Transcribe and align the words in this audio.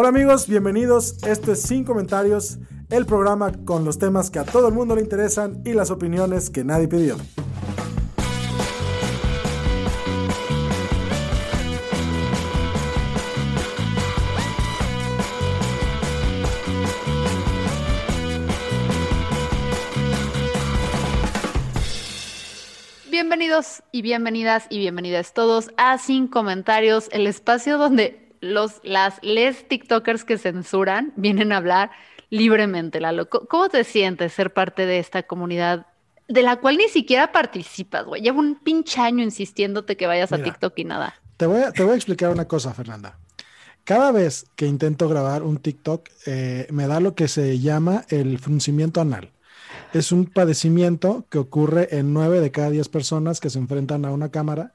Hola 0.00 0.10
amigos, 0.10 0.46
bienvenidos. 0.46 1.16
Esto 1.24 1.50
es 1.50 1.62
Sin 1.62 1.82
Comentarios, 1.82 2.58
el 2.88 3.04
programa 3.04 3.50
con 3.64 3.84
los 3.84 3.98
temas 3.98 4.30
que 4.30 4.38
a 4.38 4.44
todo 4.44 4.68
el 4.68 4.72
mundo 4.72 4.94
le 4.94 5.02
interesan 5.02 5.60
y 5.64 5.72
las 5.72 5.90
opiniones 5.90 6.50
que 6.50 6.62
nadie 6.62 6.86
pidió. 6.86 7.16
Bienvenidos 23.10 23.82
y 23.90 24.02
bienvenidas 24.02 24.68
y 24.70 24.78
bienvenidas 24.78 25.34
todos 25.34 25.72
a 25.76 25.98
Sin 25.98 26.28
Comentarios, 26.28 27.08
el 27.10 27.26
espacio 27.26 27.78
donde 27.78 28.27
los, 28.40 28.80
las 28.82 29.18
les 29.22 29.66
TikTokers 29.68 30.24
que 30.24 30.38
censuran 30.38 31.12
vienen 31.16 31.52
a 31.52 31.58
hablar 31.58 31.90
libremente, 32.30 33.00
Lalo. 33.00 33.28
¿Cómo 33.28 33.68
te 33.68 33.84
sientes 33.84 34.32
ser 34.32 34.52
parte 34.52 34.86
de 34.86 34.98
esta 34.98 35.22
comunidad 35.22 35.86
de 36.28 36.42
la 36.42 36.56
cual 36.56 36.76
ni 36.76 36.88
siquiera 36.88 37.32
participas, 37.32 38.04
güey? 38.04 38.22
Llevo 38.22 38.40
un 38.40 38.56
pinche 38.56 39.00
año 39.00 39.22
insistiéndote 39.22 39.96
que 39.96 40.06
vayas 40.06 40.32
a. 40.32 40.42
TikTok 40.42 40.78
y 40.78 40.84
nada. 40.84 41.14
Te 41.36 41.46
voy, 41.46 41.62
a, 41.62 41.72
te 41.72 41.82
voy 41.82 41.92
a 41.92 41.96
explicar 41.96 42.30
una 42.30 42.46
cosa, 42.46 42.74
Fernanda. 42.74 43.18
Cada 43.84 44.12
vez 44.12 44.46
que 44.54 44.66
intento 44.66 45.08
grabar 45.08 45.42
un 45.42 45.56
TikTok, 45.56 46.08
eh, 46.26 46.66
me 46.70 46.86
da 46.86 47.00
lo 47.00 47.14
que 47.14 47.26
se 47.26 47.58
llama 47.58 48.04
el 48.10 48.38
fruncimiento 48.38 49.00
anal. 49.00 49.32
Es 49.94 50.12
un 50.12 50.26
padecimiento 50.26 51.26
que 51.30 51.38
ocurre 51.38 51.88
en 51.96 52.12
nueve 52.12 52.40
de 52.40 52.50
cada 52.50 52.68
diez 52.68 52.90
personas 52.90 53.40
que 53.40 53.48
se 53.48 53.58
enfrentan 53.58 54.04
a 54.04 54.10
una 54.10 54.30
cámara. 54.30 54.74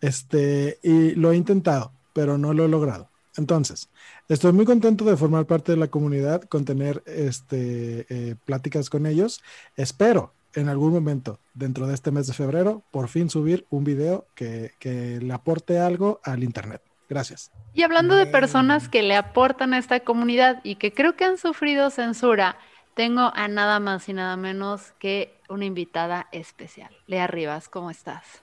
Este, 0.00 0.78
y 0.82 1.10
lo 1.10 1.32
he 1.32 1.36
intentado, 1.36 1.92
pero 2.18 2.36
no 2.36 2.52
lo 2.52 2.64
he 2.64 2.68
logrado. 2.68 3.08
Entonces, 3.36 3.88
estoy 4.28 4.50
muy 4.50 4.64
contento 4.64 5.04
de 5.04 5.16
formar 5.16 5.46
parte 5.46 5.70
de 5.70 5.78
la 5.78 5.86
comunidad, 5.86 6.42
con 6.42 6.64
tener 6.64 7.00
este, 7.06 8.06
eh, 8.08 8.34
pláticas 8.44 8.90
con 8.90 9.06
ellos. 9.06 9.40
Espero 9.76 10.32
en 10.52 10.68
algún 10.68 10.92
momento, 10.92 11.38
dentro 11.54 11.86
de 11.86 11.94
este 11.94 12.10
mes 12.10 12.26
de 12.26 12.32
febrero, 12.32 12.82
por 12.90 13.06
fin 13.06 13.30
subir 13.30 13.66
un 13.70 13.84
video 13.84 14.26
que, 14.34 14.72
que 14.80 15.20
le 15.20 15.32
aporte 15.32 15.78
algo 15.78 16.20
al 16.24 16.42
Internet. 16.42 16.82
Gracias. 17.08 17.52
Y 17.72 17.84
hablando 17.84 18.16
de 18.16 18.26
personas 18.26 18.88
que 18.88 19.04
le 19.04 19.14
aportan 19.14 19.74
a 19.74 19.78
esta 19.78 20.00
comunidad 20.00 20.60
y 20.64 20.74
que 20.74 20.92
creo 20.92 21.14
que 21.14 21.24
han 21.24 21.38
sufrido 21.38 21.88
censura, 21.90 22.58
tengo 22.94 23.30
a 23.32 23.46
nada 23.46 23.78
más 23.78 24.08
y 24.08 24.12
nada 24.12 24.36
menos 24.36 24.90
que 24.98 25.38
una 25.48 25.66
invitada 25.66 26.26
especial. 26.32 26.90
Lea 27.06 27.28
Rivas, 27.28 27.68
¿cómo 27.68 27.92
estás? 27.92 28.42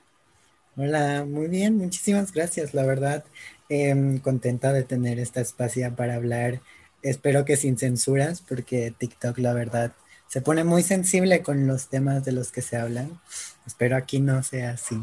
Hola, 0.78 1.24
muy 1.26 1.48
bien, 1.48 1.78
muchísimas 1.78 2.34
gracias, 2.34 2.74
la 2.74 2.86
verdad, 2.86 3.24
em, 3.70 4.20
contenta 4.20 4.74
de 4.74 4.84
tener 4.84 5.20
esta 5.20 5.42
espacio 5.42 5.94
para 5.96 6.16
hablar, 6.16 6.62
espero 7.02 7.46
que 7.46 7.58
sin 7.58 7.78
censuras, 7.78 8.42
porque 8.42 8.94
TikTok, 8.98 9.38
la 9.40 9.54
verdad, 9.54 9.94
se 10.28 10.42
pone 10.42 10.64
muy 10.64 10.84
sensible 10.84 11.42
con 11.44 11.68
los 11.68 11.88
temas 11.90 12.26
de 12.26 12.32
los 12.32 12.52
que 12.52 12.62
se 12.62 12.78
hablan, 12.78 13.20
espero 13.66 13.96
aquí 13.96 14.20
no 14.20 14.44
sea 14.44 14.72
así, 14.72 15.00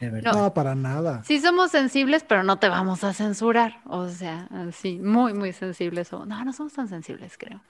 de 0.00 0.10
verdad. 0.10 0.32
No, 0.32 0.54
para 0.54 0.74
nada. 0.74 1.22
Sí 1.24 1.40
somos 1.40 1.70
sensibles, 1.70 2.24
pero 2.24 2.42
no 2.42 2.58
te 2.58 2.68
vamos 2.68 3.04
a 3.04 3.12
censurar. 3.14 3.80
O 3.86 4.08
sea, 4.08 4.48
sí, 4.72 4.98
muy, 4.98 5.34
muy 5.34 5.52
sensibles. 5.52 6.08
somos. 6.08 6.26
No, 6.26 6.44
no 6.44 6.52
somos 6.52 6.72
tan 6.72 6.88
sensibles, 6.88 7.36
creo. 7.38 7.60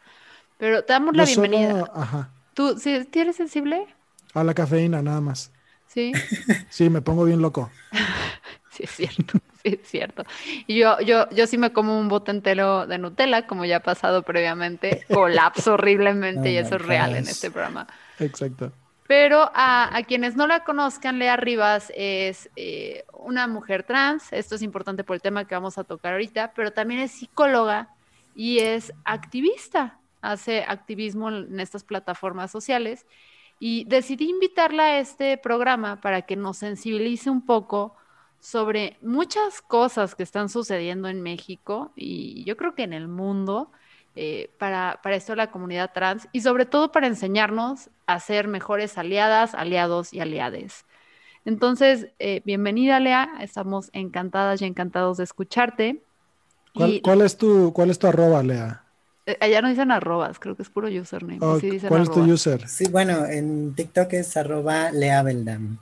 Pero 0.58 0.84
te 0.84 0.92
damos 0.94 1.16
la 1.16 1.26
solo- 1.26 1.48
bienvenida. 1.48 1.90
ajá, 1.94 2.30
¿Tú, 2.54 2.78
sí, 2.78 3.04
¿tú 3.10 3.20
eres 3.20 3.36
sensible? 3.36 3.86
a 4.34 4.44
la 4.44 4.52
cafeína, 4.54 5.00
nada 5.02 5.20
más. 5.20 5.50
Sí, 5.86 6.22
Sí, 6.70 6.90
me 6.90 7.02
pongo 7.02 7.24
bien 7.24 7.40
loco. 7.42 7.70
sí 8.70 8.84
es 8.84 8.90
cierto, 8.90 9.38
sí 9.62 9.78
es 9.82 9.88
cierto. 9.88 10.24
Y 10.66 10.78
yo, 10.78 11.00
yo, 11.00 11.28
yo 11.30 11.46
sí 11.46 11.58
me 11.58 11.72
como 11.72 11.98
un 11.98 12.08
bote 12.08 12.30
entero 12.30 12.86
de 12.86 12.98
Nutella, 12.98 13.46
como 13.46 13.64
ya 13.64 13.76
ha 13.76 13.80
pasado 13.80 14.22
previamente, 14.22 15.04
colapso 15.12 15.74
horriblemente 15.74 16.52
y 16.52 16.58
Oh 16.58 16.60
eso 16.60 16.76
my 16.76 16.76
es 16.76 16.86
real 16.86 17.16
en 17.16 17.28
este 17.28 17.50
programa. 17.50 17.86
Exacto. 18.18 18.72
Pero 19.06 19.50
a, 19.54 19.94
a 19.94 20.02
quienes 20.04 20.36
no 20.36 20.46
la 20.46 20.64
conozcan, 20.64 21.18
Lea 21.18 21.36
Rivas 21.36 21.92
es 21.94 22.48
eh, 22.56 23.04
una 23.12 23.46
mujer 23.46 23.82
trans, 23.82 24.32
esto 24.32 24.54
es 24.54 24.62
importante 24.62 25.04
por 25.04 25.14
el 25.14 25.22
tema 25.22 25.44
que 25.44 25.54
vamos 25.54 25.76
a 25.76 25.84
tocar 25.84 26.12
ahorita, 26.12 26.52
pero 26.54 26.72
también 26.72 27.00
es 27.00 27.12
psicóloga 27.12 27.90
y 28.34 28.60
es 28.60 28.92
activista, 29.04 29.98
hace 30.22 30.64
activismo 30.66 31.28
en 31.30 31.60
estas 31.60 31.84
plataformas 31.84 32.50
sociales 32.50 33.04
y 33.58 33.84
decidí 33.84 34.30
invitarla 34.30 34.84
a 34.84 34.98
este 34.98 35.36
programa 35.36 36.00
para 36.00 36.22
que 36.22 36.34
nos 36.34 36.58
sensibilice 36.58 37.28
un 37.28 37.44
poco 37.44 37.96
sobre 38.42 38.98
muchas 39.02 39.62
cosas 39.62 40.16
que 40.16 40.24
están 40.24 40.48
sucediendo 40.48 41.08
en 41.08 41.22
México 41.22 41.92
y 41.94 42.44
yo 42.44 42.56
creo 42.56 42.74
que 42.74 42.82
en 42.82 42.92
el 42.92 43.06
mundo 43.06 43.70
eh, 44.16 44.50
para, 44.58 44.98
para 45.00 45.14
esto 45.14 45.32
de 45.32 45.36
la 45.36 45.52
comunidad 45.52 45.92
trans 45.94 46.28
y 46.32 46.40
sobre 46.40 46.66
todo 46.66 46.90
para 46.90 47.06
enseñarnos 47.06 47.88
a 48.06 48.18
ser 48.18 48.48
mejores 48.48 48.98
aliadas, 48.98 49.54
aliados 49.54 50.12
y 50.12 50.18
aliades. 50.18 50.84
Entonces, 51.44 52.08
eh, 52.18 52.42
bienvenida 52.44 52.98
Lea, 52.98 53.30
estamos 53.40 53.90
encantadas 53.92 54.60
y 54.60 54.64
encantados 54.64 55.18
de 55.18 55.24
escucharte. 55.24 56.02
¿Cuál, 56.74 56.90
Y 56.90 57.00
cuál 57.00 57.20
es 57.22 57.36
tu, 57.36 57.72
¿Cuál 57.72 57.90
es 57.90 57.98
tu 57.98 58.08
arroba, 58.08 58.42
Lea? 58.42 58.82
eh, 59.26 59.38
allá 59.40 59.62
no 59.62 59.68
dicen 59.68 59.92
arrobas, 59.92 60.40
creo 60.40 60.56
que 60.56 60.62
es 60.62 60.68
puro 60.70 60.88
username. 60.88 61.38
O, 61.40 61.60
sí 61.60 61.70
dicen 61.70 61.90
¿Cuál 61.90 62.02
es 62.02 62.10
tu 62.10 62.20
user? 62.20 62.68
Sí, 62.68 62.86
bueno, 62.90 63.24
en 63.24 63.74
TikTok 63.74 64.12
es 64.14 64.36
arroba 64.36 64.90
leabeldam. 64.90 65.78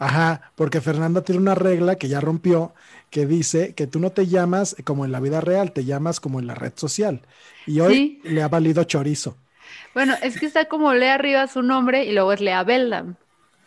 Ajá, 0.00 0.52
porque 0.56 0.80
Fernanda 0.80 1.22
tiene 1.22 1.40
una 1.42 1.54
regla 1.54 1.96
que 1.96 2.08
ya 2.08 2.20
rompió, 2.20 2.74
que 3.10 3.26
dice 3.26 3.74
que 3.74 3.86
tú 3.86 4.00
no 4.00 4.10
te 4.12 4.26
llamas 4.26 4.76
como 4.84 5.04
en 5.04 5.12
la 5.12 5.20
vida 5.20 5.40
real, 5.42 5.72
te 5.72 5.84
llamas 5.84 6.20
como 6.20 6.40
en 6.40 6.46
la 6.48 6.54
red 6.56 6.72
social. 6.76 7.22
Y 7.66 7.80
hoy 7.80 7.96
Sí. 7.96 8.20
le 8.24 8.42
ha 8.42 8.48
valido 8.48 8.84
chorizo. 8.84 9.36
Bueno, 9.94 10.14
es 10.22 10.36
que 10.38 10.46
está 10.46 10.66
como 10.66 10.92
Lea 10.94 11.14
arriba 11.14 11.46
su 11.46 11.62
nombre 11.62 12.04
y 12.04 12.12
luego 12.12 12.32
es 12.32 12.40
Lea 12.40 12.64
Beldam. 12.64 13.16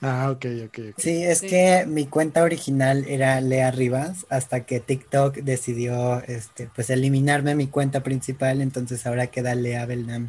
Ah, 0.01 0.29
ok, 0.31 0.45
ok, 0.65 0.79
ok. 0.91 0.99
Sí, 0.99 1.23
es 1.23 1.39
Sí. 1.39 1.47
que 1.47 1.85
mi 1.87 2.07
cuenta 2.07 2.43
original 2.43 3.05
era 3.07 3.39
Lea 3.39 3.71
Rivas 3.71 4.25
hasta 4.29 4.65
que 4.65 4.81
TikTok 4.81 5.35
decidió 5.37 6.21
este, 6.23 6.67
pues 6.75 6.89
eliminarme 6.89 7.55
mi 7.55 7.67
cuenta 7.67 8.03
principal, 8.03 8.61
entonces 8.61 9.05
ahora 9.07 9.27
queda 9.27 9.55
Lea 9.55 9.85
la 9.85 10.19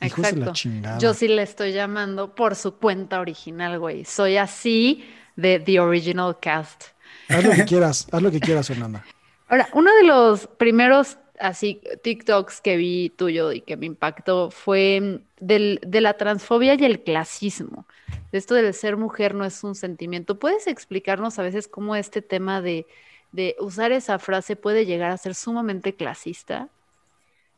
Exacto. 0.00 0.52
Yo 0.98 1.14
sí 1.14 1.28
le 1.28 1.42
estoy 1.42 1.72
llamando 1.72 2.34
por 2.34 2.56
su 2.56 2.76
cuenta 2.76 3.20
original, 3.20 3.78
güey. 3.78 4.04
Soy 4.04 4.36
así 4.38 5.04
de 5.36 5.60
The 5.60 5.80
Original 5.80 6.38
Cast. 6.40 6.84
Haz 7.28 7.44
lo 7.44 7.50
que 7.52 7.64
quieras, 7.66 8.08
haz 8.10 8.22
lo 8.22 8.30
que 8.30 8.40
quieras, 8.40 8.68
Fernanda. 8.68 9.04
Ahora, 9.48 9.68
uno 9.72 9.94
de 9.96 10.04
los 10.04 10.46
primeros 10.46 11.18
así 11.40 11.80
TikToks 12.02 12.60
que 12.60 12.76
vi 12.76 13.10
tuyo 13.10 13.52
y 13.52 13.62
que 13.62 13.76
me 13.76 13.86
impactó 13.86 14.50
fue 14.50 15.20
del, 15.40 15.80
de 15.84 16.00
la 16.00 16.14
transfobia 16.14 16.74
y 16.74 16.84
el 16.84 17.02
clasismo. 17.02 17.86
De 18.30 18.38
esto 18.38 18.54
del 18.54 18.72
ser 18.74 18.96
mujer 18.96 19.34
no 19.34 19.44
es 19.44 19.64
un 19.64 19.74
sentimiento. 19.74 20.38
¿Puedes 20.38 20.66
explicarnos 20.66 21.38
a 21.38 21.42
veces 21.42 21.66
cómo 21.66 21.96
este 21.96 22.22
tema 22.22 22.60
de, 22.60 22.86
de 23.32 23.56
usar 23.58 23.90
esa 23.92 24.18
frase 24.18 24.54
puede 24.54 24.86
llegar 24.86 25.10
a 25.10 25.16
ser 25.16 25.34
sumamente 25.34 25.94
clasista? 25.94 26.68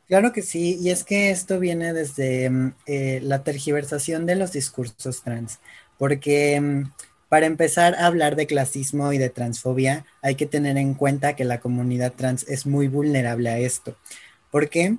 Claro 0.07 0.33
que 0.33 0.41
sí, 0.41 0.77
y 0.81 0.89
es 0.89 1.03
que 1.03 1.29
esto 1.29 1.59
viene 1.59 1.93
desde 1.93 2.49
mm, 2.49 2.73
eh, 2.87 3.19
la 3.23 3.43
tergiversación 3.43 4.25
de 4.25 4.35
los 4.35 4.51
discursos 4.51 5.23
trans, 5.23 5.59
porque 5.97 6.59
mm, 6.59 6.83
para 7.33 7.47
empezar 7.47 7.95
a 7.95 8.05
hablar 8.05 8.35
de 8.35 8.45
clasismo 8.45 9.11
y 9.11 9.17
de 9.17 9.31
transfobia 9.31 10.05
hay 10.21 10.35
que 10.35 10.45
tener 10.45 10.77
en 10.77 10.93
cuenta 10.93 11.35
que 11.35 11.45
la 11.45 11.59
comunidad 11.59 12.13
trans 12.13 12.45
es 12.47 12.67
muy 12.67 12.87
vulnerable 12.87 13.49
a 13.49 13.57
esto. 13.57 13.97
¿Por 14.51 14.69
qué? 14.69 14.97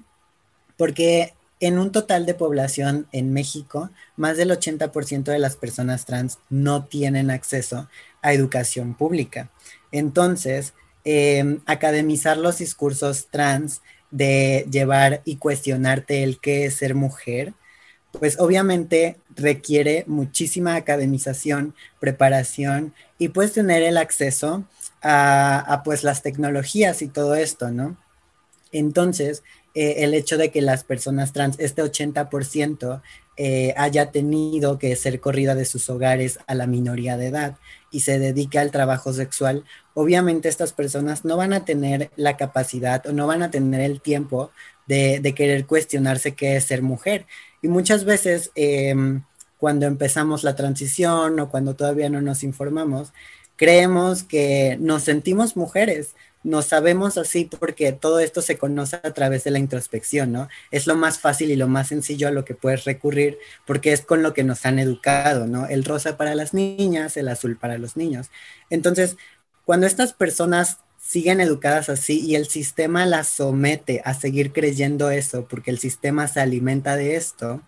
Porque 0.76 1.32
en 1.60 1.78
un 1.78 1.92
total 1.92 2.26
de 2.26 2.34
población 2.34 3.06
en 3.12 3.32
México, 3.32 3.90
más 4.16 4.36
del 4.36 4.50
80% 4.50 5.30
de 5.30 5.38
las 5.38 5.54
personas 5.54 6.06
trans 6.06 6.40
no 6.50 6.86
tienen 6.86 7.30
acceso 7.30 7.88
a 8.20 8.32
educación 8.32 8.94
pública. 8.94 9.52
Entonces, 9.92 10.74
eh, 11.04 11.60
academizar 11.66 12.36
los 12.36 12.58
discursos 12.58 13.28
trans 13.30 13.80
de 14.10 14.66
llevar 14.72 15.22
y 15.24 15.36
cuestionarte 15.36 16.24
el 16.24 16.40
qué 16.40 16.64
es 16.64 16.74
ser 16.74 16.96
mujer, 16.96 17.54
pues 18.18 18.38
obviamente 18.38 19.16
requiere 19.36 20.04
muchísima 20.06 20.76
academización, 20.76 21.74
preparación 22.00 22.94
y 23.18 23.28
pues 23.28 23.52
tener 23.52 23.82
el 23.82 23.96
acceso 23.96 24.64
a, 25.02 25.82
pues 25.84 26.02
las 26.02 26.22
tecnologías 26.22 27.02
y 27.02 27.08
todo 27.08 27.34
esto, 27.34 27.70
¿no? 27.70 27.96
Entonces, 28.72 29.42
eh, 29.74 29.96
el 29.98 30.14
hecho 30.14 30.38
de 30.38 30.50
que 30.50 30.62
las 30.62 30.82
personas 30.82 31.32
trans, 31.32 31.58
este 31.58 31.82
80%, 31.82 33.02
eh, 33.36 33.74
haya 33.76 34.12
tenido 34.12 34.78
que 34.78 34.94
ser 34.94 35.20
corrida 35.20 35.54
de 35.54 35.64
sus 35.64 35.90
hogares 35.90 36.38
a 36.46 36.54
la 36.54 36.68
minoría 36.68 37.16
de 37.16 37.26
edad 37.26 37.56
y 37.90 38.00
se 38.00 38.18
dedique 38.18 38.58
al 38.58 38.70
trabajo 38.70 39.12
sexual, 39.12 39.64
obviamente 39.92 40.48
estas 40.48 40.72
personas 40.72 41.24
no 41.24 41.36
van 41.36 41.52
a 41.52 41.64
tener 41.64 42.10
la 42.16 42.36
capacidad 42.36 43.04
o 43.06 43.12
no 43.12 43.26
van 43.26 43.42
a 43.42 43.50
tener 43.50 43.80
el 43.80 44.00
tiempo 44.00 44.50
de 44.86 45.34
querer 45.34 45.66
cuestionarse 45.66 46.34
qué 46.34 46.56
es 46.56 46.64
ser 46.64 46.82
mujer. 46.82 47.26
Y 47.64 47.68
muchas 47.68 48.04
veces 48.04 48.50
em, 48.56 49.22
cuando 49.56 49.86
empezamos 49.86 50.44
la 50.44 50.54
transición 50.54 51.40
o 51.40 51.48
cuando 51.48 51.74
todavía 51.74 52.10
no 52.10 52.20
nos 52.20 52.42
informamos, 52.42 53.14
creemos 53.56 54.22
que 54.22 54.76
nos 54.80 55.04
sentimos 55.04 55.56
mujeres, 55.56 56.14
nos 56.42 56.66
sabemos 56.66 57.16
así 57.16 57.46
porque 57.46 57.92
todo 57.92 58.20
esto 58.20 58.42
se 58.42 58.58
conoce 58.58 58.96
a 58.96 59.14
través 59.14 59.44
de 59.44 59.50
la 59.50 59.60
introspección, 59.60 60.30
¿no? 60.30 60.48
Es 60.70 60.86
lo 60.86 60.94
más 60.94 61.20
fácil 61.20 61.50
y 61.52 61.56
lo 61.56 61.66
más 61.66 61.88
sencillo 61.88 62.28
a 62.28 62.32
lo 62.32 62.44
que 62.44 62.54
puedes 62.54 62.84
recurrir 62.84 63.38
porque 63.66 63.94
es 63.94 64.02
con 64.02 64.22
lo 64.22 64.34
que 64.34 64.44
nos 64.44 64.66
han 64.66 64.78
educado, 64.78 65.46
¿no? 65.46 65.66
El 65.66 65.86
rosa 65.86 66.18
para 66.18 66.34
las 66.34 66.52
niñas, 66.52 67.16
el 67.16 67.28
azul 67.28 67.56
para 67.56 67.78
los 67.78 67.96
niños. 67.96 68.30
Entonces, 68.68 69.16
cuando 69.64 69.86
estas 69.86 70.12
personas 70.12 70.80
siguen 71.14 71.40
educadas 71.40 71.88
así 71.90 72.18
y 72.26 72.34
el 72.34 72.48
sistema 72.48 73.06
las 73.06 73.28
somete 73.28 74.02
a 74.04 74.14
seguir 74.14 74.52
creyendo 74.52 75.10
eso 75.10 75.46
porque 75.46 75.70
el 75.70 75.78
sistema 75.78 76.26
se 76.26 76.40
alimenta 76.40 76.96
de 76.96 77.14
esto, 77.14 77.62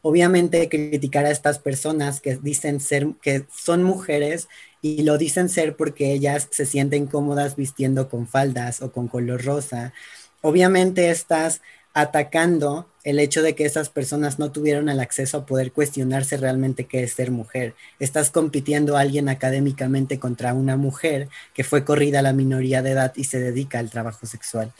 obviamente 0.00 0.66
criticar 0.70 1.26
a 1.26 1.32
estas 1.32 1.58
personas 1.58 2.22
que 2.22 2.36
dicen 2.36 2.80
ser, 2.80 3.08
que 3.20 3.44
son 3.54 3.82
mujeres 3.82 4.48
y 4.80 5.02
lo 5.02 5.18
dicen 5.18 5.50
ser 5.50 5.76
porque 5.76 6.14
ellas 6.14 6.48
se 6.50 6.64
sienten 6.64 7.06
cómodas 7.06 7.56
vistiendo 7.56 8.08
con 8.08 8.26
faldas 8.26 8.80
o 8.80 8.90
con 8.90 9.06
color 9.08 9.44
rosa. 9.44 9.92
Obviamente 10.40 11.10
estás 11.10 11.60
atacando 11.94 12.86
el 13.02 13.18
hecho 13.18 13.42
de 13.42 13.54
que 13.54 13.64
esas 13.64 13.88
personas 13.88 14.38
no 14.38 14.52
tuvieron 14.52 14.88
el 14.88 15.00
acceso 15.00 15.38
a 15.38 15.46
poder 15.46 15.72
cuestionarse 15.72 16.36
realmente 16.36 16.84
qué 16.84 17.02
es 17.02 17.12
ser 17.14 17.30
mujer. 17.30 17.74
Estás 17.98 18.30
compitiendo 18.30 18.96
a 18.96 19.00
alguien 19.00 19.28
académicamente 19.28 20.18
contra 20.18 20.54
una 20.54 20.76
mujer 20.76 21.28
que 21.54 21.64
fue 21.64 21.84
corrida 21.84 22.18
a 22.18 22.22
la 22.22 22.32
minoría 22.32 22.82
de 22.82 22.90
edad 22.90 23.12
y 23.16 23.24
se 23.24 23.40
dedica 23.40 23.78
al 23.78 23.90
trabajo 23.90 24.26
sexual. 24.26 24.72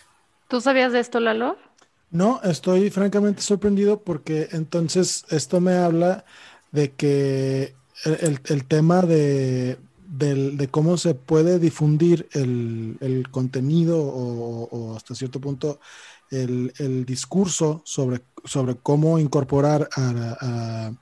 ¿Tú 0.48 0.60
sabías 0.60 0.92
de 0.92 1.00
esto, 1.00 1.20
Lalo? 1.20 1.56
No, 2.10 2.40
estoy 2.42 2.90
francamente 2.90 3.40
sorprendido 3.40 4.00
porque 4.00 4.48
entonces 4.52 5.24
esto 5.30 5.60
me 5.60 5.74
habla 5.74 6.24
de 6.72 6.90
que 6.92 7.74
el, 8.04 8.64
tema 8.64 9.02
de, 9.02 9.78
cómo 10.70 10.96
se 10.96 11.14
puede 11.14 11.58
difundir 11.58 12.28
el, 12.32 13.26
contenido 13.30 14.00
o, 14.02 14.96
hasta 14.96 15.14
cierto 15.14 15.40
punto 15.40 15.80
el, 16.30 17.04
discurso 17.06 17.82
sobre, 17.84 18.22
sobre 18.44 18.76
cómo 18.76 19.18
incorporar 19.18 19.88
a, 19.96 20.92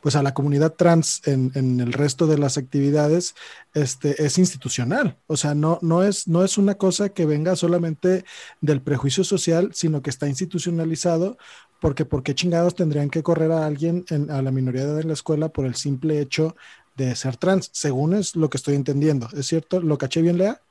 pues 0.00 0.16
a 0.16 0.22
la 0.22 0.34
comunidad 0.34 0.74
trans 0.74 1.22
en, 1.26 1.80
el 1.80 1.92
resto 1.92 2.26
de 2.26 2.38
las 2.38 2.58
actividades 2.58 3.34
este, 3.74 4.24
es 4.24 4.38
institucional. 4.38 5.16
O 5.28 5.36
sea, 5.36 5.54
no, 5.54 5.78
no, 5.82 6.02
es, 6.02 6.26
no 6.26 6.44
es 6.44 6.58
una 6.58 6.74
cosa 6.74 7.10
que 7.10 7.24
venga 7.24 7.54
solamente 7.56 8.24
del 8.60 8.82
prejuicio 8.82 9.24
social, 9.24 9.70
sino 9.72 10.02
que 10.02 10.10
está 10.10 10.28
institucionalizado 10.28 11.36
porque 11.82 12.04
¿por 12.04 12.22
qué 12.22 12.34
chingados 12.34 12.76
tendrían 12.76 13.10
que 13.10 13.24
correr 13.24 13.50
a 13.50 13.66
alguien 13.66 14.04
a 14.30 14.40
la 14.40 14.52
minoría 14.52 14.86
de 14.86 15.02
la 15.02 15.14
escuela 15.14 15.48
por 15.48 15.66
el 15.66 15.74
simple 15.74 16.20
hecho 16.20 16.54
de 16.96 17.14
ser 17.16 17.36
trans? 17.36 17.70
Según 17.72 18.14
es 18.14 18.36
lo 18.36 18.48
que 18.48 18.56
estoy 18.56 18.76
entendiendo. 18.76 19.28
¿Es 19.34 19.46
cierto? 19.46 19.80
¿Lo 19.80 19.98
caché 19.98 20.22
bien, 20.22 20.38
Lea? 20.38 20.62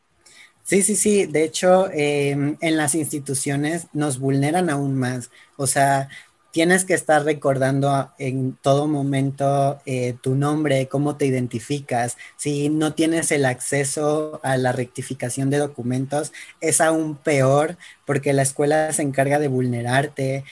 Sí, 0.71 0.83
sí, 0.83 0.95
sí. 0.95 1.25
De 1.25 1.44
hecho, 1.44 1.89
em, 1.91 2.56
en 2.62 2.77
las 2.77 2.95
instituciones 2.95 3.88
nos 3.91 4.19
vulneran 4.19 4.69
aún 4.69 4.95
más. 4.95 5.29
O 5.57 5.68
sea, 5.68 6.07
tienes 6.51 6.85
que 6.85 6.94
estar 6.94 7.25
recordando 7.25 8.09
en 8.18 8.56
todo 8.62 8.88
momento 8.88 9.81
eh, 9.85 10.15
tu 10.23 10.33
nombre, 10.35 10.88
cómo 10.88 11.18
te 11.18 11.25
identificas. 11.25 12.15
Si 12.38 12.69
no 12.69 12.94
tienes 12.94 13.31
el 13.33 13.45
acceso 13.45 14.39
a 14.44 14.56
la 14.56 14.71
rectificación 14.71 15.50
de 15.50 15.57
documentos, 15.57 16.31
es 16.62 16.79
aún 16.79 17.18
peor 17.18 17.77
porque 18.06 18.31
la 18.31 18.44
escuela 18.44 18.94
se 18.94 19.01
encarga 19.01 19.39
de 19.39 19.50
vulnerarte. 19.50 20.45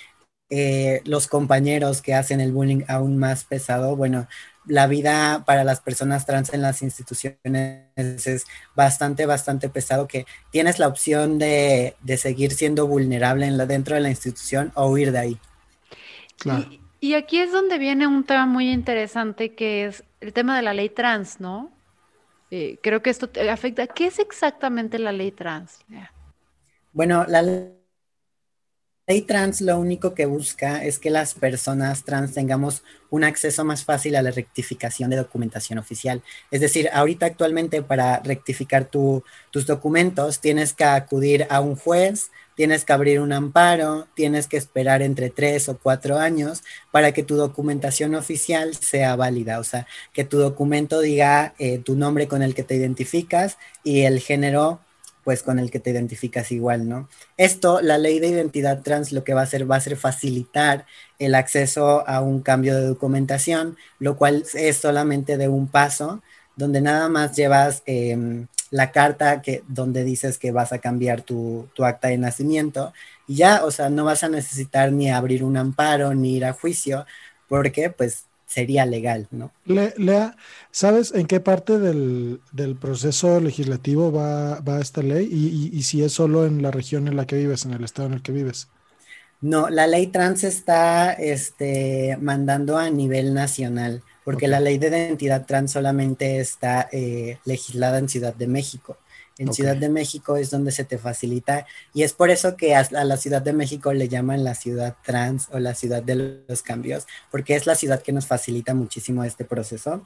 Eh, 0.51 1.01
los 1.05 1.27
compañeros 1.27 2.01
que 2.01 2.15
hacen 2.15 2.41
el 2.41 2.51
bullying 2.51 2.83
aún 2.89 3.17
más 3.17 3.45
pesado, 3.45 3.95
bueno, 3.95 4.27
la 4.69 4.87
vida 4.87 5.43
para 5.45 5.63
las 5.63 5.81
personas 5.81 6.25
trans 6.25 6.53
en 6.53 6.61
las 6.61 6.81
instituciones 6.81 7.87
es 7.95 8.45
bastante, 8.75 9.25
bastante 9.25 9.67
pesado, 9.67 10.07
que 10.07 10.25
tienes 10.51 10.77
la 10.77 10.87
opción 10.87 11.39
de, 11.39 11.95
seguir 12.17 12.51
siendo 12.51 12.87
vulnerable 12.87 13.47
en 13.47 13.57
la, 13.57 13.65
dentro 13.65 13.95
de 13.95 14.01
la 14.01 14.09
institución 14.09 14.71
o 14.75 14.87
huir 14.87 15.11
de 15.11 15.19
ahí. 15.19 15.39
Y, 17.01 17.15
aquí 17.15 17.39
es 17.39 17.51
donde 17.51 17.79
viene 17.79 18.05
un 18.05 18.23
tema 18.23 18.45
muy 18.45 18.71
interesante 18.71 19.55
que 19.55 19.85
es 19.85 20.03
el 20.21 20.33
tema 20.33 20.55
de 20.55 20.61
la 20.61 20.73
ley 20.73 20.89
trans, 20.89 21.39
¿no? 21.39 21.71
Eh, 22.51 22.77
creo 22.81 23.01
que 23.01 23.09
esto 23.09 23.29
afecta. 23.51 23.87
¿Qué 23.87 24.07
es 24.07 24.19
exactamente 24.19 24.99
la 24.99 25.11
ley 25.11 25.31
trans? 25.31 25.79
Bueno, 26.93 27.25
la 27.27 27.41
ley 27.41 27.78
ley 29.09 29.23
trans 29.23 29.59
lo 29.59 29.79
único 29.79 30.13
que 30.13 30.27
busca 30.27 30.83
es 30.83 30.99
que 30.99 31.09
las 31.09 31.33
personas 31.33 32.03
trans 32.03 32.31
tengamos 32.35 32.83
un 33.09 33.23
acceso 33.23 33.65
más 33.65 33.83
fácil 33.83 34.15
a 34.15 34.21
la 34.21 34.29
rectificación 34.29 35.09
de 35.09 35.15
documentación 35.15 35.79
oficial. 35.79 36.21
Es 36.51 36.61
decir, 36.61 36.91
ahorita 36.93 37.25
actualmente 37.25 37.81
para 37.81 38.19
rectificar 38.19 38.85
tus 38.85 39.65
documentos 39.65 40.41
tienes 40.41 40.73
que 40.73 40.83
acudir 40.83 41.47
a 41.49 41.59
un 41.59 41.75
juez, 41.75 42.29
tienes 42.53 42.85
que 42.85 42.93
abrir 42.93 43.19
un 43.19 43.33
amparo, 43.33 44.07
tienes 44.13 44.45
que 44.45 44.57
esperar 44.57 45.01
entre 45.01 45.31
tres 45.31 45.69
o 45.69 45.79
cuatro 45.79 46.19
años 46.19 46.61
para 46.91 47.11
que 47.11 47.23
tu 47.23 47.35
documentación 47.35 48.13
oficial 48.13 48.75
sea 48.75 49.15
válida, 49.15 49.57
o 49.57 49.63
sea, 49.63 49.87
que 50.13 50.23
tu 50.23 50.37
documento 50.37 51.01
diga 51.01 51.55
eh, 51.57 51.79
tu 51.79 51.95
nombre 51.95 52.27
con 52.27 52.43
el 52.43 52.53
que 52.53 52.63
te 52.63 52.75
identificas 52.75 53.57
y 53.83 54.01
el 54.01 54.19
género 54.19 54.81
pues 55.29 55.43
con 55.43 55.59
el 55.59 55.69
que 55.69 55.79
te 55.79 55.91
identificas 55.91 56.51
igual, 56.51 56.89
¿no? 56.89 57.07
Esto, 57.37 57.81
la 57.81 57.99
ley 57.99 58.19
de 58.19 58.29
identidad 58.29 58.81
trans 58.81 59.11
lo 59.11 59.23
que 59.23 59.35
va 59.35 59.41
a 59.41 59.43
hacer 59.43 59.69
va 59.69 59.75
a 59.75 59.79
ser 59.79 59.95
facilitar 59.95 60.87
el 61.19 61.35
acceso 61.35 62.03
a 62.07 62.19
un 62.21 62.41
cambio 62.41 62.75
de 62.75 62.87
documentación, 62.87 63.77
lo 63.99 64.17
cual 64.17 64.43
es 64.55 64.77
solamente 64.77 65.37
de 65.37 65.47
un 65.47 65.67
paso, 65.67 66.23
donde 66.55 66.81
nada 66.81 67.09
más 67.09 67.35
llevas 67.35 67.83
em, 67.85 68.47
la 68.71 68.91
carta 68.91 69.43
que, 69.43 69.61
donde 69.67 70.03
dices 70.03 70.39
que 70.39 70.51
vas 70.51 70.73
a 70.73 70.79
cambiar 70.79 71.21
tu, 71.21 71.69
tu 71.75 71.85
acta 71.85 72.07
de 72.07 72.17
nacimiento 72.17 72.91
y 73.27 73.35
ya, 73.35 73.63
o 73.65 73.69
sea, 73.69 73.91
no 73.91 74.05
vas 74.05 74.23
a 74.23 74.29
necesitar 74.29 74.91
ni 74.91 75.11
abrir 75.11 75.43
un 75.43 75.57
amparo 75.57 76.15
ni 76.15 76.37
ir 76.37 76.45
a 76.45 76.53
juicio, 76.53 77.05
porque 77.47 77.91
pues 77.91 78.25
sería 78.49 78.85
legal, 78.85 79.27
¿no? 79.29 79.51
Lea, 79.65 80.35
¿sabes 80.71 81.13
en 81.13 81.27
qué 81.27 81.39
parte 81.39 81.77
del, 81.77 82.41
proceso 82.81 83.39
legislativo 83.39 84.11
va, 84.11 84.79
esta 84.81 85.03
ley? 85.03 85.29
Y, 85.71 85.83
si 85.83 86.03
es 86.03 86.13
solo 86.13 86.45
en 86.47 86.63
la 86.63 86.71
región 86.71 87.07
en 87.07 87.15
la 87.15 87.27
que 87.27 87.37
vives, 87.37 87.65
en 87.65 87.73
el 87.73 87.83
estado 87.83 88.07
en 88.07 88.15
el 88.15 88.21
que 88.23 88.31
vives. 88.31 88.67
No, 89.39 89.69
la 89.69 89.85
ley 89.85 90.07
trans 90.07 90.43
está 90.43 91.13
este, 91.13 92.17
mandando 92.19 92.77
a 92.77 92.89
nivel 92.89 93.35
nacional, 93.35 94.01
porque 94.25 94.47
la 94.47 94.59
ley 94.59 94.79
de 94.79 94.87
identidad 94.87 95.45
trans 95.45 95.71
solamente 95.71 96.39
está 96.39 96.89
eh, 96.91 97.37
legislada 97.45 97.99
en 97.99 98.09
Ciudad 98.09 98.33
de 98.33 98.47
México. 98.47 98.97
En 99.39 99.53
Ciudad 99.53 99.77
de 99.77 99.87
México 99.87 100.35
es 100.35 100.51
donde 100.51 100.71
se 100.71 100.83
te 100.83 100.97
facilita 100.97 101.65
y 101.93 102.03
es 102.03 102.13
por 102.13 102.29
eso 102.29 102.57
que 102.57 102.75
a, 102.75 102.85
la 102.91 103.15
Ciudad 103.15 103.41
de 103.41 103.53
México 103.53 103.93
le 103.93 104.09
llaman 104.09 104.43
la 104.43 104.53
ciudad 104.53 104.97
trans 105.01 105.47
o 105.51 105.59
la 105.59 105.73
ciudad 105.73 106.03
de 106.03 106.43
los 106.47 106.61
cambios, 106.61 107.07
porque 107.31 107.55
es 107.55 107.65
la 107.65 107.75
ciudad 107.75 108.03
que 108.03 108.11
nos 108.11 108.27
facilita 108.27 108.73
muchísimo 108.73 109.23
este 109.23 109.45
proceso, 109.45 110.05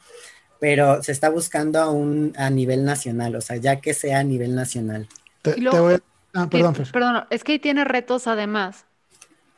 pero 0.60 1.02
se 1.02 1.12
está 1.12 1.30
buscando 1.30 1.80
aún 1.82 2.34
a 2.38 2.50
nivel 2.52 2.86
nacional, 2.86 3.36
o 3.36 3.42
sea, 3.42 3.58
ya 3.58 3.82
que 3.82 3.96
sea 3.96 4.20
a 4.20 4.24
nivel 4.24 4.54
nacional. 4.56 5.10
Ah, 6.36 6.48
perdón, 6.50 6.75
perdón, 6.92 7.25
es 7.30 7.44
que 7.44 7.54
ahí 7.54 7.60
tiene 7.60 7.86
retos 7.86 8.28
además, 8.28 8.86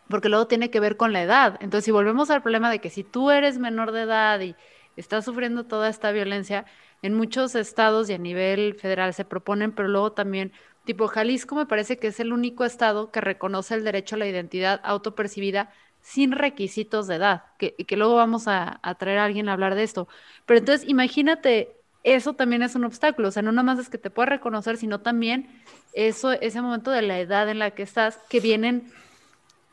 porque 0.10 0.30
luego 0.30 0.48
tiene 0.48 0.70
que 0.70 0.80
ver 0.80 0.98
con 0.98 1.14
la 1.14 1.22
edad. 1.22 1.58
Entonces, 1.62 1.86
si 1.86 1.92
volvemos 1.92 2.30
al 2.30 2.42
problema 2.42 2.70
de 2.70 2.80
que 2.80 2.90
si 2.90 3.04
tú 3.04 3.32
eres 3.32 3.60
menor 3.60 3.92
de 3.92 4.02
edad 4.02 4.40
y 4.40 4.56
estás 4.98 5.26
sufriendo 5.26 5.66
toda 5.66 5.90
esta 5.90 6.12
violencia, 6.12 6.66
en 7.06 7.14
muchos 7.14 7.54
estados 7.54 8.10
y 8.10 8.14
a 8.14 8.18
nivel 8.18 8.74
federal 8.76 9.14
se 9.14 9.26
proponen, 9.26 9.72
pero 9.72 9.88
luego 9.88 10.14
también, 10.14 10.52
tipo 10.86 11.08
Jalisco 11.08 11.56
me 11.56 11.68
parece 11.68 11.98
que 11.98 12.08
es 12.08 12.20
el 12.20 12.34
único 12.34 12.66
estado 12.66 13.12
que 13.12 13.22
reconoce 13.22 13.76
el 13.76 13.84
derecho 13.84 14.16
a 14.16 14.20
la 14.20 14.28
identidad 14.28 14.82
autopercibida 14.84 15.72
sin 16.02 16.32
requisitos 16.32 17.08
de 17.08 17.16
edad, 17.16 17.44
que, 17.60 17.76
que 17.76 17.98
luego 17.98 18.16
vamos 18.16 18.48
a, 18.48 18.82
traer 18.98 19.20
a 19.20 19.26
alguien 19.26 19.50
a 19.50 19.54
hablar 19.54 19.76
de 19.76 19.84
esto. 19.84 20.08
Pero 20.48 20.60
entonces 20.60 20.90
imagínate, 20.90 21.76
eso 22.04 22.34
también 22.34 22.64
es 22.64 22.76
un 22.76 22.86
obstáculo, 22.86 23.28
o 23.28 23.32
sea, 23.32 23.44
no 23.44 23.52
nada 23.52 23.64
más 23.64 23.80
es 23.80 23.90
que 23.90 23.98
te 24.00 24.10
pueda 24.10 24.28
reconocer, 24.28 24.78
sino 24.78 25.02
también 25.02 25.62
eso, 25.94 26.32
ese 26.32 26.62
momento 26.62 26.90
de 26.90 27.04
la 27.04 27.20
edad 27.20 27.50
en 27.50 27.60
la 27.60 27.72
que 27.72 27.84
estás, 27.84 28.18
que 28.30 28.40
vienen 28.40 28.92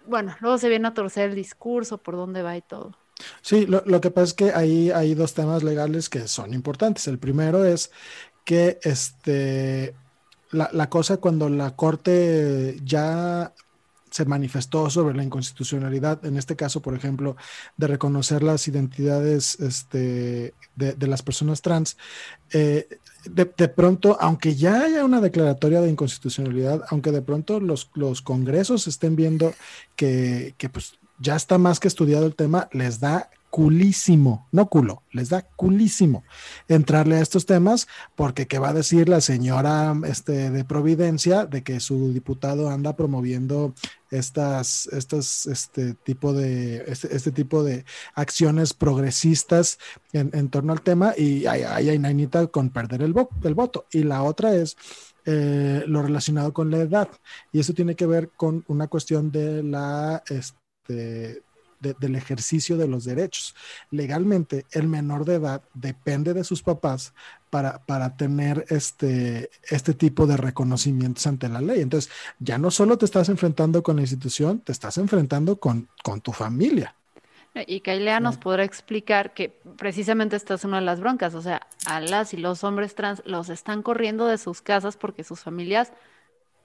bueno, 0.06 0.36
luego 0.40 0.58
se 0.58 0.68
viene 0.68 0.88
a 0.88 0.94
torcer 0.94 1.30
el 1.30 1.36
discurso, 1.36 1.98
por 1.98 2.16
dónde 2.16 2.42
va 2.42 2.56
y 2.56 2.62
todo. 2.62 3.01
Sí, 3.40 3.66
lo, 3.66 3.82
lo 3.86 4.00
que 4.00 4.10
pasa 4.10 4.24
es 4.24 4.34
que 4.34 4.52
ahí 4.52 4.90
hay 4.90 5.14
dos 5.14 5.34
temas 5.34 5.62
legales 5.62 6.08
que 6.08 6.28
son 6.28 6.54
importantes. 6.54 7.06
El 7.08 7.18
primero 7.18 7.64
es 7.64 7.90
que 8.44 8.78
este, 8.82 9.94
la, 10.50 10.70
la 10.72 10.88
cosa 10.88 11.16
cuando 11.18 11.48
la 11.48 11.74
Corte 11.76 12.78
ya 12.84 13.52
se 14.12 14.26
manifestó 14.26 14.90
sobre 14.90 15.16
la 15.16 15.24
inconstitucionalidad, 15.24 16.24
en 16.26 16.36
este 16.36 16.54
caso, 16.54 16.82
por 16.82 16.94
ejemplo, 16.94 17.34
de 17.78 17.86
reconocer 17.86 18.42
las 18.42 18.68
identidades 18.68 19.58
este, 19.58 20.52
de, 20.76 20.92
de, 20.92 21.06
las 21.06 21.22
personas 21.22 21.62
trans, 21.62 21.96
eh, 22.52 22.88
de, 23.24 23.50
de, 23.56 23.68
pronto, 23.68 24.18
aunque 24.20 24.54
ya 24.54 24.82
haya 24.82 25.04
una 25.04 25.22
declaratoria 25.22 25.80
de 25.80 25.88
inconstitucionalidad, 25.88 26.82
aunque 26.90 27.10
de 27.10 27.22
pronto 27.22 27.58
los, 27.58 27.90
los 27.94 28.20
congresos 28.20 28.86
estén 28.86 29.16
viendo 29.16 29.54
que, 29.96 30.54
que 30.58 30.68
pues 30.68 30.98
ya 31.22 31.36
está 31.36 31.56
más 31.56 31.80
que 31.80 31.88
estudiado 31.88 32.26
el 32.26 32.34
tema, 32.34 32.68
les 32.72 33.00
da 33.00 33.30
culísimo, 33.52 34.48
no 34.50 34.70
culo, 34.70 35.02
les 35.12 35.28
da 35.28 35.42
culísimo 35.42 36.24
entrarle 36.68 37.16
a 37.16 37.20
estos 37.20 37.44
temas, 37.44 37.86
porque 38.16 38.46
qué 38.46 38.58
va 38.58 38.70
a 38.70 38.72
decir 38.72 39.10
la 39.10 39.20
señora 39.20 39.94
este, 40.06 40.50
de 40.50 40.64
Providencia 40.64 41.44
de 41.44 41.62
que 41.62 41.78
su 41.78 42.14
diputado 42.14 42.70
anda 42.70 42.96
promoviendo 42.96 43.74
estas, 44.10 44.86
este 44.86 45.92
tipo 46.02 46.32
de, 46.32 46.84
este, 46.86 47.14
este 47.14 47.30
tipo 47.30 47.62
de 47.62 47.84
acciones 48.14 48.72
progresistas 48.72 49.78
en, 50.14 50.30
en, 50.32 50.48
torno 50.48 50.72
al 50.72 50.80
tema, 50.80 51.12
y 51.14 51.44
hay, 51.44 51.62
hay 51.64 51.98
Nainita 51.98 52.46
con 52.46 52.70
perder 52.70 53.02
el, 53.02 53.12
vo 53.12 53.28
el 53.44 53.54
voto. 53.54 53.84
Y 53.92 54.02
la 54.02 54.22
otra 54.22 54.54
es 54.54 54.78
eh, 55.26 55.84
lo 55.86 56.02
relacionado 56.02 56.54
con 56.54 56.70
la 56.70 56.78
edad, 56.78 57.10
y 57.52 57.60
eso 57.60 57.74
tiene 57.74 57.96
que 57.96 58.06
ver 58.06 58.30
con 58.30 58.64
una 58.66 58.86
cuestión 58.86 59.30
de 59.30 59.62
la 59.62 60.22
este, 60.26 60.61
de, 60.88 61.42
del 61.80 62.14
ejercicio 62.14 62.76
de 62.76 62.88
los 62.88 63.04
derechos. 63.04 63.54
Legalmente, 63.90 64.66
el 64.72 64.88
menor 64.88 65.24
de 65.24 65.34
edad 65.34 65.62
depende 65.74 66.32
de 66.32 66.44
sus 66.44 66.62
papás 66.62 67.12
para, 67.50 67.84
para 67.84 68.16
tener 68.16 68.64
este, 68.68 69.50
este 69.68 69.94
tipo 69.94 70.26
de 70.26 70.36
reconocimientos 70.36 71.26
ante 71.26 71.48
la 71.48 71.60
ley. 71.60 71.80
Entonces, 71.80 72.10
ya 72.38 72.58
no 72.58 72.70
solo 72.70 72.96
te 72.98 73.04
estás 73.04 73.28
enfrentando 73.28 73.82
con 73.82 73.96
la 73.96 74.02
institución, 74.02 74.60
te 74.60 74.72
estás 74.72 74.96
enfrentando 74.98 75.56
con, 75.56 75.88
con 76.02 76.20
tu 76.20 76.32
familia. 76.32 76.94
Y 77.54 77.80
Kailea 77.80 78.18
nos 78.18 78.38
podrá 78.38 78.64
explicar 78.64 79.34
que 79.34 79.50
precisamente 79.76 80.36
esta 80.36 80.54
es 80.54 80.64
una 80.64 80.78
de 80.78 80.86
las 80.86 81.00
broncas, 81.00 81.34
o 81.34 81.42
sea, 81.42 81.60
a 81.84 82.00
las 82.00 82.32
y 82.32 82.38
los 82.38 82.64
hombres 82.64 82.94
trans 82.94 83.22
los 83.26 83.50
están 83.50 83.82
corriendo 83.82 84.26
de 84.26 84.38
sus 84.38 84.62
casas 84.62 84.96
porque 84.96 85.22
sus 85.22 85.40
familias 85.40 85.92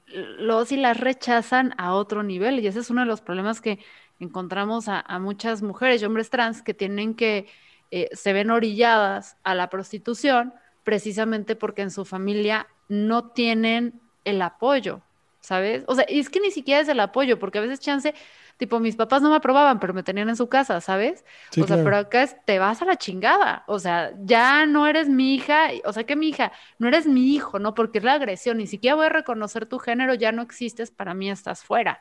los 0.08 0.72
y 0.72 0.78
las 0.78 1.00
rechazan 1.00 1.74
a 1.78 1.94
otro 1.94 2.24
nivel 2.24 2.60
y 2.60 2.68
ese 2.68 2.80
es 2.80 2.90
uno 2.90 3.02
de 3.02 3.08
los 3.08 3.22
problemas 3.22 3.62
que 3.62 3.80
encontramos 4.20 4.88
a, 4.88 5.04
muchas 5.20 5.62
mujeres 5.62 6.02
y 6.02 6.06
hombres 6.06 6.30
trans 6.30 6.62
que 6.62 6.74
tienen 6.74 7.14
que, 7.14 7.48
eh, 7.92 8.10
se 8.14 8.34
ven 8.34 8.50
orilladas 8.50 9.38
a 9.44 9.54
la 9.54 9.70
prostitución 9.70 10.54
precisamente 10.84 11.56
porque 11.56 11.82
en 11.82 11.92
su 11.92 12.06
familia 12.06 12.68
no 12.88 13.30
tienen 13.32 14.00
el 14.24 14.42
apoyo, 14.42 15.02
¿sabes? 15.42 15.84
O 15.88 15.96
sea, 15.96 16.06
es 16.08 16.30
que 16.30 16.40
ni 16.40 16.52
siquiera 16.52 16.82
es 16.82 16.88
el 16.88 17.00
apoyo, 17.00 17.40
porque 17.40 17.58
a 17.58 17.62
veces 17.62 17.80
chance, 17.80 18.14
tipo, 18.58 18.80
mis 18.80 18.96
papás 18.96 19.22
no 19.22 19.30
me 19.30 19.36
aprobaban, 19.36 19.80
pero 19.80 19.94
me 19.94 20.04
tenían 20.04 20.30
en 20.30 20.36
su 20.36 20.50
casa, 20.50 20.82
¿sabes? 20.82 21.24
Sí, 21.52 21.62
o 21.62 21.68
sea, 21.68 21.78
claro. 21.78 21.84
pero 21.84 21.98
acá 21.98 22.24
es, 22.24 22.36
te 22.46 22.60
vas 22.60 22.82
a 22.82 22.86
la 22.86 22.98
chingada, 22.98 23.64
o 23.68 23.80
sea, 23.80 24.14
ya 24.24 24.66
no 24.66 24.88
eres 24.88 25.08
mi 25.08 25.36
hija, 25.36 25.70
o 25.86 25.94
sea, 25.94 26.04
que 26.04 26.16
mi 26.16 26.30
hija, 26.30 26.52
no 26.80 26.88
eres 26.88 27.06
mi 27.06 27.34
hijo, 27.34 27.60
¿no? 27.60 27.74
Porque 27.76 28.00
es 28.00 28.04
la 28.04 28.14
agresión, 28.14 28.58
ni 28.58 28.68
siquiera 28.68 28.96
voy 28.96 29.06
a 29.06 29.10
reconocer 29.10 29.68
tu 29.68 29.80
género, 29.80 30.14
ya 30.16 30.32
no 30.32 30.42
existes, 30.42 30.92
para 30.92 31.14
mí 31.14 31.30
estás 31.30 31.64
fuera. 31.64 32.00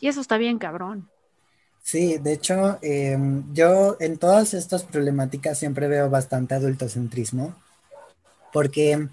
Y 0.00 0.08
eso 0.08 0.20
está 0.20 0.38
bien, 0.38 0.58
cabrón. 0.58 1.08
Sí, 1.82 2.18
de 2.18 2.34
hecho, 2.34 2.78
eh, 2.82 3.18
yo 3.52 3.96
en 4.00 4.18
todas 4.18 4.54
estas 4.54 4.84
problemáticas 4.84 5.58
siempre 5.58 5.88
veo 5.88 6.10
bastante 6.10 6.54
adultocentrismo, 6.54 7.54
porque 8.52 9.08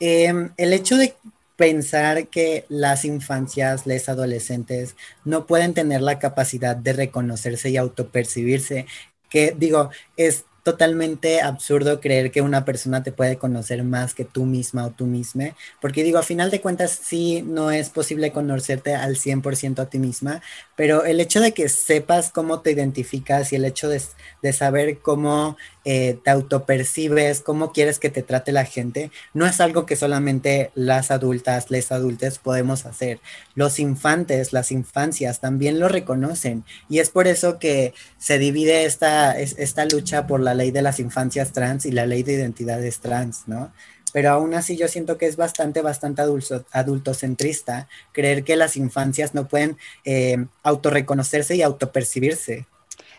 eh, 0.00 0.50
el 0.56 0.72
hecho 0.72 0.96
de 0.96 1.14
pensar 1.56 2.28
que 2.28 2.64
las 2.68 3.04
infancias, 3.04 3.86
les 3.86 4.08
adolescentes, 4.08 4.96
no 5.24 5.46
pueden 5.46 5.74
tener 5.74 6.02
la 6.02 6.18
capacidad 6.18 6.76
de 6.76 6.92
reconocerse 6.92 7.70
y 7.70 7.76
autopercibirse, 7.76 8.86
que 9.30 9.54
digo, 9.56 9.90
es 10.16 10.44
totalmente 10.66 11.42
absurdo 11.42 12.00
creer 12.00 12.32
que 12.32 12.42
una 12.42 12.64
persona 12.64 13.04
te 13.04 13.12
puede 13.12 13.38
conocer 13.38 13.84
más 13.84 14.14
que 14.14 14.24
tú 14.24 14.44
misma 14.44 14.86
o 14.86 14.90
tú 14.90 15.06
misma, 15.06 15.54
porque 15.80 16.02
digo, 16.02 16.18
a 16.18 16.24
final 16.24 16.50
de 16.50 16.60
cuentas 16.60 16.90
sí 16.90 17.40
no 17.42 17.70
es 17.70 17.88
posible 17.88 18.32
conocerte 18.32 18.92
al 18.92 19.14
100% 19.14 19.78
a 19.78 19.88
ti 19.88 20.00
misma, 20.00 20.42
pero 20.74 21.04
el 21.04 21.20
hecho 21.20 21.40
de 21.40 21.54
que 21.54 21.68
sepas 21.68 22.32
cómo 22.32 22.62
te 22.62 22.72
identificas 22.72 23.52
y 23.52 23.56
el 23.56 23.64
hecho 23.64 23.88
de, 23.88 24.02
de 24.42 24.52
saber 24.52 24.98
cómo 24.98 25.56
eh, 25.88 26.18
te 26.24 26.30
autopercibes, 26.30 27.42
cómo 27.42 27.72
quieres 27.72 28.00
que 28.00 28.10
te 28.10 28.22
trate 28.22 28.50
la 28.50 28.64
gente, 28.64 29.12
no 29.34 29.46
es 29.46 29.60
algo 29.60 29.86
que 29.86 29.94
solamente 29.94 30.72
las 30.74 31.12
adultas, 31.12 31.70
les 31.70 31.92
adultos 31.92 32.40
podemos 32.40 32.86
hacer. 32.86 33.20
Los 33.54 33.78
infantes, 33.78 34.52
las 34.52 34.72
infancias 34.72 35.38
también 35.38 35.78
lo 35.78 35.86
reconocen 35.86 36.64
y 36.88 36.98
es 36.98 37.10
por 37.10 37.28
eso 37.28 37.60
que 37.60 37.94
se 38.18 38.40
divide 38.40 38.84
esta, 38.84 39.38
esta 39.38 39.84
lucha 39.84 40.26
por 40.26 40.40
la 40.40 40.54
ley 40.54 40.72
de 40.72 40.82
las 40.82 40.98
infancias 40.98 41.52
trans 41.52 41.86
y 41.86 41.92
la 41.92 42.04
ley 42.04 42.24
de 42.24 42.32
identidades 42.32 42.98
trans, 42.98 43.44
¿no? 43.46 43.70
Pero 44.12 44.30
aún 44.30 44.54
así 44.54 44.76
yo 44.76 44.88
siento 44.88 45.18
que 45.18 45.26
es 45.26 45.36
bastante, 45.36 45.82
bastante 45.82 46.22
adulto, 46.22 46.64
adultocentrista 46.72 47.86
creer 48.10 48.42
que 48.42 48.56
las 48.56 48.76
infancias 48.76 49.34
no 49.34 49.46
pueden 49.46 49.76
eh, 50.04 50.46
autorreconocerse 50.64 51.54
y 51.54 51.62
autopercibirse. 51.62 52.66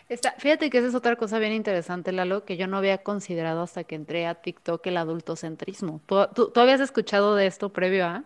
Está, 0.08 0.34
fíjate 0.38 0.70
que 0.70 0.78
esa 0.78 0.88
es 0.88 0.94
otra 0.94 1.16
cosa 1.16 1.38
bien 1.38 1.52
interesante, 1.52 2.12
Lalo, 2.12 2.44
que 2.44 2.56
yo 2.56 2.66
no 2.66 2.78
había 2.78 2.98
considerado 2.98 3.62
hasta 3.62 3.84
que 3.84 3.94
entré 3.94 4.26
a 4.26 4.36
TikTok 4.36 4.86
el 4.86 4.96
adultocentrismo. 4.96 6.00
¿Tú, 6.06 6.16
tú, 6.34 6.50
tú 6.50 6.60
habías 6.60 6.80
escuchado 6.80 7.36
de 7.36 7.46
esto 7.46 7.68
previo 7.68 8.06
a? 8.06 8.24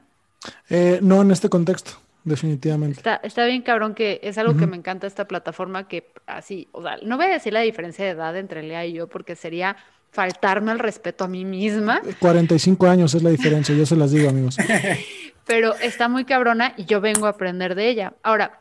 Eh, 0.70 1.00
no 1.02 1.22
en 1.22 1.32
este 1.32 1.48
contexto, 1.48 1.92
definitivamente. 2.22 2.98
Está, 2.98 3.16
está, 3.16 3.44
bien 3.46 3.62
cabrón 3.62 3.94
que 3.94 4.20
es 4.22 4.38
algo 4.38 4.52
uh 4.52 4.56
-huh. 4.56 4.60
que 4.60 4.66
me 4.68 4.76
encanta 4.76 5.06
esta 5.08 5.26
plataforma 5.26 5.88
que 5.88 6.12
así, 6.26 6.68
o 6.72 6.82
sea, 6.82 6.98
no 7.02 7.16
voy 7.16 7.26
a 7.26 7.30
decir 7.30 7.52
la 7.52 7.60
diferencia 7.60 8.04
de 8.04 8.12
edad 8.12 8.36
entre 8.36 8.62
Lea 8.62 8.86
y 8.86 8.92
yo 8.92 9.08
porque 9.08 9.34
sería 9.34 9.76
faltarme 10.12 10.70
al 10.70 10.78
respeto 10.78 11.24
a 11.24 11.28
mí 11.28 11.44
misma. 11.44 12.00
45 12.20 12.86
años 12.86 13.14
es 13.14 13.22
la 13.22 13.30
diferencia, 13.30 13.74
yo 13.74 13.86
se 13.86 13.96
las 13.96 14.12
digo, 14.12 14.28
amigos. 14.28 14.56
Pero 15.46 15.74
está 15.74 16.08
muy 16.08 16.24
cabrona 16.24 16.74
y 16.76 16.84
yo 16.84 17.00
vengo 17.00 17.26
a 17.26 17.30
aprender 17.30 17.74
de 17.74 17.88
ella. 17.88 18.12
Ahora, 18.22 18.60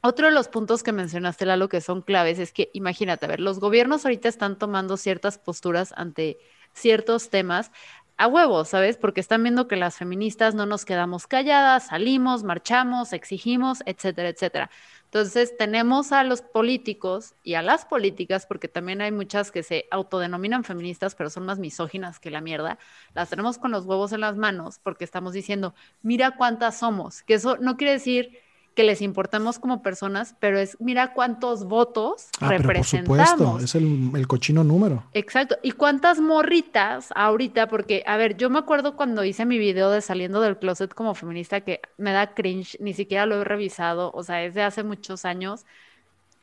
otro 0.00 0.26
de 0.26 0.32
los 0.32 0.48
puntos 0.48 0.82
que 0.82 0.92
mencionaste, 0.92 1.46
Lalo, 1.46 1.68
que 1.68 1.80
son 1.80 2.02
claves, 2.02 2.38
es 2.38 2.52
que 2.52 2.70
imagínate, 2.72 3.26
a 3.26 3.28
ver, 3.28 3.40
los 3.40 3.60
gobiernos 3.60 4.04
ahorita 4.04 4.28
están 4.28 4.58
tomando 4.58 4.96
ciertas 4.96 5.38
posturas 5.38 5.92
ante 5.96 6.38
ciertos 6.72 7.30
temas 7.30 7.72
a 8.16 8.26
huevos, 8.26 8.68
¿sabes? 8.68 8.96
Porque 8.96 9.20
están 9.20 9.44
viendo 9.44 9.68
que 9.68 9.76
las 9.76 9.96
feministas 9.96 10.54
no 10.54 10.66
nos 10.66 10.84
quedamos 10.84 11.26
calladas, 11.28 11.86
salimos, 11.86 12.42
marchamos, 12.42 13.12
exigimos, 13.12 13.78
etcétera, 13.86 14.28
etcétera. 14.28 14.70
Entonces 15.04 15.56
tenemos 15.56 16.12
a 16.12 16.24
los 16.24 16.42
políticos 16.42 17.34
y 17.44 17.54
a 17.54 17.62
las 17.62 17.84
políticas, 17.84 18.44
porque 18.44 18.68
también 18.68 19.00
hay 19.00 19.12
muchas 19.12 19.50
que 19.52 19.62
se 19.62 19.86
autodenominan 19.90 20.64
feministas, 20.64 21.14
pero 21.14 21.30
son 21.30 21.46
más 21.46 21.58
misóginas 21.60 22.18
que 22.18 22.30
la 22.30 22.40
mierda, 22.40 22.78
las 23.14 23.30
tenemos 23.30 23.56
con 23.56 23.70
los 23.70 23.86
huevos 23.86 24.12
en 24.12 24.20
las 24.20 24.36
manos 24.36 24.80
porque 24.82 25.04
estamos 25.04 25.32
diciendo, 25.32 25.74
mira 26.02 26.32
cuántas 26.36 26.78
somos, 26.78 27.22
que 27.22 27.34
eso 27.34 27.56
no 27.58 27.76
quiere 27.76 27.92
decir 27.94 28.47
que 28.78 28.84
les 28.84 29.02
importamos 29.02 29.58
como 29.58 29.82
personas, 29.82 30.36
pero 30.38 30.56
es 30.56 30.76
mira 30.78 31.12
cuántos 31.12 31.64
votos 31.64 32.28
ah, 32.38 32.48
representamos. 32.48 33.18
por 33.18 33.26
supuesto, 33.26 33.64
es 33.64 33.74
el, 33.74 34.12
el, 34.14 34.28
cochino 34.28 34.62
número. 34.62 35.02
Exacto. 35.14 35.56
Y 35.64 35.72
cuántas 35.72 36.20
morritas 36.20 37.08
ahorita, 37.16 37.66
porque, 37.66 38.04
a 38.06 38.16
ver, 38.16 38.36
yo 38.36 38.50
me 38.50 38.60
acuerdo 38.60 38.94
cuando 38.94 39.24
hice 39.24 39.46
mi 39.46 39.58
video 39.58 39.90
de 39.90 40.00
saliendo 40.00 40.40
del 40.40 40.58
closet 40.58 40.94
como 40.94 41.16
feminista, 41.16 41.60
que 41.62 41.80
me 41.96 42.12
da 42.12 42.34
cringe, 42.34 42.76
ni 42.78 42.94
siquiera 42.94 43.26
lo 43.26 43.40
he 43.40 43.44
revisado, 43.44 44.12
o 44.14 44.22
sea, 44.22 44.44
es 44.44 44.54
de 44.54 44.62
hace 44.62 44.84
muchos 44.84 45.24
años, 45.24 45.66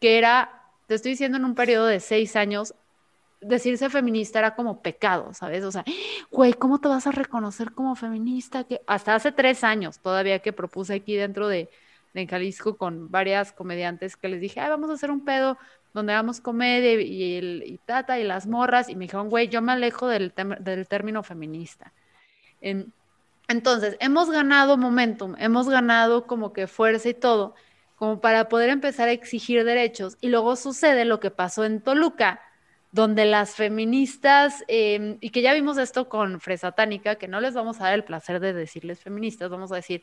que 0.01 0.17
era, 0.17 0.61
te 0.87 0.95
estoy 0.95 1.11
diciendo, 1.11 1.37
en 1.37 1.45
un 1.45 1.55
periodo 1.55 1.85
de 1.85 2.01
seis 2.01 2.35
años, 2.35 2.75
decirse 3.39 3.89
feminista 3.89 4.39
era 4.39 4.55
como 4.55 4.81
pecado, 4.81 5.33
¿sabes? 5.33 5.63
O 5.63 5.71
sea, 5.71 5.85
güey, 6.31 6.51
¿cómo 6.51 6.79
te 6.81 6.89
vas 6.89 7.07
a 7.07 7.11
reconocer 7.11 7.71
como 7.71 7.95
feminista? 7.95 8.65
Que 8.65 8.81
hasta 8.87 9.15
hace 9.15 9.31
tres 9.31 9.63
años 9.63 9.99
todavía 9.99 10.39
que 10.39 10.51
propuse 10.51 10.95
aquí 10.95 11.15
dentro 11.15 11.47
de 11.47 11.69
en 12.15 12.27
Jalisco 12.27 12.77
con 12.77 13.11
varias 13.11 13.51
comediantes 13.51 14.15
que 14.15 14.29
les 14.29 14.41
dije, 14.41 14.59
Ay, 14.59 14.69
vamos 14.69 14.89
a 14.89 14.93
hacer 14.93 15.11
un 15.11 15.25
pedo 15.25 15.57
donde 15.93 16.13
hagamos 16.13 16.41
comedia 16.41 16.99
y, 16.99 17.37
el, 17.37 17.63
y 17.65 17.77
tata 17.77 18.19
y 18.19 18.23
las 18.23 18.47
morras, 18.47 18.89
y 18.89 18.95
me 18.95 19.05
dijeron, 19.05 19.29
güey, 19.29 19.47
yo 19.47 19.61
me 19.61 19.71
alejo 19.71 20.07
del, 20.07 20.33
del 20.59 20.87
término 20.89 21.23
feminista. 21.23 21.93
En, 22.59 22.93
entonces, 23.47 23.95
hemos 24.01 24.29
ganado 24.29 24.75
momentum, 24.77 25.35
hemos 25.39 25.69
ganado 25.69 26.27
como 26.27 26.51
que 26.51 26.67
fuerza 26.67 27.09
y 27.09 27.13
todo, 27.13 27.55
como 27.95 28.19
para 28.19 28.49
poder 28.49 28.69
empezar 28.69 29.07
a 29.07 29.13
exigir 29.13 29.63
derechos, 29.63 30.17
y 30.19 30.27
luego 30.27 30.57
sucede 30.57 31.05
lo 31.05 31.21
que 31.21 31.31
pasó 31.31 31.63
en 31.63 31.79
Toluca, 31.81 32.41
donde 32.91 33.25
las 33.25 33.55
feministas, 33.55 34.65
eh, 34.67 35.17
y 35.21 35.29
que 35.29 35.41
ya 35.41 35.53
vimos 35.53 35.77
esto 35.77 36.09
con 36.09 36.41
Fresatánica, 36.41 37.15
que 37.15 37.27
no 37.27 37.39
les 37.39 37.53
vamos 37.53 37.79
a 37.79 37.85
dar 37.85 37.93
el 37.93 38.03
placer 38.03 38.39
de 38.39 38.53
decirles 38.53 38.99
feministas, 38.99 39.49
vamos 39.49 39.71
a 39.71 39.75
decir 39.75 40.01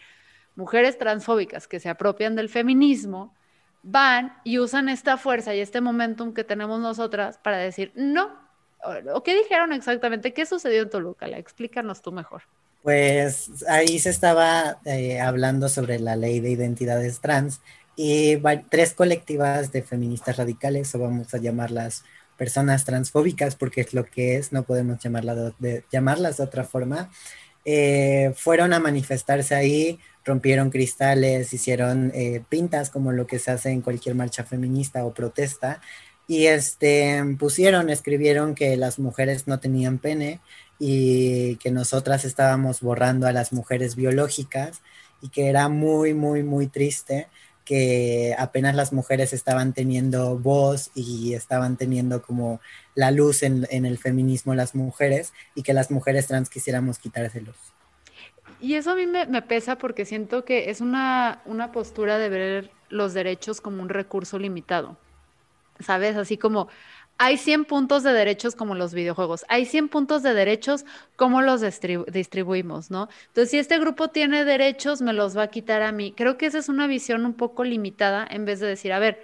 mujeres 0.54 0.98
transfóbicas 0.98 1.66
que 1.66 1.80
se 1.80 1.88
apropian 1.88 2.36
del 2.36 2.48
feminismo, 2.48 3.34
van 3.82 4.34
y 4.44 4.58
usan 4.58 4.88
esta 4.88 5.16
fuerza 5.16 5.54
y 5.54 5.60
este 5.60 5.80
momentum 5.80 6.34
que 6.34 6.44
tenemos 6.44 6.80
nosotras 6.80 7.38
para 7.38 7.58
decir 7.58 7.92
no. 7.94 8.40
¿O 9.14 9.22
qué 9.22 9.36
dijeron 9.36 9.72
exactamente? 9.72 10.32
¿Qué 10.32 10.44
sucedió 10.44 10.82
en 10.82 10.90
Toluca? 10.90 11.26
Explícanos 11.26 12.02
tú 12.02 12.10
mejor. 12.10 12.42
Pues 12.82 13.64
ahí 13.68 14.00
se 14.00 14.10
estaba 14.10 14.78
eh, 14.84 15.20
hablando 15.20 15.68
sobre 15.68 16.00
la 16.00 16.16
ley 16.16 16.40
de 16.40 16.50
identidades 16.50 17.20
trans 17.20 17.60
y 17.94 18.38
tres 18.70 18.94
colectivas 18.94 19.70
de 19.70 19.82
feministas 19.82 20.36
radicales, 20.36 20.92
o 20.94 20.98
vamos 20.98 21.32
a 21.32 21.38
llamarlas 21.38 22.04
personas 22.36 22.84
transfóbicas, 22.84 23.54
porque 23.54 23.82
es 23.82 23.94
lo 23.94 24.04
que 24.04 24.36
es, 24.36 24.52
no 24.52 24.64
podemos 24.64 24.98
llamarla 24.98 25.52
de, 25.58 25.84
llamarlas 25.92 26.38
de 26.38 26.44
otra 26.44 26.64
forma, 26.64 27.10
eh, 27.64 28.32
fueron 28.36 28.72
a 28.72 28.80
manifestarse 28.80 29.54
ahí, 29.54 29.98
rompieron 30.24 30.70
cristales, 30.70 31.52
hicieron 31.52 32.12
eh, 32.14 32.42
pintas 32.48 32.90
como 32.90 33.12
lo 33.12 33.26
que 33.26 33.38
se 33.38 33.50
hace 33.50 33.70
en 33.70 33.80
cualquier 33.80 34.14
marcha 34.14 34.44
feminista 34.44 35.04
o 35.04 35.14
protesta, 35.14 35.80
y 36.28 36.46
este, 36.46 37.22
pusieron, 37.38 37.90
escribieron 37.90 38.54
que 38.54 38.76
las 38.76 38.98
mujeres 38.98 39.48
no 39.48 39.60
tenían 39.60 39.98
pene 39.98 40.40
y 40.78 41.56
que 41.56 41.70
nosotras 41.70 42.24
estábamos 42.24 42.80
borrando 42.80 43.26
a 43.26 43.32
las 43.32 43.52
mujeres 43.52 43.96
biológicas 43.96 44.82
y 45.20 45.28
que 45.28 45.48
era 45.48 45.68
muy, 45.68 46.14
muy, 46.14 46.42
muy 46.42 46.68
triste 46.68 47.28
que 47.64 48.34
apenas 48.38 48.74
las 48.74 48.92
mujeres 48.92 49.32
estaban 49.32 49.72
teniendo 49.72 50.38
voz 50.38 50.90
y 50.94 51.34
estaban 51.34 51.76
teniendo 51.76 52.22
como 52.22 52.60
la 52.94 53.10
luz 53.10 53.42
en, 53.42 53.66
el 53.70 53.98
feminismo 53.98 54.54
las 54.54 54.74
mujeres 54.74 55.32
y 55.54 55.62
que 55.62 55.72
las 55.72 55.90
mujeres 55.90 56.26
trans 56.26 56.50
quisiéramos 56.50 56.98
quitárselos. 56.98 57.56
Y 58.60 58.74
eso 58.74 58.92
a 58.92 58.94
mí 58.94 59.06
me, 59.06 59.26
me, 59.26 59.42
pesa 59.42 59.76
porque 59.76 60.04
siento 60.04 60.44
que 60.44 60.70
es 60.70 60.80
una, 60.80 61.42
una 61.46 61.72
postura 61.72 62.18
de 62.18 62.28
ver 62.28 62.70
los 62.88 63.14
derechos 63.14 63.60
como 63.60 63.82
un 63.82 63.88
recurso 63.88 64.38
limitado, 64.38 64.96
¿sabes? 65.80 66.16
Así 66.16 66.36
como, 66.36 66.68
hay 67.18 67.36
100 67.36 67.66
puntos 67.66 68.02
de 68.02 68.12
derechos 68.12 68.56
como 68.56 68.74
los 68.74 68.94
videojuegos, 68.94 69.44
hay 69.48 69.64
100 69.64 69.88
puntos 69.88 70.22
de 70.22 70.34
derechos 70.34 70.84
como 71.16 71.40
los 71.40 71.60
distribuimos, 71.60 72.90
¿no? 72.90 73.08
Entonces, 73.28 73.50
si 73.50 73.58
este 73.58 73.78
grupo 73.78 74.08
tiene 74.08 74.44
derechos, 74.44 75.02
me 75.02 75.12
los 75.12 75.36
va 75.36 75.44
a 75.44 75.48
quitar 75.48 75.82
a 75.82 75.92
mí. 75.92 76.12
Creo 76.16 76.36
que 76.36 76.46
esa 76.46 76.58
es 76.58 76.68
una 76.68 76.86
visión 76.86 77.24
un 77.24 77.34
poco 77.34 77.64
limitada 77.64 78.26
en 78.28 78.44
vez 78.44 78.58
de 78.60 78.66
decir, 78.66 78.92
a 78.92 78.98
ver, 78.98 79.22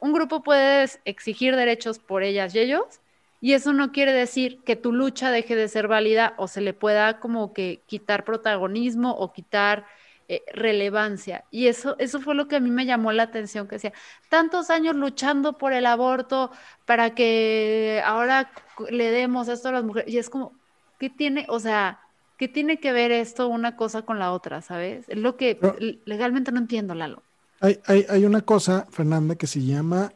un 0.00 0.12
grupo 0.12 0.42
puede 0.42 0.88
exigir 1.04 1.54
derechos 1.56 1.98
por 1.98 2.22
ellas 2.22 2.54
y 2.54 2.60
ellos, 2.60 3.00
y 3.40 3.54
eso 3.54 3.72
no 3.72 3.92
quiere 3.92 4.12
decir 4.12 4.60
que 4.64 4.76
tu 4.76 4.92
lucha 4.92 5.30
deje 5.30 5.56
de 5.56 5.68
ser 5.68 5.88
válida 5.88 6.34
o 6.36 6.48
se 6.48 6.60
le 6.60 6.74
pueda 6.74 7.20
como 7.20 7.52
que 7.52 7.82
quitar 7.86 8.24
protagonismo 8.24 9.12
o 9.12 9.32
quitar 9.32 9.86
eh, 10.32 10.44
relevancia. 10.54 11.42
Y 11.50 11.66
eso, 11.66 11.96
eso 11.98 12.20
fue 12.20 12.36
lo 12.36 12.46
que 12.46 12.54
a 12.54 12.60
mí 12.60 12.70
me 12.70 12.86
llamó 12.86 13.10
la 13.10 13.24
atención, 13.24 13.66
que 13.66 13.74
decía, 13.74 13.92
tantos 14.28 14.70
años 14.70 14.94
luchando 14.94 15.58
por 15.58 15.72
el 15.72 15.86
aborto 15.86 16.52
para 16.84 17.16
que 17.16 18.00
ahora 18.04 18.52
le 18.90 19.10
demos 19.10 19.48
esto 19.48 19.70
a 19.70 19.72
las 19.72 19.82
mujeres. 19.82 20.08
Y 20.14 20.18
es 20.18 20.30
como, 20.30 20.52
¿qué 21.00 21.10
tiene, 21.10 21.46
o 21.48 21.58
sea, 21.58 21.98
qué 22.38 22.46
tiene 22.46 22.78
que 22.78 22.92
ver 22.92 23.10
esto 23.10 23.48
una 23.48 23.74
cosa 23.74 24.02
con 24.02 24.20
la 24.20 24.30
otra, 24.30 24.62
sabes? 24.62 25.04
Es 25.08 25.18
lo 25.18 25.36
que 25.36 25.58
legalmente 26.04 26.52
no 26.52 26.60
entiendo, 26.60 26.94
Lalo. 26.94 27.24
Hay, 27.58 27.80
hay, 27.86 28.06
hay 28.08 28.24
una 28.24 28.42
cosa, 28.42 28.86
Fernanda, 28.92 29.34
que 29.34 29.48
se 29.48 29.60
llama 29.64 30.12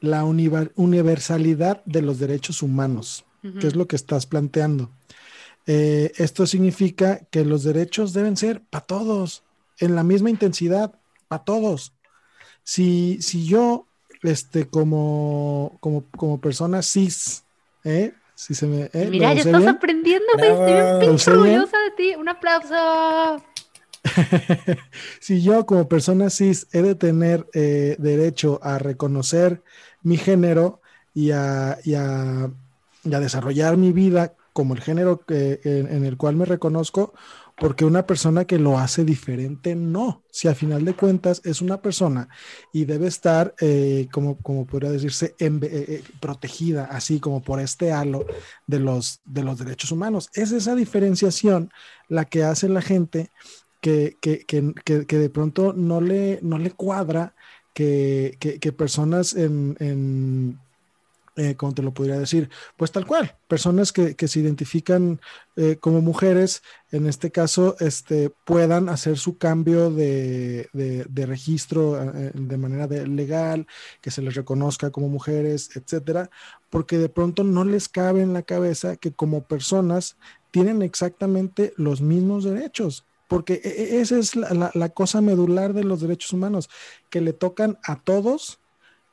la 0.00 0.24
universalidad 0.24 1.84
de 1.84 2.00
los 2.00 2.18
derechos 2.18 2.62
humanos, 2.62 3.26
que 3.60 3.66
es 3.66 3.76
lo 3.76 3.86
que 3.86 3.96
estás 3.96 4.24
planteando. 4.24 4.88
Eh, 5.66 6.12
esto 6.16 6.46
significa 6.46 7.20
que 7.30 7.44
los 7.44 7.62
derechos 7.62 8.14
deben 8.14 8.38
ser 8.38 8.62
para 8.62 8.86
todos 8.86 9.44
en 9.80 9.96
la 9.96 10.04
misma 10.04 10.30
intensidad 10.30 10.94
a 11.28 11.44
todos. 11.44 11.92
Si, 12.62 13.20
si 13.20 13.46
yo, 13.46 13.86
este, 14.22 14.68
como, 14.68 15.76
como, 15.80 16.04
como 16.16 16.40
persona 16.40 16.82
cis, 16.82 17.44
¿eh? 17.84 18.12
Si 18.34 18.54
se 18.54 18.66
me, 18.66 18.90
¿eh? 18.92 19.08
Mira, 19.10 19.34
ya 19.34 19.42
estás 19.42 19.66
aprendiendo, 19.66 20.26
Estoy 20.38 20.56
bien 20.64 21.18
orgullosa 21.26 21.76
de 21.78 21.90
ti. 21.96 22.14
Un 22.16 22.28
aplauso. 22.28 23.44
si 25.20 25.42
yo 25.42 25.66
como 25.66 25.88
persona 25.88 26.30
cis 26.30 26.66
he 26.72 26.80
de 26.80 26.94
tener 26.94 27.46
eh, 27.52 27.96
derecho 27.98 28.58
a 28.62 28.78
reconocer 28.78 29.62
mi 30.02 30.16
género 30.16 30.80
y 31.14 31.32
a, 31.32 31.78
y 31.84 31.94
a, 31.94 32.50
desarrollar 33.02 33.76
mi 33.76 33.92
vida 33.92 34.34
como 34.52 34.74
el 34.74 34.80
género 34.80 35.20
que, 35.20 35.60
en, 35.64 36.04
el 36.04 36.16
cual 36.16 36.36
me 36.36 36.44
reconozco, 36.44 37.12
porque 37.60 37.84
una 37.84 38.06
persona 38.06 38.46
que 38.46 38.58
lo 38.58 38.78
hace 38.78 39.04
diferente 39.04 39.74
no. 39.74 40.24
Si 40.32 40.48
al 40.48 40.56
final 40.56 40.82
de 40.86 40.94
cuentas 40.94 41.42
es 41.44 41.60
una 41.60 41.82
persona 41.82 42.30
y 42.72 42.86
debe 42.86 43.06
estar, 43.06 43.54
eh, 43.60 44.08
como, 44.10 44.38
como 44.38 44.66
podría 44.66 44.90
decirse, 44.90 45.34
eh, 45.38 45.58
eh, 45.62 46.02
protegida, 46.20 46.86
así 46.86 47.20
como 47.20 47.42
por 47.42 47.60
este 47.60 47.92
halo 47.92 48.24
de 48.66 48.80
los, 48.80 49.20
de 49.26 49.44
los 49.44 49.58
derechos 49.58 49.92
humanos. 49.92 50.30
Es 50.32 50.52
esa 50.52 50.74
diferenciación 50.74 51.70
la 52.08 52.24
que 52.24 52.44
hace 52.44 52.66
la 52.70 52.80
gente 52.80 53.30
que, 53.82 54.16
que, 54.22 54.46
que, 54.46 54.72
que 55.06 55.18
de 55.18 55.28
pronto 55.28 55.74
no 55.74 56.00
le, 56.00 56.38
no 56.42 56.58
le 56.58 56.70
cuadra 56.70 57.34
que, 57.74 58.74
personas 58.76 59.34
en 59.34 60.58
eh, 61.40 61.56
¿cómo 61.56 61.72
te 61.72 61.82
lo 61.82 61.94
podría 61.94 62.18
decir? 62.18 62.50
Pues 62.76 62.92
tal 62.92 63.06
cual, 63.06 63.34
personas 63.48 63.92
que, 63.92 64.14
se 64.28 64.40
identifican 64.40 65.20
eh, 65.56 65.76
como 65.80 66.02
mujeres, 66.02 66.62
en 66.90 67.06
este 67.06 67.30
caso, 67.30 67.76
este, 67.80 68.28
puedan 68.44 68.90
hacer 68.90 69.16
su 69.16 69.38
cambio 69.38 69.90
de, 69.90 70.68
registro 71.14 71.98
eh, 72.02 72.32
de 72.34 72.56
manera 72.58 72.86
legal, 73.06 73.66
que 74.02 74.10
se 74.10 74.20
les 74.20 74.34
reconozca 74.34 74.90
como 74.90 75.08
mujeres, 75.08 75.70
etcétera, 75.74 76.28
porque 76.68 76.98
de 76.98 77.08
pronto 77.08 77.42
no 77.42 77.64
les 77.64 77.88
cabe 77.88 78.20
en 78.20 78.34
la 78.34 78.42
cabeza 78.42 78.96
que 78.96 79.12
como 79.12 79.44
personas 79.44 80.18
tienen 80.50 80.82
exactamente 80.82 81.72
los 81.76 82.02
mismos 82.02 82.44
derechos 82.44 83.06
porque 83.28 83.60
e, 83.62 83.68
e, 83.68 84.00
esa 84.00 84.18
es 84.18 84.34
la, 84.34 84.88
cosa 84.88 85.20
medular 85.20 85.72
de 85.72 85.84
los 85.84 86.00
derechos 86.00 86.32
humanos, 86.32 86.68
que 87.10 87.20
le 87.20 87.32
tocan 87.32 87.78
a 87.84 88.02
todos 88.02 88.58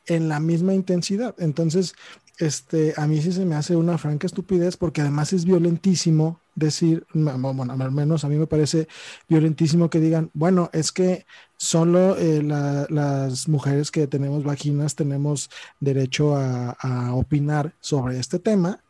en 0.08 0.30
la 0.30 0.40
misma 0.40 0.74
intensidad. 0.74 1.36
Entonces, 1.38 1.96
este, 2.38 2.94
a 2.98 3.08
mí 3.08 3.22
sí 3.22 3.32
se 3.32 3.46
me 3.46 3.56
hace 3.56 3.76
una 3.76 3.98
franca 3.98 4.28
estupidez 4.28 4.78
porque 4.78 5.02
además 5.02 5.34
es 5.34 5.46
violentísimo 5.46 6.40
decir, 6.54 7.06
bueno, 7.14 7.74
al 7.80 7.92
menos 7.92 8.24
a 8.24 8.30
mí 8.30 8.36
me 8.36 8.48
parece 8.48 8.88
violentísimo 9.28 9.90
que 9.90 10.00
digan, 10.00 10.30
bueno, 10.34 10.70
es 10.74 10.92
que 10.92 11.26
solo 11.58 12.18
eh, 12.18 12.44
las 12.44 13.48
mujeres 13.48 13.92
que 13.92 14.08
tenemos 14.08 14.44
vaginas 14.44 14.96
tenemos 14.96 15.50
derecho 15.80 16.36
a, 16.36 17.14
opinar 17.14 17.76
sobre 17.80 18.20
este 18.20 18.40
tema. 18.40 18.84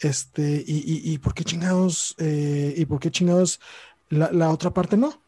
Este, 0.00 0.64
y, 0.66 1.12
y, 1.12 1.18
por 1.18 1.32
qué 1.32 1.44
chingados, 1.44 2.16
eh, 2.18 2.74
y 2.76 2.84
por 2.86 2.98
qué 2.98 3.12
chingados 3.12 3.60
la 4.10 4.50
otra 4.50 4.74
parte 4.74 4.96
no. 4.96 5.21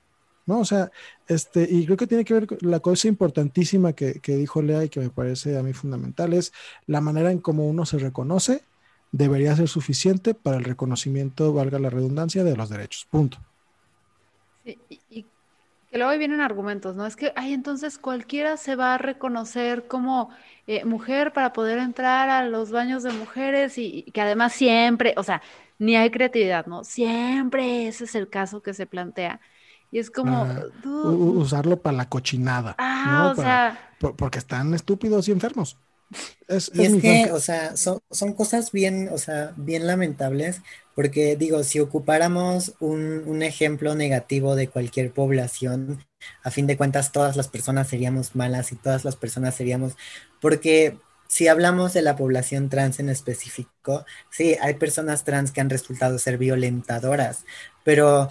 ¿No? 0.46 0.60
O 0.60 0.64
sea, 0.64 0.90
este, 1.28 1.66
y 1.68 1.84
creo 1.86 1.96
que 1.96 2.06
tiene 2.06 2.24
que 2.24 2.34
ver 2.34 2.46
con 2.46 2.58
la 2.62 2.80
cosa 2.80 3.08
importantísima 3.08 3.92
que, 3.92 4.20
dijo 4.24 4.62
Lea 4.62 4.84
y 4.84 4.88
que 4.88 5.00
me 5.00 5.10
parece 5.10 5.58
a 5.58 5.62
mí 5.62 5.72
fundamental 5.72 6.32
es 6.32 6.52
la 6.86 7.00
manera 7.00 7.30
en 7.30 7.38
cómo 7.38 7.66
uno 7.66 7.86
se 7.86 7.98
reconoce 7.98 8.62
debería 9.12 9.54
ser 9.54 9.68
suficiente 9.68 10.34
para 10.34 10.56
el 10.56 10.64
reconocimiento, 10.64 11.52
valga 11.52 11.78
la 11.78 11.88
redundancia, 11.88 12.42
de 12.42 12.56
los 12.56 12.68
derechos. 12.68 13.06
Punto. 13.08 13.38
y, 14.64 15.26
que 15.94 15.98
luego 15.98 16.18
vienen 16.18 16.40
argumentos, 16.40 16.96
¿no? 16.96 17.06
Es 17.06 17.14
que, 17.14 17.32
ay, 17.36 17.52
entonces 17.52 17.98
cualquiera 17.98 18.56
se 18.56 18.74
va 18.74 18.94
a 18.94 18.98
reconocer 18.98 19.86
como 19.86 20.30
eh, 20.66 20.84
mujer 20.84 21.32
para 21.32 21.52
poder 21.52 21.78
entrar 21.78 22.30
a 22.30 22.44
los 22.48 22.72
baños 22.72 23.04
de 23.04 23.12
mujeres 23.12 23.78
y, 23.78 24.02
y 24.04 24.10
que 24.10 24.20
además 24.20 24.52
siempre, 24.54 25.14
o 25.16 25.22
sea, 25.22 25.40
ni 25.78 25.94
hay 25.96 26.10
creatividad, 26.10 26.66
¿no? 26.66 26.82
Siempre 26.82 27.86
ese 27.86 28.04
es 28.04 28.16
el 28.16 28.28
caso 28.28 28.60
que 28.60 28.74
se 28.74 28.86
plantea. 28.86 29.40
Y 29.94 30.00
es 30.00 30.10
como... 30.10 30.44
usarlo 30.82 31.80
para 31.80 31.96
la 31.96 32.08
cochinada. 32.08 32.74
Ah, 32.78 33.32
o 33.32 33.40
sea... 33.40 33.92
porque 34.00 34.40
están 34.40 34.74
estúpidos 34.74 35.28
y 35.28 35.30
enfermos. 35.30 35.78
Es, 36.48 36.72
y 36.74 36.82
es, 36.82 37.00
que, 37.00 37.30
o 37.30 37.38
sea, 37.38 37.76
son, 37.76 38.00
cosas 38.34 38.72
bien, 38.72 39.08
o 39.12 39.18
sea, 39.18 39.54
bien 39.56 39.86
lamentables, 39.86 40.62
porque 40.96 41.36
digo, 41.36 41.62
si 41.62 41.78
ocupáramos 41.78 42.74
un, 42.80 43.22
un, 43.24 43.44
ejemplo 43.44 43.94
negativo 43.94 44.56
de 44.56 44.66
cualquier 44.66 45.12
población, 45.12 46.04
a 46.42 46.50
fin 46.50 46.66
de 46.66 46.76
cuentas 46.76 47.12
todas 47.12 47.36
las 47.36 47.46
personas 47.46 47.86
seríamos 47.86 48.34
malas 48.34 48.72
y 48.72 48.76
todas 48.76 49.04
las 49.04 49.14
personas 49.14 49.54
seríamos, 49.54 49.96
porque 50.40 50.98
si 51.28 51.46
hablamos 51.46 51.92
de 51.92 52.02
la 52.02 52.16
población 52.16 52.68
trans 52.68 52.98
en 52.98 53.10
específico, 53.10 54.04
sí, 54.28 54.56
hay 54.60 54.74
personas 54.74 55.22
trans 55.22 55.52
que 55.52 55.60
han 55.60 55.70
resultado 55.70 56.18
ser 56.18 56.36
violentadoras, 56.36 57.44
pero 57.84 58.28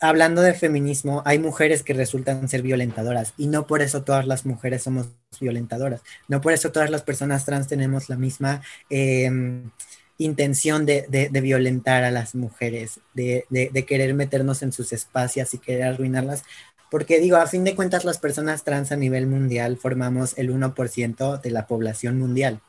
hablando 0.00 0.42
de 0.42 0.54
feminismo, 0.54 1.22
hay 1.24 1.38
mujeres 1.38 1.82
que 1.82 1.94
resultan 1.94 2.48
ser 2.48 2.62
violentadoras 2.62 3.34
y 3.36 3.46
no 3.46 3.66
por 3.66 3.82
eso 3.82 4.02
todas 4.02 4.26
las 4.26 4.46
mujeres 4.46 4.82
somos 4.82 5.08
violentadoras, 5.40 6.02
no 6.28 6.40
por 6.40 6.52
eso 6.52 6.72
todas 6.72 6.90
las 6.90 7.02
personas 7.02 7.44
trans 7.44 7.66
tenemos 7.68 8.08
la 8.08 8.16
misma 8.16 8.62
em, 8.90 9.70
intención 10.18 10.86
de, 10.86 11.28
violentar 11.42 12.04
a 12.04 12.10
las 12.10 12.34
mujeres, 12.34 13.00
de, 13.14 13.44
querer 13.86 14.14
meternos 14.14 14.62
en 14.62 14.72
sus 14.72 14.92
espacios 14.92 15.54
y 15.54 15.58
querer 15.58 15.84
arruinarlas, 15.84 16.44
porque 16.90 17.18
digo, 17.18 17.36
a 17.36 17.46
fin 17.46 17.64
de 17.64 17.74
cuentas 17.74 18.04
las 18.04 18.18
personas 18.18 18.62
trans 18.62 18.92
a 18.92 18.96
nivel 18.96 19.26
mundial 19.26 19.76
formamos 19.76 20.38
el 20.38 20.50
1% 20.50 21.40
de 21.40 21.50
la 21.50 21.66
población 21.66 22.18
mundial, 22.18 22.60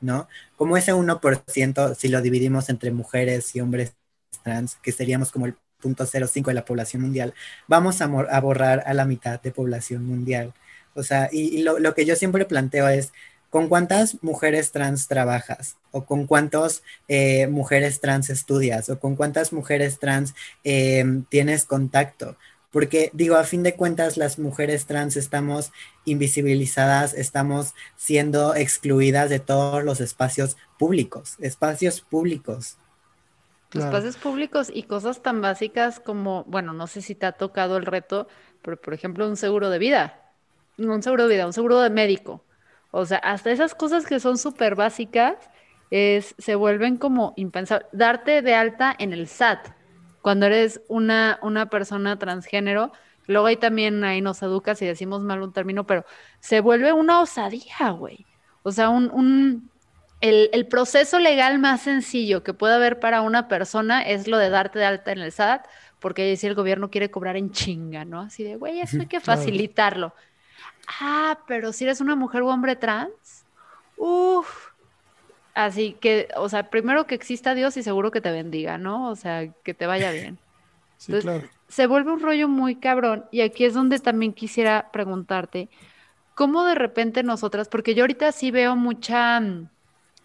¿no? 0.00 0.28
Como 0.56 0.76
ese 0.76 0.94
1%, 0.94 1.94
si 1.94 2.08
lo 2.08 2.22
dividimos 2.22 2.70
entre 2.70 2.92
mujeres 2.92 3.54
y 3.54 3.60
hombres 3.60 3.94
trans, 4.42 4.76
que 4.76 4.92
seríamos 4.92 5.30
como 5.30 5.46
el 5.46 5.54
0.05 5.84 6.46
de 6.46 6.54
la 6.54 6.64
población 6.64 7.02
mundial, 7.02 7.34
vamos 7.68 8.00
a, 8.00 8.06
borrar 8.06 8.82
a 8.86 8.94
la 8.94 9.04
mitad 9.04 9.40
de 9.40 9.52
población 9.52 10.04
mundial. 10.04 10.54
O 10.94 11.02
sea, 11.02 11.28
y, 11.32 11.62
lo, 11.62 11.94
que 11.94 12.06
yo 12.06 12.16
siempre 12.16 12.44
planteo 12.44 12.88
es, 12.88 13.12
¿con 13.50 13.68
cuántas 13.68 14.22
mujeres 14.22 14.72
trans 14.72 15.08
trabajas? 15.08 15.76
¿O 15.90 16.04
con 16.04 16.26
cuántas 16.26 16.82
eh, 17.08 17.46
mujeres 17.48 18.00
trans 18.00 18.30
estudias? 18.30 18.88
¿O 18.88 18.98
con 18.98 19.16
cuántas 19.16 19.52
mujeres 19.52 19.98
trans 19.98 20.34
eh, 20.64 21.04
tienes 21.28 21.64
contacto? 21.64 22.36
porque 22.74 23.10
digo, 23.12 23.36
a 23.36 23.44
fin 23.44 23.62
de 23.62 23.76
cuentas 23.76 24.16
las 24.16 24.40
mujeres 24.40 24.86
trans 24.86 25.16
estamos 25.16 25.70
invisibilizadas, 26.06 27.14
estamos 27.14 27.72
siendo 27.96 28.56
excluidas 28.56 29.30
de 29.30 29.38
todos 29.38 29.84
los 29.84 30.00
espacios 30.00 30.56
públicos, 30.76 31.36
espacios 31.38 32.00
públicos. 32.00 32.76
Espacios 33.74 34.16
públicos 34.16 34.70
y 34.72 34.84
cosas 34.84 35.22
tan 35.22 35.40
básicas 35.40 36.00
como, 36.00 36.44
bueno, 36.44 36.72
no 36.72 36.86
sé 36.86 37.02
si 37.02 37.14
te 37.14 37.26
ha 37.26 37.32
tocado 37.32 37.76
el 37.76 37.86
reto, 37.86 38.28
pero 38.62 38.80
por 38.80 38.94
ejemplo 38.94 39.28
un 39.28 39.36
seguro 39.36 39.70
de 39.70 39.78
vida, 39.78 40.20
un 40.78 41.02
seguro 41.02 41.26
de 41.26 41.34
vida, 41.34 41.46
un 41.46 41.52
seguro 41.52 41.80
de 41.80 41.90
médico. 41.90 42.44
O 42.90 43.04
sea, 43.04 43.18
hasta 43.18 43.50
esas 43.50 43.74
cosas 43.74 44.06
que 44.06 44.20
son 44.20 44.38
súper 44.38 44.76
básicas 44.76 45.34
es, 45.90 46.34
se 46.38 46.54
vuelven 46.54 46.96
como 46.96 47.34
impensables. 47.36 47.88
Darte 47.92 48.42
de 48.42 48.54
alta 48.54 48.94
en 48.98 49.12
el 49.12 49.26
SAT 49.26 49.68
cuando 50.22 50.46
eres 50.46 50.80
una, 50.88 51.38
una 51.42 51.68
persona 51.68 52.18
transgénero, 52.18 52.92
luego 53.26 53.46
ahí 53.46 53.56
también 53.56 54.02
ahí 54.04 54.22
nos 54.22 54.42
educas 54.42 54.80
y 54.80 54.86
decimos 54.86 55.20
mal 55.20 55.42
un 55.42 55.52
término, 55.52 55.86
pero 55.86 56.06
se 56.40 56.60
vuelve 56.60 56.94
una 56.94 57.20
osadía, 57.20 57.90
güey. 57.90 58.24
O 58.62 58.72
sea, 58.72 58.88
un, 58.88 59.10
un 59.10 59.70
el, 60.20 60.50
el, 60.52 60.66
proceso 60.66 61.18
legal 61.18 61.58
más 61.58 61.82
sencillo 61.82 62.42
que 62.42 62.54
puede 62.54 62.74
haber 62.74 62.98
para 62.98 63.20
una 63.20 63.48
persona 63.48 64.02
es 64.02 64.26
lo 64.26 64.38
de 64.38 64.50
darte 64.50 64.78
de 64.78 64.86
alta 64.86 65.12
en 65.12 65.18
el 65.18 65.32
SAT, 65.32 65.66
porque 66.00 66.36
si 66.36 66.46
el 66.46 66.54
gobierno 66.54 66.90
quiere 66.90 67.10
cobrar 67.10 67.36
en 67.36 67.50
chinga, 67.50 68.04
¿no? 68.04 68.20
Así 68.20 68.44
de, 68.44 68.56
güey, 68.56 68.80
eso 68.80 68.98
hay 69.00 69.06
que 69.06 69.20
facilitarlo. 69.20 70.14
Ah, 71.00 71.38
pero 71.46 71.72
si 71.72 71.84
eres 71.84 72.00
una 72.00 72.14
mujer 72.16 72.42
o 72.42 72.48
hombre 72.48 72.76
trans, 72.76 73.44
uff, 73.96 74.74
Así 75.54 75.96
que, 76.00 76.28
o 76.36 76.48
sea, 76.48 76.68
primero 76.68 77.06
que 77.06 77.14
exista 77.14 77.54
Dios 77.54 77.76
y 77.76 77.84
seguro 77.84 78.10
que 78.10 78.20
te 78.20 78.32
bendiga, 78.32 78.76
¿no? 78.76 79.08
O 79.08 79.16
sea, 79.16 79.48
que 79.62 79.72
te 79.72 79.86
vaya 79.86 80.10
bien. 80.12 80.38
sí, 80.96 81.12
claro. 81.12 81.48
Se 81.68 81.86
vuelve 81.86 82.12
un 82.12 82.20
rollo 82.20 82.48
muy 82.48 82.76
cabrón 82.76 83.24
y 83.30 83.40
aquí 83.40 83.64
es 83.64 83.74
donde 83.74 83.98
también 83.98 84.32
quisiera 84.32 84.90
preguntarte, 84.92 85.68
¿cómo 86.34 86.64
de 86.64 86.74
repente 86.74 87.22
nosotras, 87.22 87.68
porque 87.68 87.94
yo 87.94 88.02
ahorita 88.02 88.30
sí 88.32 88.50
veo 88.50 88.76
mucha, 88.76 89.40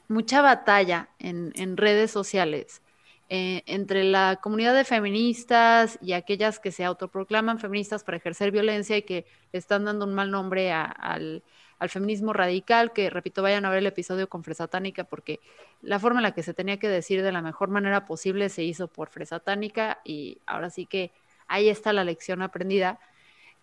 mucha 0.10 0.42
batalla 0.42 1.08
en, 1.20 1.78
redes 1.78 2.12
sociales 2.12 2.82
eh, 3.30 3.64
entre 3.68 4.04
la 4.04 4.40
comunidad 4.42 4.76
de 4.76 4.84
feministas 4.84 5.98
y 6.02 6.12
aquellas 6.14 6.60
que 6.60 6.72
se 6.72 6.84
autoproclaman 6.84 7.60
feministas 7.60 8.04
para 8.04 8.18
ejercer 8.18 8.52
violencia 8.52 8.98
y 8.98 9.04
que 9.04 9.26
están 9.54 9.86
dando 9.86 10.06
un 10.06 10.14
mal 10.14 10.30
nombre 10.30 10.74
al 10.74 11.42
al 11.80 11.90
feminismo 11.90 12.34
radical, 12.34 12.92
que 12.92 13.10
repito, 13.10 13.42
vayan 13.42 13.66
a 13.66 13.70
ver 13.70 13.80
el 13.80 13.88
episodio 13.88 14.28
con 14.28 14.44
Fresatánica, 14.44 15.06
porque 15.06 15.40
la 15.82 15.98
forma 15.98 16.20
en 16.20 16.24
la 16.24 16.34
que 16.34 16.44
se 16.44 16.54
tenía 16.54 16.78
que 16.78 16.90
decir 16.90 17.24
de 17.24 17.32
la 17.32 17.42
mejor 17.42 17.70
manera 17.70 18.06
posible 18.06 18.50
se 18.50 18.64
hizo 18.64 18.88
por 18.88 19.10
Fresatánica 19.10 20.00
y 20.04 20.38
ahora 20.46 20.70
sí 20.70 20.86
que 20.86 21.12
ahí 21.48 21.70
está 21.70 21.94
la 21.94 22.04
lección 22.04 22.42
aprendida. 22.42 23.00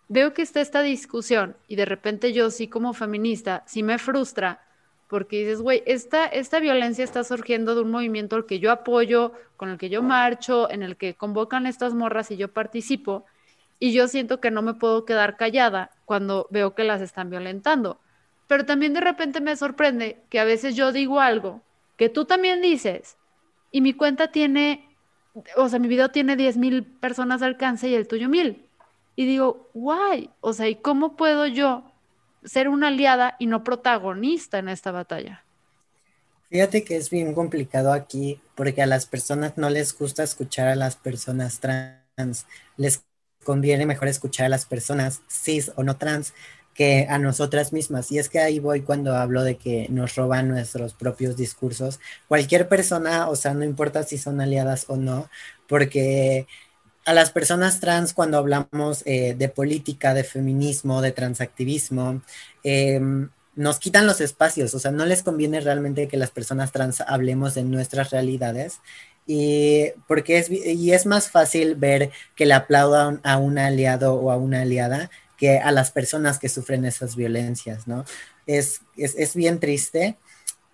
Veo 0.09 0.33
que 0.33 0.43
está 0.43 0.61
esta 0.61 0.83
discusión 0.83 1.57
y 1.69 1.77
de 1.77 1.85
repente 1.85 2.33
yo 2.33 2.51
sí 2.51 2.69
como 2.69 2.95
feminista, 2.95 3.65
sí 3.67 3.83
me 3.83 3.99
frustra 3.99 4.66
porque 5.09 5.41
dices, 5.41 5.61
güey, 5.61 5.83
esta, 5.87 6.27
esta 6.27 6.59
violencia 6.61 7.05
está 7.05 7.23
surgiendo 7.25 7.75
de 7.75 7.83
un 7.83 7.91
movimiento 7.91 8.37
al 8.37 8.47
que 8.47 8.59
yo 8.59 8.73
apoyo, 8.73 9.33
con 9.57 9.69
el 9.69 9.79
que 9.79 9.89
yo 9.89 10.03
marcho, 10.03 10.71
en 10.71 10.83
el 10.83 10.97
que 10.97 11.15
convocan 11.15 11.67
estas 11.67 11.95
morras 11.95 12.31
y 12.31 12.37
yo 12.37 12.49
participo, 12.49 13.25
y 13.79 13.93
yo 13.93 14.09
siento 14.09 14.41
que 14.41 14.51
no 14.51 14.63
me 14.63 14.75
puedo 14.75 15.05
quedar 15.05 15.37
callada 15.37 15.91
cuando 16.05 16.49
veo 16.51 16.75
que 16.75 16.85
las 16.85 17.01
están 17.01 17.31
violentando. 17.31 18.01
Pero 18.47 18.65
también 18.65 18.95
de 18.95 19.01
repente 19.01 19.41
me 19.41 19.57
sorprende 19.57 20.23
que 20.31 20.41
a 20.41 20.45
veces 20.45 20.77
yo 20.77 20.93
digo 20.93 21.21
algo 21.21 21.63
que 21.97 22.09
tú 22.09 22.25
también 22.25 22.61
dices 22.63 23.17
y 23.71 23.81
mi 23.81 23.93
cuenta 23.93 24.29
tiene, 24.29 24.89
o 25.57 25.69
sea, 25.69 25.79
mi 25.79 25.89
video 25.89 26.11
tiene 26.11 26.37
10 26.37 26.57
mil 26.57 26.85
personas 26.85 27.41
de 27.41 27.47
alcance 27.47 27.89
y 27.89 27.95
el 27.95 28.09
tuyo 28.09 28.29
mil. 28.29 28.65
Y 29.17 29.27
digo, 29.27 29.69
guay, 29.75 30.31
o 30.41 30.53
sea, 30.53 30.69
¿y 30.69 30.77
cómo 30.77 31.17
puedo 31.17 31.47
yo 31.47 31.85
ser 32.47 32.69
una 32.69 32.89
aliada 32.89 33.37
y 33.39 33.47
no 33.47 33.63
protagonista 33.63 34.59
en 34.59 34.69
esta 34.69 34.93
batalla? 34.93 35.45
Fíjate 36.49 36.85
que 36.85 36.97
es 36.97 37.11
bien 37.11 37.35
complicado 37.35 37.93
aquí 37.93 38.41
porque 38.55 38.83
a 38.83 38.87
las 38.87 39.05
personas 39.07 39.59
no 39.59 39.69
les 39.69 39.97
gusta 39.99 40.23
escuchar 40.23 40.69
a 40.69 40.77
las 40.77 40.97
personas 40.97 41.59
trans, 41.59 42.47
les 42.77 43.05
conviene 43.45 43.85
mejor 43.85 44.09
escuchar 44.09 44.47
a 44.47 44.51
las 44.51 44.65
personas 44.65 45.23
cis 45.29 45.73
o 45.77 45.83
no 45.83 45.97
trans 45.97 46.33
que 46.77 47.07
a 47.09 47.19
nosotras 47.19 47.73
mismas. 47.73 48.13
Y 48.13 48.19
es 48.19 48.29
que 48.29 48.39
ahí 48.39 48.59
voy 48.61 48.83
cuando 48.83 49.17
hablo 49.17 49.43
de 49.43 49.57
que 49.57 49.89
nos 49.89 50.15
roban 50.15 50.49
nuestros 50.49 50.93
propios 50.95 51.37
discursos. 51.37 52.01
Cualquier 52.29 52.69
persona, 52.69 53.29
o 53.29 53.37
sea, 53.37 53.55
no 53.55 53.65
importa 53.65 54.03
si 54.03 54.19
son 54.19 54.41
aliadas 54.41 54.85
o 54.89 54.97
no, 54.97 55.29
porque 55.69 56.47
a 57.07 57.15
las 57.15 57.31
personas 57.31 57.81
trans 57.81 58.13
cuando 58.13 58.37
hablamos 58.37 59.03
eh, 59.07 59.35
de 59.39 59.49
política, 59.49 60.13
de 60.13 60.25
feminismo, 60.25 61.01
de 61.01 61.13
transactivismo, 61.13 62.21
em, 62.65 63.31
nos 63.55 63.79
quitan 63.79 64.07
los 64.07 64.21
espacios, 64.21 64.75
o 64.75 64.79
sea, 64.79 64.91
no 64.91 65.07
les 65.07 65.23
conviene 65.23 65.61
realmente 65.61 66.09
que 66.09 66.17
las 66.19 66.31
personas 66.31 66.73
trans 66.73 67.01
hablemos 67.01 67.55
de 67.55 67.63
nuestras 67.63 68.11
realidades 68.11 68.81
y 69.27 69.93
porque 70.07 70.39
es, 70.39 70.51
y 70.51 70.93
es 70.93 71.07
más 71.07 71.31
fácil 71.31 71.77
ver 71.77 72.11
que 72.35 72.45
le 72.45 72.55
aplaudan 72.55 73.21
a 73.25 73.39
un 73.39 73.59
aliado 73.59 74.15
o 74.15 74.31
a 74.31 74.37
una 74.37 74.63
aliada 74.63 75.11
que 75.37 75.59
a 75.59 75.71
las 75.73 75.91
personas 75.91 76.39
que 76.39 76.49
sufren 76.49 76.85
esas 76.85 77.17
violencias, 77.17 77.87
¿no? 77.87 78.05
Es, 78.47 78.81
es, 78.97 79.35
bien 79.35 79.59
triste 79.59 80.17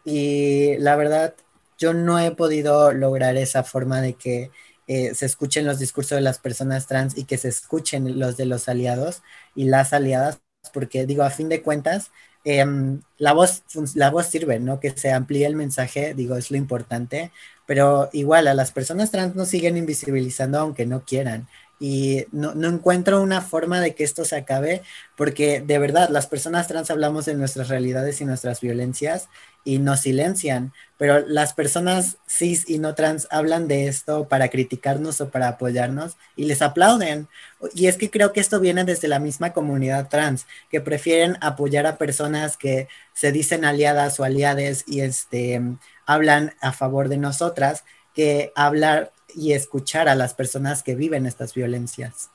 y 0.04 0.76
la 0.78 0.96
verdad 0.96 1.34
yo 1.78 1.94
no 1.94 2.18
he 2.18 2.30
podido 2.32 2.92
lograr 2.92 3.36
esa 3.36 3.64
forma 3.64 4.00
de 4.00 4.14
que 4.14 4.50
eh, 4.86 5.14
se 5.14 5.26
escuchen 5.26 5.66
los 5.66 5.78
discursos 5.78 6.16
de 6.16 6.22
las 6.22 6.38
personas 6.38 6.86
trans 6.86 7.16
y 7.16 7.24
que 7.24 7.38
se 7.38 7.48
escuchen 7.48 8.18
los 8.18 8.36
de 8.36 8.46
los 8.46 8.68
aliados 8.68 9.22
y 9.54 9.64
las 9.64 9.92
aliadas, 9.92 10.40
porque 10.72 11.06
digo, 11.06 11.22
a 11.22 11.30
fin 11.30 11.48
de 11.48 11.62
cuentas, 11.62 12.10
em, 12.44 13.02
la, 13.18 13.32
voz, 13.32 13.62
la 13.94 14.10
voz 14.10 14.26
sirve, 14.26 14.58
¿no? 14.60 14.80
Que 14.80 14.90
se 14.90 15.12
amplíe 15.12 15.46
el 15.46 15.56
mensaje, 15.56 16.14
digo, 16.14 16.36
es 16.36 16.50
lo 16.50 16.56
importante, 16.56 17.32
pero 17.66 18.10
igual 18.12 18.48
a 18.48 18.54
las 18.54 18.72
personas 18.72 19.10
trans 19.10 19.34
nos 19.36 19.48
siguen 19.48 19.76
invisibilizando 19.76 20.58
aunque 20.58 20.86
no 20.86 21.04
quieran 21.04 21.48
y 21.82 22.26
no, 22.30 22.52
encuentro 22.68 23.20
una 23.20 23.40
forma 23.40 23.80
de 23.80 23.96
que 23.96 24.04
esto 24.04 24.24
se 24.24 24.36
acabe, 24.36 24.82
porque 25.16 25.60
de 25.60 25.80
verdad 25.80 26.10
las 26.10 26.28
personas 26.28 26.68
trans 26.68 26.92
hablamos 26.92 27.24
de 27.24 27.34
nuestras 27.34 27.66
realidades 27.66 28.20
y 28.20 28.24
nuestras 28.24 28.60
violencias 28.60 29.28
y 29.64 29.80
nos 29.80 29.98
silencian, 29.98 30.72
pero 30.96 31.26
las 31.26 31.54
personas 31.54 32.18
cis 32.28 32.70
y 32.70 32.78
no 32.78 32.94
trans 32.94 33.26
hablan 33.32 33.66
de 33.66 33.88
esto 33.88 34.28
para 34.28 34.48
criticarnos 34.48 35.20
o 35.20 35.30
para 35.30 35.48
apoyarnos 35.48 36.16
y 36.36 36.44
les 36.44 36.62
aplauden. 36.62 37.26
Y 37.74 37.88
es 37.88 37.96
que 37.96 38.12
creo 38.12 38.32
que 38.32 38.38
esto 38.38 38.60
viene 38.60 38.84
desde 38.84 39.08
la 39.08 39.18
misma 39.18 39.52
comunidad 39.52 40.08
trans, 40.08 40.46
que 40.70 40.80
prefieren 40.80 41.36
apoyar 41.40 41.88
a 41.88 41.98
personas 41.98 42.56
que 42.56 42.86
se 43.12 43.32
dicen 43.32 43.64
aliadas 43.64 44.20
o 44.20 44.24
aliades 44.24 44.84
y 44.86 45.00
este, 45.00 45.60
hablan 46.06 46.54
a 46.60 46.70
favor 46.70 47.08
de 47.08 47.16
nosotras 47.16 47.82
que 48.14 48.52
hablar 48.54 49.10
y 49.34 49.52
escuchar 49.52 50.08
a 50.08 50.14
las 50.14 50.34
personas 50.34 50.82
que 50.82 50.94
viven 50.94 51.26
estas 51.26 51.54
violencias. 51.54 52.30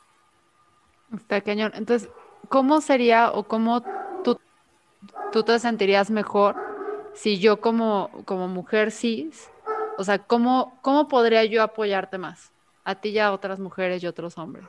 Está 1.15 1.41
cañón. 1.41 1.71
Entonces, 1.75 2.09
¿cómo 2.49 2.81
sería 2.81 3.31
o 3.31 3.43
cómo 3.43 3.83
tú, 4.23 4.39
tú 5.31 5.43
te 5.43 5.59
sentirías 5.59 6.09
mejor 6.09 6.55
si 7.17 7.39
yo 7.39 7.59
como, 7.59 8.11
como 8.25 8.47
mujer 8.47 8.91
cis, 8.91 9.49
o 9.97 10.03
sea, 10.03 10.19
¿cómo, 10.19 10.77
¿cómo 10.81 11.07
podría 11.07 11.43
yo 11.45 11.63
apoyarte 11.63 12.17
más? 12.17 12.51
A 12.83 12.95
ti 12.95 13.09
y 13.09 13.19
a 13.19 13.33
otras 13.33 13.59
mujeres 13.59 14.03
y 14.03 14.07
otros 14.07 14.37
hombres. 14.37 14.65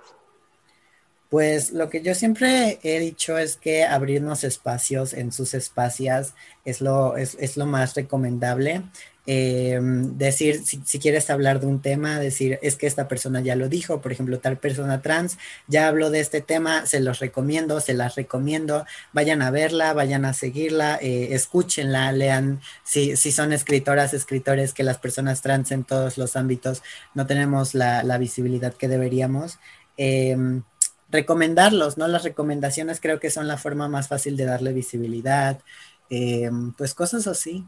Pues 1.28 1.72
lo 1.72 1.90
que 1.90 2.00
yo 2.00 2.14
siempre 2.14 2.78
he 2.82 2.98
dicho 3.00 3.36
es 3.36 3.56
que 3.56 3.84
abrirnos 3.84 4.44
espacios 4.44 5.12
en 5.12 5.30
sus 5.30 5.52
espacias 5.52 6.34
es 6.64 6.80
lo, 6.80 7.18
es, 7.18 7.36
es 7.38 7.58
lo 7.58 7.66
más 7.66 7.94
recomendable. 7.94 8.82
Em, 9.30 10.16
decir, 10.16 10.62
si, 10.64 10.98
quieres 10.98 11.28
hablar 11.28 11.60
de 11.60 11.66
un 11.66 11.82
tema, 11.82 12.18
decir, 12.18 12.58
es 12.62 12.76
que 12.76 12.86
esta 12.86 13.08
persona 13.08 13.42
ya 13.42 13.56
lo 13.56 13.68
dijo, 13.68 14.00
por 14.00 14.10
ejemplo, 14.10 14.38
tal 14.38 14.56
persona 14.56 15.02
trans 15.02 15.36
ya 15.66 15.86
habló 15.86 16.08
de 16.08 16.20
este 16.20 16.40
tema, 16.40 16.86
se 16.86 16.98
los 17.00 17.18
recomiendo, 17.18 17.78
se 17.80 17.92
las 17.92 18.14
recomiendo, 18.14 18.86
vayan 19.12 19.42
a 19.42 19.50
verla, 19.50 19.92
vayan 19.92 20.24
a 20.24 20.32
seguirla, 20.32 20.98
eh, 21.02 21.34
escúchenla, 21.34 22.10
lean, 22.12 22.62
si, 22.84 23.16
si 23.16 23.30
son 23.30 23.52
escritoras, 23.52 24.14
escritores, 24.14 24.72
que 24.72 24.82
las 24.82 24.96
personas 24.96 25.42
trans 25.42 25.72
en 25.72 25.84
todos 25.84 26.16
los 26.16 26.34
ámbitos 26.34 26.82
no 27.14 27.26
tenemos 27.26 27.74
la, 27.74 28.16
visibilidad 28.16 28.72
que 28.72 28.88
deberíamos. 28.88 29.58
Em, 29.98 30.62
recomendarlos, 31.10 31.98
¿no? 31.98 32.08
Las 32.08 32.24
recomendaciones 32.24 32.98
creo 32.98 33.20
que 33.20 33.30
son 33.30 33.46
la 33.46 33.58
forma 33.58 33.88
más 33.88 34.08
fácil 34.08 34.38
de 34.38 34.46
darle 34.46 34.72
visibilidad, 34.72 35.60
eh, 36.08 36.50
pues 36.78 36.94
cosas 36.94 37.26
así. 37.26 37.66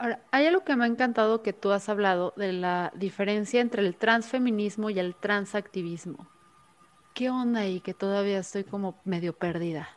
Ahora, 0.00 0.20
hay 0.30 0.46
algo 0.46 0.64
que 0.64 0.74
me 0.76 0.84
ha 0.84 0.86
encantado 0.86 1.42
que 1.42 1.52
tú 1.52 1.72
has 1.72 1.90
hablado 1.90 2.32
de 2.34 2.54
la 2.54 2.90
diferencia 2.96 3.60
entre 3.60 3.82
el 3.82 3.94
transfeminismo 3.94 4.88
y 4.88 4.98
el 4.98 5.14
transactivismo. 5.14 6.26
¿Qué 7.12 7.28
onda 7.28 7.60
ahí 7.60 7.80
que 7.80 7.92
todavía 7.92 8.38
estoy 8.38 8.64
como 8.64 8.98
medio 9.04 9.34
perdida? 9.34 9.90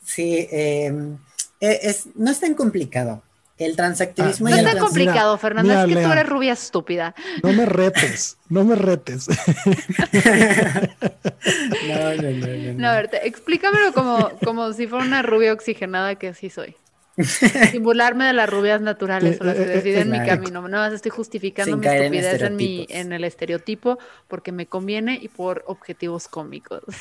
Sí, 0.00 0.46
em, 0.52 1.18
e, 1.58 1.80
es, 1.82 2.06
no 2.14 2.30
es 2.30 2.38
tan 2.38 2.54
complicado. 2.54 3.24
El 3.58 3.74
transactivismo 3.74 4.46
ah, 4.46 4.50
y 4.50 4.52
no 4.52 4.58
el 4.60 4.66
es 4.66 4.72
tan 4.74 4.80
complicado, 4.80 5.36
Fernando, 5.38 5.72
es 5.72 5.86
que 5.86 5.94
tú 5.94 6.12
eres 6.12 6.28
rubia 6.28 6.52
estúpida. 6.52 7.16
No 7.42 7.52
me 7.52 7.66
retes, 7.66 8.38
no 8.48 8.62
me 8.64 8.76
retes. 8.76 9.26
no, 11.88 12.14
no, 12.14 12.30
no, 12.30 12.74
no, 12.74 12.88
a 12.88 12.94
ver, 12.94 13.10
explícamelo 13.24 13.92
como, 13.92 14.30
como 14.44 14.72
si 14.72 14.86
fuera 14.86 15.04
una 15.04 15.22
rubia 15.22 15.52
oxigenada 15.52 16.14
que 16.14 16.28
así 16.28 16.48
soy. 16.48 16.76
Sin 17.70 17.82
burlarme 17.82 18.26
de 18.26 18.32
las 18.32 18.48
rubias 18.48 18.80
naturales 18.80 19.40
o 19.40 19.44
las 19.44 19.56
que 19.56 19.66
deciden 19.66 20.10
mi 20.10 20.24
camino. 20.24 20.66
No 20.68 20.78
más 20.78 20.92
estoy 20.92 21.10
justificando 21.10 21.76
mi 21.76 21.86
estupidez 21.86 22.42
en, 22.42 22.56
mi, 22.56 22.86
en 22.88 23.12
el 23.12 23.24
estereotipo 23.24 23.98
porque 24.28 24.52
me 24.52 24.66
conviene 24.66 25.18
y 25.20 25.28
por 25.28 25.64
objetivos 25.66 26.28
cómicos. 26.28 26.82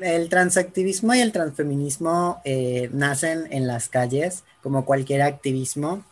el 0.00 0.28
transactivismo 0.28 1.14
y 1.14 1.20
el 1.20 1.32
transfeminismo 1.32 2.40
eh, 2.44 2.90
nacen 2.92 3.46
en 3.50 3.66
las 3.66 3.88
calles, 3.88 4.44
como 4.62 4.84
cualquier 4.84 5.22
activismo, 5.22 6.04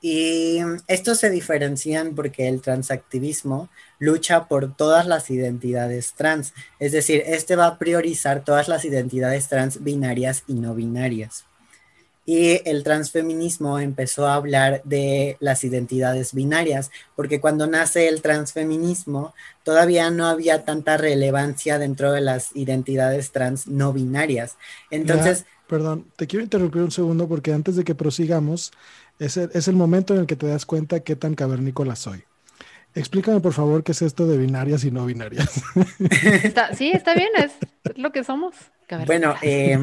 y 0.00 0.60
estos 0.86 1.18
se 1.18 1.30
diferencian 1.30 2.14
porque 2.14 2.48
el 2.48 2.62
transactivismo 2.62 3.68
lucha 4.00 4.48
por 4.48 4.74
todas 4.74 5.06
las 5.06 5.30
identidades 5.30 6.14
trans, 6.14 6.52
es 6.80 6.90
decir, 6.90 7.22
este 7.26 7.54
va 7.54 7.66
a 7.66 7.78
priorizar 7.78 8.42
todas 8.42 8.66
las 8.66 8.84
identidades 8.84 9.48
trans 9.48 9.84
binarias 9.84 10.42
y 10.48 10.54
no 10.54 10.74
binarias. 10.74 11.44
Y 12.26 12.60
el 12.68 12.82
transfeminismo 12.82 13.78
empezó 13.78 14.26
a 14.26 14.34
hablar 14.34 14.82
de 14.84 15.36
las 15.40 15.64
identidades 15.64 16.32
binarias, 16.32 16.90
porque 17.16 17.40
cuando 17.40 17.66
nace 17.66 18.08
el 18.08 18.22
transfeminismo 18.22 19.34
todavía 19.64 20.10
no 20.10 20.26
había 20.26 20.64
tanta 20.64 20.96
relevancia 20.96 21.78
dentro 21.78 22.12
de 22.12 22.20
las 22.20 22.54
identidades 22.54 23.32
trans 23.32 23.66
no 23.66 23.92
binarias. 23.92 24.56
Entonces... 24.90 25.44
perdón, 25.66 26.06
te 26.16 26.26
quiero 26.26 26.42
interrumpir 26.42 26.82
un 26.82 26.90
segundo 26.90 27.28
porque 27.28 27.52
antes 27.52 27.76
de 27.76 27.84
que 27.84 27.94
prosigamos, 27.94 28.72
es 29.18 29.36
el, 29.36 29.50
es 29.52 29.68
el 29.68 29.76
momento 29.76 30.14
en 30.14 30.20
el 30.20 30.26
que 30.26 30.36
te 30.36 30.46
das 30.46 30.66
cuenta 30.66 31.00
qué 31.00 31.16
tan 31.16 31.34
cavernícola 31.34 31.96
soy. 31.96 32.24
Explícame, 32.94 33.40
por 33.40 33.52
favor, 33.52 33.84
qué 33.84 33.92
es 33.92 34.02
esto 34.02 34.26
de 34.26 34.36
binarias 34.36 34.84
y 34.84 34.90
no 34.90 35.06
binarias. 35.06 35.62
sí, 36.76 36.90
está 36.90 37.14
bien, 37.14 37.28
es 37.36 37.52
lo 37.96 38.10
que 38.10 38.24
somos. 38.24 38.54
Bueno, 39.06 39.36
eh, 39.42 39.78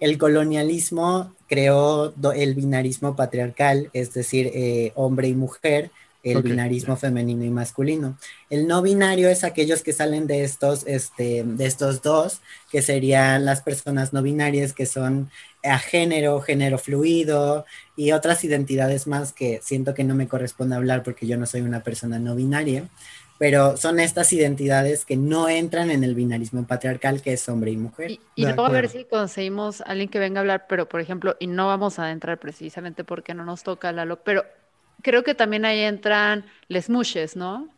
el 0.00 0.18
colonialismo 0.18 1.34
creó 1.48 2.14
el 2.34 2.54
binarismo 2.54 3.14
patriarcal, 3.14 3.90
es 3.92 4.14
decir, 4.14 4.50
eh, 4.54 4.92
hombre 4.94 5.28
y 5.28 5.34
mujer, 5.34 5.90
el 6.32 6.42
binarismo 6.42 6.96
femenino 6.96 7.44
y 7.44 7.50
masculino. 7.50 8.18
El 8.50 8.66
no 8.66 8.82
binario 8.82 9.28
es 9.28 9.44
aquellos 9.44 9.82
que 9.82 9.92
salen 9.92 10.26
de 10.26 10.44
estos, 10.44 10.86
este, 10.86 11.44
de 11.44 11.66
estos 11.66 12.02
dos, 12.02 12.40
que 12.70 12.82
serían 12.82 13.44
las 13.44 13.62
personas 13.62 14.12
no 14.12 14.22
binarias, 14.22 14.72
que 14.72 14.86
son 14.86 15.30
a 15.62 15.78
género, 15.78 16.40
género 16.40 16.78
fluido 16.78 17.64
y 17.96 18.12
otras 18.12 18.44
identidades 18.44 19.06
más 19.06 19.32
que 19.32 19.60
siento 19.62 19.94
que 19.94 20.04
no 20.04 20.14
me 20.14 20.28
corresponde 20.28 20.76
hablar 20.76 21.02
porque 21.02 21.26
yo 21.26 21.36
no 21.36 21.46
soy 21.46 21.62
una 21.62 21.82
persona 21.82 22.18
no 22.18 22.36
binaria 22.36 22.88
pero 23.38 23.76
son 23.76 24.00
estas 24.00 24.32
identidades 24.32 25.04
que 25.04 25.16
no 25.16 25.48
entran 25.48 25.90
en 25.90 26.04
el 26.04 26.14
binarismo 26.14 26.66
patriarcal 26.66 27.20
que 27.22 27.34
es 27.34 27.48
hombre 27.48 27.70
y 27.70 27.76
mujer. 27.76 28.18
Y, 28.34 28.44
luego 28.44 28.64
a 28.64 28.70
ver 28.70 28.88
si 28.88 29.04
conseguimos 29.04 29.80
a 29.82 29.84
alguien 29.84 30.08
que 30.08 30.18
venga 30.18 30.40
a 30.40 30.42
hablar, 30.42 30.66
pero 30.68 30.88
por 30.88 31.00
ejemplo, 31.00 31.36
y 31.38 31.46
no 31.46 31.66
vamos 31.66 31.98
a 31.98 32.10
entrar 32.10 32.38
precisamente 32.38 33.04
porque 33.04 33.34
no 33.34 33.44
nos 33.44 33.62
toca 33.62 33.92
Lalo, 33.92 34.22
pero 34.22 34.44
creo 35.02 35.24
que 35.24 35.34
también 35.34 35.64
ahí 35.64 35.80
entran 35.80 36.46
les 36.68 36.90
mushes, 36.90 37.36
¿no? 37.36 37.68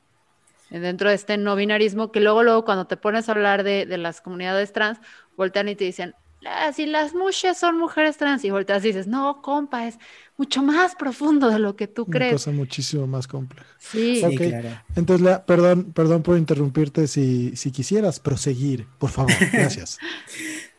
Dentro 0.70 1.08
de 1.08 1.14
este 1.14 1.38
no 1.38 1.56
binarismo, 1.56 2.12
que 2.12 2.20
luego, 2.20 2.42
luego 2.42 2.64
cuando 2.64 2.86
te 2.86 2.96
pones 2.96 3.28
a 3.28 3.32
hablar 3.32 3.62
de, 3.64 3.86
de 3.86 3.98
las 3.98 4.20
comunidades 4.20 4.72
trans, 4.72 4.98
voltean 5.36 5.68
y 5.68 5.76
te 5.76 5.84
dicen, 5.84 6.14
ah, 6.46 6.72
si 6.72 6.86
las 6.86 7.14
mushes 7.14 7.56
son 7.56 7.78
mujeres 7.78 8.16
trans, 8.16 8.44
y 8.44 8.50
volteas 8.50 8.84
y 8.84 8.88
dices, 8.88 9.06
no, 9.06 9.40
compa, 9.42 9.86
es 9.86 9.98
mucho 10.36 10.62
más 10.62 10.94
profundo 10.94 11.48
de 11.48 11.58
lo 11.58 11.74
que 11.74 11.88
tú 11.88 12.06
crees. 12.06 12.32
Una 12.32 12.38
cosa 12.38 12.50
muchísimo 12.52 13.06
más 13.06 13.26
compleja. 13.26 13.66
Sí, 13.78 14.22
claro. 14.36 14.68
Entonces, 14.94 15.40
perdón, 15.46 15.92
perdón 15.92 16.22
por 16.22 16.38
interrumpirte 16.38 17.06
si, 17.08 17.56
si 17.56 17.72
quisieras 17.72 18.20
proseguir, 18.20 18.86
por 18.98 19.10
favor. 19.10 19.32
Gracias. 19.52 19.98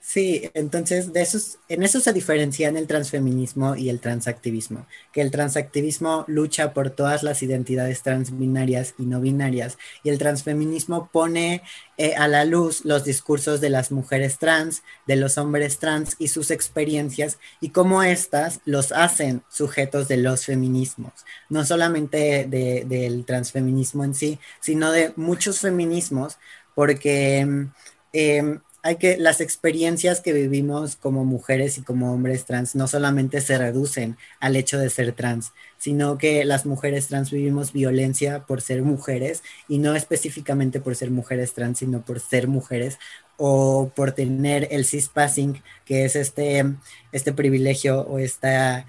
Sí, 0.10 0.50
entonces 0.56 1.13
de 1.13 1.22
esos, 1.22 1.60
en 1.67 1.84
eso 1.84 2.00
se 2.00 2.13
diferencian 2.13 2.78
el 2.78 2.88
transfeminismo 2.88 3.76
y 3.76 3.89
el 3.89 4.00
transactivismo, 4.00 4.88
que 5.13 5.22
el 5.22 5.30
transactivismo 5.30 6.26
lucha 6.28 6.74
por 6.74 6.89
todas 6.89 7.22
las 7.22 7.43
identidades 7.43 8.02
transbinarias 8.02 8.95
y 8.98 9.06
no 9.06 9.22
binarias, 9.22 9.78
y 10.04 10.10
el 10.10 10.17
transfeminismo 10.17 11.12
pone 11.13 11.62
eh, 11.98 12.15
a 12.15 12.28
la 12.28 12.43
luz 12.43 12.86
los 12.86 13.04
discursos 13.04 13.62
de 13.62 13.69
las 13.69 13.91
mujeres 13.91 14.39
trans, 14.39 14.82
de 15.06 15.15
los 15.15 15.38
hombres 15.38 15.78
trans 15.78 16.15
y 16.17 16.30
sus 16.30 16.50
experiencias, 16.50 17.38
y 17.62 17.69
cómo 17.69 18.02
éstas 18.02 18.62
los 18.65 18.91
hacen 18.91 19.43
sujetos 19.48 20.08
de 20.08 20.17
los 20.17 20.43
feminismos, 20.43 21.13
no 21.50 21.63
solamente 21.65 22.45
del 22.48 23.26
transfeminismo 23.26 24.04
en 24.04 24.15
sí, 24.15 24.39
sino 24.60 24.91
de 24.91 25.13
muchos 25.17 25.60
feminismos, 25.60 26.39
porque... 26.74 27.67
Eh, 28.12 28.58
hay 28.82 28.96
que 28.96 29.18
las 29.18 29.42
experiencias 29.42 30.22
que 30.22 30.34
vivimos 30.34 30.96
como 30.96 31.26
mujeres 31.26 31.78
y 31.78 31.82
como 31.82 32.13
hombres 32.13 32.46
trans 32.46 32.76
no 32.76 32.88
solamente 32.88 33.42
se 33.42 33.58
reducen 33.58 34.18
al 34.39 34.56
hecho 34.56 34.80
de 34.80 34.89
ser 34.89 35.12
trans, 35.13 35.52
sino 35.78 36.18
que 36.18 36.46
las 36.46 36.65
mujeres 36.65 37.08
trans 37.08 37.32
vivimos 37.32 37.74
violencia 37.74 38.46
por 38.46 38.62
ser 38.62 38.82
mujeres 38.84 39.44
y 39.68 39.80
no 39.80 39.96
específicamente 39.96 40.80
por 40.80 40.96
ser 40.96 41.12
mujeres 41.12 41.54
trans, 41.54 41.80
sino 41.80 42.04
por 42.04 42.20
ser 42.20 42.48
mujeres 42.48 43.00
o 43.38 43.92
por 43.96 44.13
tener 44.13 44.68
el 44.72 44.86
cispassing, 44.86 45.62
que 45.86 46.06
es 46.06 46.15
este, 46.15 46.65
este 47.12 47.34
privilegio 47.34 48.02
o 48.02 48.20
esta 48.20 48.86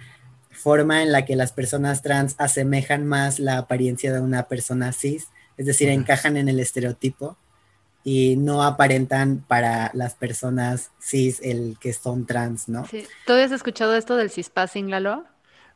forma 0.50 1.03
en 1.03 1.11
la 1.11 1.24
que 1.24 1.37
las 1.37 1.53
personas 1.53 2.03
trans 2.03 2.35
asemejan 2.38 3.07
más 3.07 3.38
la 3.38 3.59
apariencia 3.59 4.12
de 4.12 4.20
una 4.20 4.46
persona 4.46 4.92
cis, 4.92 5.29
es 5.57 5.66
decir, 5.66 5.88
encajan 5.88 6.37
en 6.37 6.48
el 6.48 6.61
estereotipo 6.61 7.37
y 8.04 8.36
no 8.36 8.62
aparentan 8.62 9.44
para 9.46 9.90
las 9.94 10.14
personas 10.14 10.90
cis 11.00 11.40
el 11.42 11.76
que 11.80 11.92
son 11.92 12.26
trans, 12.26 12.68
¿no? 12.68 12.86
Sí. 12.86 13.06
¿Tú 13.26 13.34
has 13.34 13.52
escuchado 13.52 13.94
esto 13.94 14.16
del 14.16 14.30
cispassing, 14.30 14.90
Lalo? 14.90 15.24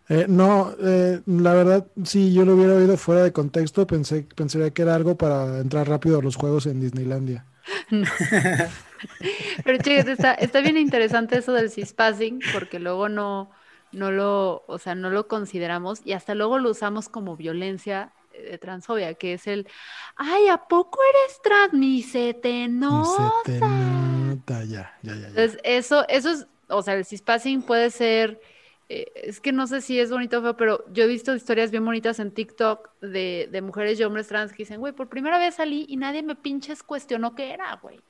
Eh, 0.09 0.27
no, 0.29 0.75
eh, 0.81 1.21
la 1.27 1.55
verdad, 1.55 1.87
si 2.05 2.33
yo 2.33 2.45
lo 2.45 2.55
hubiera 2.55 2.75
oído 2.75 2.97
fuera 2.97 3.23
de 3.23 3.33
contexto, 3.33 3.87
pensé, 3.87 4.27
pensaría 4.35 4.71
que 4.71 4.83
era 4.83 4.95
algo 4.95 5.17
para 5.17 5.59
entrar 5.59 5.89
rápido 5.89 6.19
a 6.19 6.23
los 6.23 6.37
juegos 6.37 6.67
en 6.67 6.81
Disneylandia. 6.81 7.47
Pero 9.65 9.79
chicos, 9.83 10.07
está, 10.07 10.35
está 10.35 10.61
bien 10.61 10.77
interesante 10.77 11.39
eso 11.39 11.53
del 11.53 11.71
cispassing, 11.71 12.41
porque 12.53 12.79
luego 12.79 13.09
no, 13.09 13.51
no 13.93 14.11
lo, 14.11 14.65
o 14.67 14.79
sea, 14.79 14.95
no 14.95 15.09
lo 15.09 15.27
consideramos 15.27 16.01
y 16.05 16.13
hasta 16.13 16.35
luego 16.35 16.59
lo 16.59 16.71
usamos 16.71 17.09
como 17.09 17.37
violencia 17.37 18.13
de 18.43 18.59
transfobia, 18.59 19.15
que 19.15 19.35
es 19.35 19.47
el, 19.47 19.67
ay, 20.17 20.49
¿a 20.49 20.59
poco 20.69 20.99
eres 21.11 21.41
trans? 21.43 21.73
Ni 21.73 22.03
se 22.03 22.35
te 22.35 22.69
nota. 22.69 23.33
se 23.45 23.53
te 23.53 23.61
nota, 23.61 24.65
ya, 24.65 24.97
ya, 25.03 25.15
ya. 25.15 25.29
Entonces, 25.29 25.59
eso, 25.65 26.07
eso 26.09 26.31
es, 26.31 26.47
o 26.69 26.83
sea, 26.83 26.95
el 26.95 27.05
cispassing 27.05 27.63
puede 27.63 27.91
ser, 27.91 28.41
eh, 28.89 29.07
es 29.15 29.41
que 29.41 29.53
no 29.53 29.67
sé 29.67 29.81
si 29.81 29.99
es 29.99 30.11
bonito 30.11 30.39
o 30.39 30.43
feo, 30.43 30.57
pero 30.57 30.85
yo 30.93 31.05
he 31.05 31.07
visto 31.07 31.35
historias 31.35 31.71
bien 31.71 31.85
bonitas 31.85 32.19
en 32.19 32.33
TikTok 32.33 32.91
de, 33.01 33.49
de 33.51 33.63
mujeres 33.63 33.99
y 33.99 34.05
hombres 34.05 34.29
trans 34.29 34.53
que 34.53 34.59
dicen, 34.59 34.81
güey, 34.81 34.93
por 34.93 35.09
primera 35.09 35.39
vez 35.39 35.57
salí 35.57 35.87
y 35.89 35.97
nadie 35.97 36.23
me 36.23 36.37
pinches 36.37 36.83
cuestionó 36.83 37.35
qué 37.35 37.53
era, 37.53 37.75
güey. 37.83 38.01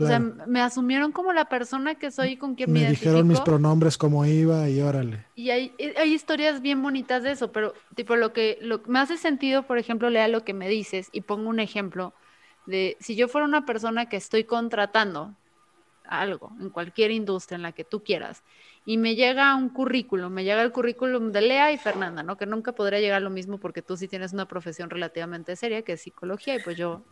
O 0.00 0.06
sea, 0.06 0.18
me 0.18 0.60
asumieron 0.60 1.12
como 1.12 1.32
la 1.32 1.46
persona 1.46 1.94
que 1.96 2.10
soy 2.10 2.36
con 2.36 2.54
quien 2.54 2.72
me, 2.72 2.80
me 2.80 2.90
dijeron 2.90 3.26
mis 3.26 3.40
pronombres 3.40 3.98
cómo 3.98 4.24
iba 4.24 4.68
y 4.68 4.80
órale. 4.80 5.26
Y 5.34 5.50
hay, 5.50 5.74
hay 5.98 6.14
historias 6.14 6.62
bien 6.62 6.82
bonitas 6.82 7.22
de 7.22 7.32
eso, 7.32 7.52
pero 7.52 7.74
tipo 7.94 8.16
lo 8.16 8.32
que 8.32 8.58
lo, 8.62 8.80
me 8.86 8.98
hace 8.98 9.18
sentido, 9.18 9.64
por 9.64 9.78
ejemplo, 9.78 10.08
lea 10.10 10.28
lo 10.28 10.44
que 10.44 10.54
me 10.54 10.68
dices 10.68 11.08
y 11.12 11.22
pongo 11.22 11.48
un 11.48 11.60
ejemplo 11.60 12.14
de 12.66 12.96
si 13.00 13.16
yo 13.16 13.28
fuera 13.28 13.46
una 13.46 13.66
persona 13.66 14.08
que 14.08 14.16
estoy 14.16 14.44
contratando 14.44 15.34
algo 16.04 16.52
en 16.60 16.70
cualquier 16.70 17.10
industria 17.10 17.56
en 17.56 17.62
la 17.62 17.72
que 17.72 17.84
tú 17.84 18.02
quieras 18.02 18.42
y 18.84 18.98
me 18.98 19.14
llega 19.14 19.54
un 19.54 19.68
currículum, 19.68 20.32
me 20.32 20.44
llega 20.44 20.62
el 20.62 20.72
currículum 20.72 21.30
de 21.30 21.40
Lea 21.42 21.72
y 21.72 21.78
Fernanda, 21.78 22.22
¿no? 22.22 22.36
Que 22.36 22.46
nunca 22.46 22.72
podría 22.72 23.00
llegar 23.00 23.22
lo 23.22 23.30
mismo 23.30 23.58
porque 23.58 23.82
tú 23.82 23.96
sí 23.96 24.08
tienes 24.08 24.32
una 24.32 24.46
profesión 24.46 24.90
relativamente 24.90 25.54
seria 25.56 25.82
que 25.82 25.92
es 25.92 26.00
psicología 26.00 26.56
y 26.56 26.62
pues 26.62 26.76
yo 26.76 27.04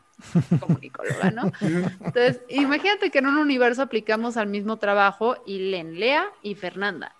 comunicóloga, 0.60 1.30
¿no? 1.30 1.52
Entonces, 1.60 2.40
imagínate 2.48 3.10
que 3.10 3.18
en 3.18 3.26
un 3.26 3.36
universo 3.38 3.82
aplicamos 3.82 4.36
al 4.36 4.48
mismo 4.48 4.76
trabajo 4.78 5.36
y 5.46 5.70
leen 5.70 5.98
Lea 5.98 6.26
y 6.42 6.54
Fernanda. 6.54 7.14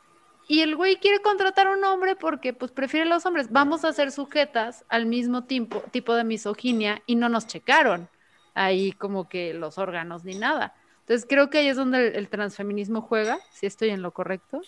Y 0.48 0.62
el 0.62 0.74
güey 0.74 0.96
quiere 0.96 1.20
contratar 1.20 1.68
a 1.68 1.72
un 1.72 1.84
hombre 1.84 2.16
porque 2.16 2.52
pues 2.52 2.72
prefiere 2.72 3.06
los 3.08 3.24
hombres. 3.24 3.52
Vamos 3.52 3.84
a 3.84 3.92
ser 3.92 4.10
sujetas 4.10 4.84
al 4.88 5.06
mismo 5.06 5.44
tipo, 5.44 5.80
tipo 5.92 6.14
de 6.14 6.24
misoginia 6.24 7.02
y 7.06 7.14
no 7.14 7.28
nos 7.28 7.46
checaron. 7.46 8.08
ahí 8.54 8.92
como 8.92 9.28
que 9.28 9.54
los 9.54 9.78
órganos 9.78 10.24
ni 10.24 10.34
nada. 10.34 10.74
Entonces 11.00 11.26
creo 11.28 11.50
que 11.50 11.58
ahí 11.58 11.68
es 11.68 11.76
donde 11.76 12.08
el 12.08 12.28
transfeminismo 12.28 13.00
juega, 13.00 13.38
si 13.50 13.66
estoy 13.66 13.90
en 13.90 14.02
lo 14.02 14.12
correcto. 14.12 14.60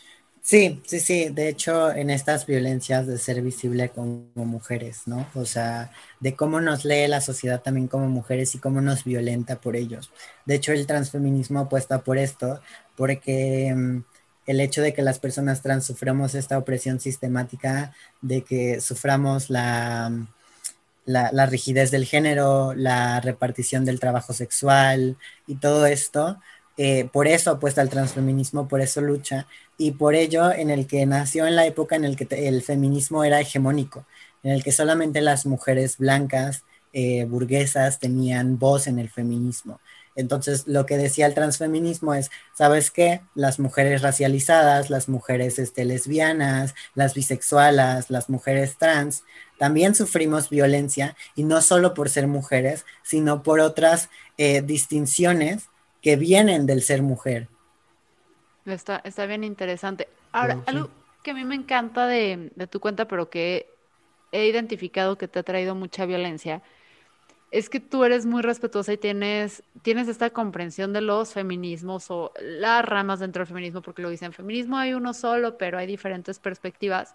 Sí, 0.45 0.83
sí, 0.87 0.99
sí. 1.01 1.29
De 1.31 1.49
hecho, 1.49 1.93
en 1.93 2.11
estas 2.11 2.47
violencias 2.47 3.07
de 3.07 3.17
ser 3.19 3.41
visible 3.43 3.91
como 3.91 4.27
mujeres, 4.35 5.03
¿no? 5.07 5.29
O 5.35 5.45
sea, 5.45 5.93
de 6.21 6.35
cómo 6.35 6.61
nos 6.61 6.85
lee 6.85 7.07
la 7.07 7.21
sociedad 7.21 7.63
también 7.63 7.87
como 7.87 8.09
mujeres 8.09 8.55
y 8.55 8.59
cómo 8.59 8.81
nos 8.81 9.05
violenta 9.05 9.61
por 9.61 9.77
ellos. 9.77 10.11
De 10.45 10.57
hecho, 10.57 10.73
el 10.73 10.87
transfeminismo 10.87 11.61
apuesta 11.61 12.03
por 12.03 12.19
esto, 12.19 12.61
porque 12.97 13.73
mm, 13.75 13.99
el 14.47 14.61
hecho 14.61 14.83
de 14.83 14.93
que 14.93 15.03
las 15.03 15.21
personas 15.21 15.63
trans 15.63 15.85
suframos 15.87 16.35
esta 16.35 16.59
opresión 16.59 16.99
sistemática, 16.99 17.95
de 18.21 18.43
que 18.43 18.81
suframos 18.81 19.49
la, 19.49 20.09
mm, 20.11 20.27
la, 21.05 21.31
la 21.33 21.47
rigidez 21.47 21.91
del 21.91 22.05
género, 22.07 22.75
la 22.75 23.21
repartición 23.21 23.85
del 23.85 24.01
trabajo 24.01 24.33
sexual 24.33 25.17
y 25.47 25.57
todo 25.57 25.87
esto, 25.87 26.39
eh, 26.77 27.09
por 27.13 27.27
eso 27.27 27.51
apuesta 27.51 27.81
al 27.81 27.91
transfeminismo, 27.91 28.69
por 28.69 28.81
eso 28.81 29.01
lucha, 29.01 29.47
y 29.77 29.93
por 29.93 30.15
ello 30.15 30.53
en 30.53 30.71
el 30.71 30.87
que 30.87 31.05
nació 31.07 31.47
en 31.47 31.57
la 31.57 31.67
época 31.67 31.97
en 31.97 32.05
el 32.05 32.17
que 32.17 32.27
el 32.49 32.63
feminismo 32.63 33.25
era 33.25 33.41
hegemónico, 33.41 34.07
en 34.43 34.53
el 34.53 34.63
que 34.65 34.73
solamente 34.73 35.21
las 35.21 35.47
mujeres 35.47 35.99
blancas, 35.99 36.65
eh, 36.93 37.25
burguesas, 37.25 37.99
tenían 37.99 38.59
voz 38.59 38.87
en 38.87 38.99
el 38.99 39.11
feminismo. 39.11 39.81
Entonces, 40.15 40.65
lo 40.67 40.85
que 40.85 40.99
decía 40.99 41.27
el 41.27 41.35
transfeminismo 41.35 42.15
es, 42.15 42.31
¿sabes 42.55 42.91
qué? 42.91 43.23
Las 43.35 43.59
mujeres 43.59 44.03
racializadas, 44.03 44.91
las 44.91 45.09
mujeres 45.09 45.59
este, 45.59 45.85
lesbianas, 45.87 46.75
las 46.95 47.15
bisexuales, 47.15 48.11
las 48.11 48.29
mujeres 48.29 48.77
trans, 48.79 49.25
también 49.59 49.95
sufrimos 49.95 50.51
violencia, 50.51 51.17
y 51.35 51.45
no 51.45 51.63
solo 51.63 51.95
por 51.95 52.11
ser 52.11 52.27
mujeres, 52.27 52.85
sino 53.03 53.43
por 53.43 53.61
otras 53.61 54.11
eh, 54.37 54.61
distinciones 54.61 55.69
que 56.03 56.17
vienen 56.17 56.67
del 56.67 56.83
ser 56.83 57.03
mujer. 57.03 57.49
Está, 58.67 59.01
está 59.05 59.25
bien 59.27 59.45
interesante. 59.45 60.09
Ahora, 60.33 60.63
algo 60.67 60.91
que 61.23 61.31
a 61.31 61.35
mí 61.35 61.45
me 61.45 61.55
encanta 61.55 62.07
de, 62.07 62.51
de, 62.55 62.67
tu 62.67 62.81
cuenta, 62.81 63.07
pero 63.07 63.31
que 63.31 63.67
he 64.33 64.47
identificado 64.47 65.17
que 65.17 65.29
te 65.29 65.39
ha 65.39 65.43
traído 65.43 65.75
mucha 65.75 66.05
violencia, 66.05 66.63
es 67.53 67.69
que 67.69 67.81
tú 67.81 68.03
eres 68.05 68.25
muy 68.25 68.43
respetuosa 68.43 68.95
y 68.95 68.97
tienes, 68.97 69.63
tienes 69.83 70.09
esta 70.09 70.31
comprensión 70.31 70.93
de 70.93 71.03
los 71.03 71.33
feminismos 71.33 72.11
o 72.11 72.33
las 72.41 72.85
ramas 72.85 73.21
dentro 73.21 73.41
del 73.41 73.49
feminismo, 73.49 73.83
porque 73.83 74.03
lo 74.03 74.11
dicen, 74.11 74.33
feminismo 74.33 74.79
hay 74.79 74.95
uno 74.95 75.13
solo, 75.13 75.59
pero 75.59 75.79
hay 75.79 75.87
diferentes 75.87 76.39
perspectivas. 76.39 77.15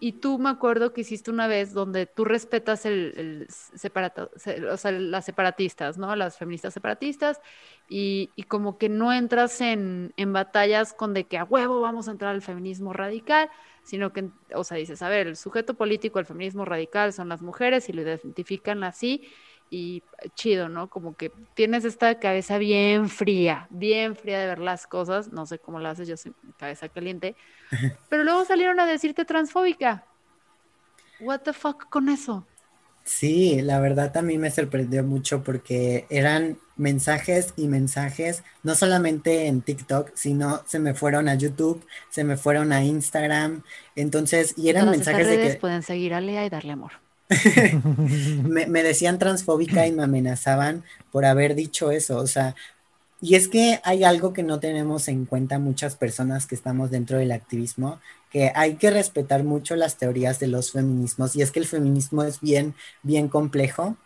Y 0.00 0.12
tú 0.12 0.38
me 0.38 0.48
acuerdo 0.48 0.92
que 0.92 1.00
hiciste 1.00 1.30
una 1.30 1.48
vez 1.48 1.72
donde 1.72 2.06
tú 2.06 2.24
respetas 2.24 2.86
el, 2.86 3.48
o 4.70 4.76
sea, 4.76 4.92
las 4.92 5.24
separatistas, 5.24 5.98
¿no? 5.98 6.14
Las 6.14 6.38
feministas 6.38 6.72
separatistas, 6.72 7.40
y, 7.88 8.30
y 8.36 8.44
como 8.44 8.78
que 8.78 8.88
no 8.88 9.12
entras 9.12 9.60
en, 9.60 10.12
en, 10.16 10.32
batallas 10.32 10.92
con 10.92 11.14
de 11.14 11.24
que 11.24 11.38
a 11.38 11.44
huevo 11.44 11.80
vamos 11.80 12.06
a 12.06 12.12
entrar 12.12 12.34
al 12.34 12.42
feminismo 12.42 12.92
radical, 12.92 13.50
sino 13.82 14.12
que, 14.12 14.28
o 14.54 14.62
sea, 14.62 14.76
dices, 14.76 15.02
a 15.02 15.08
ver, 15.08 15.26
el 15.26 15.36
sujeto 15.36 15.74
político 15.74 16.18
del 16.18 16.26
feminismo 16.26 16.64
radical 16.64 17.12
son 17.12 17.28
las 17.28 17.42
mujeres 17.42 17.88
y 17.88 17.92
lo 17.92 18.02
identifican 18.02 18.84
así, 18.84 19.26
y 19.70 20.02
chido, 20.34 20.68
¿no? 20.68 20.88
Como 20.88 21.16
que 21.16 21.30
tienes 21.54 21.84
esta 21.84 22.18
cabeza 22.18 22.58
bien 22.58 23.08
fría, 23.08 23.66
bien 23.70 24.16
fría 24.16 24.38
de 24.38 24.46
ver 24.46 24.58
las 24.58 24.86
cosas, 24.86 25.32
no 25.32 25.46
sé 25.46 25.58
cómo 25.58 25.78
lo 25.78 25.88
haces, 25.88 26.08
yo 26.08 26.16
soy 26.16 26.32
cabeza 26.58 26.88
caliente, 26.88 27.36
pero 28.08 28.24
luego 28.24 28.44
salieron 28.44 28.80
a 28.80 28.86
decirte 28.86 29.24
transfóbica. 29.24 30.04
What 31.20 31.40
the 31.40 31.52
fuck 31.52 31.88
con 31.88 32.08
eso? 32.08 32.46
Sí, 33.04 33.62
la 33.62 33.80
verdad 33.80 34.14
a 34.18 34.22
mí 34.22 34.36
me 34.36 34.50
sorprendió 34.50 35.02
mucho 35.02 35.42
porque 35.42 36.06
eran 36.10 36.58
mensajes 36.76 37.54
y 37.56 37.66
mensajes, 37.66 38.44
no 38.62 38.74
solamente 38.74 39.46
en 39.46 39.62
TikTok, 39.62 40.10
sino 40.14 40.62
se 40.66 40.78
me 40.78 40.92
fueron 40.92 41.26
a 41.26 41.34
YouTube, 41.34 41.84
se 42.10 42.22
me 42.22 42.36
fueron 42.36 42.70
a 42.70 42.84
Instagram, 42.84 43.62
entonces, 43.96 44.52
y 44.58 44.68
eran 44.68 44.90
mensajes 44.90 45.26
redes 45.26 45.46
de 45.46 45.54
que... 45.54 45.58
pueden 45.58 45.82
seguir 45.82 46.12
a 46.12 46.20
Lea 46.20 46.44
y 46.44 46.50
darle 46.50 46.72
amor. 46.72 46.92
me, 48.44 48.82
decían 48.82 49.18
transfóbica 49.18 49.86
y 49.86 49.92
me 49.92 50.04
amenazaban 50.04 50.84
por 51.12 51.24
haber 51.24 51.54
dicho 51.54 51.90
eso, 51.90 52.18
o 52.18 52.26
sea, 52.26 52.54
y 53.20 53.34
es 53.34 53.48
que 53.48 53.80
hay 53.84 54.04
algo 54.04 54.32
que 54.32 54.42
no 54.42 54.60
tenemos 54.60 55.08
en 55.08 55.26
cuenta 55.26 55.58
muchas 55.58 55.96
personas 55.96 56.46
que 56.46 56.54
estamos 56.54 56.90
dentro 56.90 57.18
del 57.18 57.32
activismo, 57.32 58.00
que 58.30 58.52
hay 58.54 58.76
que 58.76 58.90
respetar 58.90 59.42
mucho 59.44 59.74
las 59.76 59.96
teorías 59.96 60.38
de 60.38 60.46
los 60.46 60.72
feminismos, 60.72 61.34
y 61.34 61.42
es 61.42 61.50
que 61.50 61.60
el 61.60 61.66
feminismo 61.66 62.22
es 62.22 62.40
bien, 62.40 62.74
bien 63.02 63.28
complejo. 63.28 63.96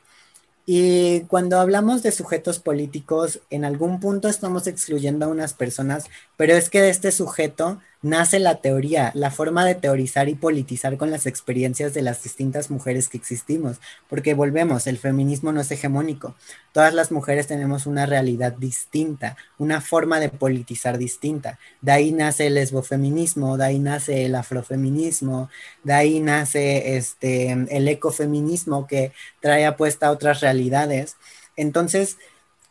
Y 0.64 1.22
cuando 1.22 1.58
hablamos 1.58 2.02
de 2.02 2.12
sujetos 2.12 2.60
políticos, 2.60 3.40
en 3.50 3.64
algún 3.64 4.00
punto 4.00 4.28
estamos 4.28 4.66
excluyendo 4.66 5.26
a 5.26 5.28
unas 5.28 5.54
personas, 5.54 6.06
pero 6.36 6.54
es 6.54 6.70
que 6.70 6.88
este 6.88 7.12
sujeto 7.12 7.80
nace 8.02 8.40
la 8.40 8.56
teoría, 8.56 9.12
la 9.14 9.30
forma 9.30 9.64
de 9.64 9.76
teorizar 9.76 10.28
y 10.28 10.34
politizar 10.34 10.96
con 10.96 11.10
las 11.10 11.26
experiencias 11.26 11.94
de 11.94 12.02
las 12.02 12.22
distintas 12.22 12.70
mujeres 12.70 13.08
que 13.08 13.16
existimos, 13.16 13.78
porque 14.08 14.34
volvemos, 14.34 14.86
el 14.86 14.98
feminismo 14.98 15.52
no 15.52 15.60
es 15.60 15.70
hegemónico, 15.70 16.34
todas 16.72 16.92
las 16.94 17.12
mujeres 17.12 17.46
tenemos 17.46 17.86
una 17.86 18.04
realidad 18.04 18.52
distinta, 18.52 19.36
una 19.58 19.80
forma 19.80 20.18
de 20.18 20.28
politizar 20.28 20.98
distinta, 20.98 21.58
de 21.80 21.92
ahí 21.92 22.12
nace 22.12 22.48
el 22.48 22.54
lesbofeminismo, 22.54 23.56
de 23.56 23.64
ahí 23.64 23.78
nace 23.78 24.26
el 24.26 24.34
afrofeminismo, 24.34 25.48
de 25.84 25.92
ahí 25.92 26.20
nace 26.20 26.96
este, 26.96 27.52
el 27.52 27.88
ecofeminismo 27.88 28.86
que 28.86 29.12
trae 29.40 29.64
apuesta 29.64 30.08
a 30.08 30.10
otras 30.10 30.40
realidades. 30.40 31.16
Entonces, 31.56 32.16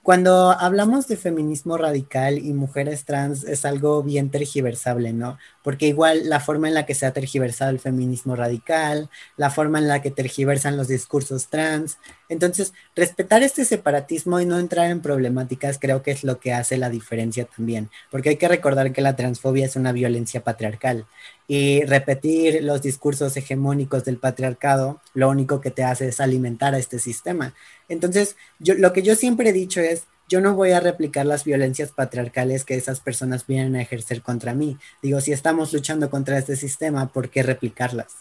cuando 0.03 0.51
hablamos 0.51 1.07
de 1.07 1.15
feminismo 1.15 1.77
radical 1.77 2.39
y 2.39 2.53
mujeres 2.53 3.05
trans 3.05 3.43
es 3.43 3.65
algo 3.65 4.01
bien 4.01 4.31
tergiversable, 4.31 5.13
¿no? 5.13 5.37
Porque 5.63 5.87
igual 5.87 6.27
la 6.27 6.39
forma 6.39 6.67
en 6.67 6.73
la 6.73 6.87
que 6.87 6.95
se 6.95 7.05
ha 7.05 7.13
tergiversado 7.13 7.69
el 7.69 7.79
feminismo 7.79 8.35
radical, 8.35 9.11
la 9.37 9.51
forma 9.51 9.77
en 9.77 9.87
la 9.87 10.01
que 10.01 10.09
tergiversan 10.09 10.75
los 10.75 10.87
discursos 10.87 11.49
trans. 11.49 11.99
Entonces, 12.29 12.73
respetar 12.95 13.43
este 13.43 13.63
separatismo 13.63 14.39
y 14.39 14.45
no 14.45 14.57
entrar 14.57 14.89
en 14.89 15.01
problemáticas 15.01 15.77
creo 15.77 16.01
que 16.01 16.11
es 16.11 16.23
lo 16.23 16.39
que 16.39 16.53
hace 16.53 16.77
la 16.77 16.89
diferencia 16.89 17.45
también, 17.45 17.91
porque 18.09 18.29
hay 18.29 18.37
que 18.37 18.47
recordar 18.47 18.93
que 18.93 19.01
la 19.01 19.15
transfobia 19.15 19.67
es 19.67 19.75
una 19.75 19.91
violencia 19.91 20.43
patriarcal 20.43 21.05
y 21.47 21.83
repetir 21.83 22.63
los 22.63 22.81
discursos 22.81 23.35
hegemónicos 23.35 24.05
del 24.05 24.17
patriarcado 24.17 25.01
lo 25.13 25.29
único 25.29 25.59
que 25.59 25.69
te 25.69 25.83
hace 25.83 26.07
es 26.07 26.21
alimentar 26.21 26.73
a 26.73 26.77
este 26.77 26.97
sistema. 26.97 27.53
Entonces, 27.91 28.36
yo, 28.60 28.73
lo 28.75 28.93
que 28.93 29.04
yo 29.04 29.15
siempre 29.15 29.49
he 29.49 29.54
dicho 29.54 29.82
es, 29.82 30.04
yo 30.30 30.39
no 30.39 30.56
voy 30.56 30.71
a 30.71 30.80
replicar 30.80 31.25
las 31.25 31.43
violencias 31.43 31.91
patriarcales 31.91 32.63
que 32.63 32.75
esas 32.75 33.01
personas 33.01 33.45
vienen 33.45 33.75
a 33.75 33.82
ejercer 33.82 34.21
contra 34.21 34.54
mí. 34.54 34.77
Digo, 35.01 35.19
si 35.19 35.34
estamos 35.34 35.73
luchando 35.73 36.10
contra 36.10 36.38
este 36.38 36.56
sistema, 36.56 37.08
¿por 37.10 37.30
qué 37.30 37.43
replicarlas? 37.43 38.15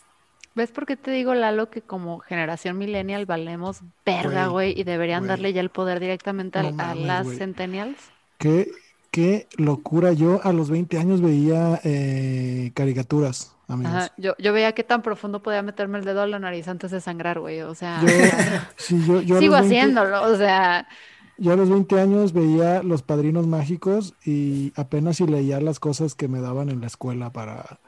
¿Ves 0.56 0.72
por 0.72 0.86
qué 0.86 0.96
te 0.96 1.12
digo, 1.12 1.34
Lalo, 1.34 1.70
que 1.70 1.82
como 1.82 2.18
generación 2.18 2.76
millennial 2.76 3.26
valemos 3.26 3.82
verga, 4.04 4.48
güey, 4.48 4.78
y 4.78 4.82
deberían 4.82 5.22
wey. 5.22 5.28
darle 5.28 5.52
ya 5.52 5.60
el 5.60 5.70
poder 5.70 6.00
directamente 6.00 6.60
no, 6.60 6.68
a, 6.68 6.72
mames, 6.72 7.04
a, 7.04 7.06
las 7.06 7.26
wey. 7.28 7.38
centennials? 7.38 7.96
¿Qué, 8.38 8.72
qué 9.12 9.46
locura. 9.56 10.12
Yo 10.12 10.40
a 10.42 10.52
los 10.52 10.68
20 10.68 10.98
años 10.98 11.20
veía 11.20 11.80
eh, 11.84 12.72
caricaturas. 12.74 13.54
Ajá, 13.70 14.12
yo, 14.16 14.34
yo, 14.38 14.52
veía 14.52 14.72
qué 14.72 14.84
tan 14.84 15.02
profundo 15.02 15.42
podía 15.42 15.62
meterme 15.62 15.98
el 15.98 16.04
dedo 16.04 16.22
a 16.22 16.26
la 16.26 16.38
nariz 16.38 16.66
antes 16.68 16.90
de 16.90 17.00
sangrar, 17.00 17.40
güey. 17.40 17.60
O 17.62 17.74
sea, 17.74 18.00
yo, 18.02 18.08
sí, 18.76 19.04
yo, 19.06 19.20
yo 19.20 19.38
sigo 19.38 19.54
20, 19.54 19.56
haciéndolo, 19.56 20.22
o 20.22 20.36
sea. 20.36 20.88
Yo 21.38 21.52
a 21.52 21.56
los 21.56 21.70
20 21.70 21.98
años 21.98 22.32
veía 22.34 22.82
Los 22.82 23.02
Padrinos 23.02 23.46
Mágicos 23.46 24.14
y 24.26 24.74
apenas 24.76 25.16
si 25.16 25.26
leía 25.26 25.58
las 25.60 25.80
cosas 25.80 26.14
que 26.14 26.28
me 26.28 26.40
daban 26.40 26.68
en 26.68 26.82
la 26.82 26.86
escuela 26.86 27.32
para, 27.32 27.80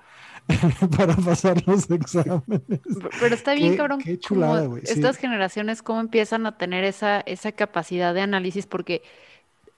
para 0.97 1.15
pasar 1.17 1.63
los 1.67 1.91
exámenes. 1.91 2.81
Pero 3.21 3.35
está 3.35 3.55
bien, 3.55 3.73
qué, 3.73 3.77
cabrón. 3.77 4.01
Qué 4.01 4.19
chulada, 4.19 4.67
güey. 4.67 4.83
Sí. 4.87 4.95
Estas 4.95 5.17
generaciones, 5.17 5.83
cómo 5.83 6.01
empiezan 6.01 6.47
a 6.47 6.57
tener 6.57 6.85
esa, 6.85 7.21
esa 7.21 7.53
capacidad 7.53 8.15
de 8.15 8.23
análisis, 8.23 8.67
porque, 8.67 9.03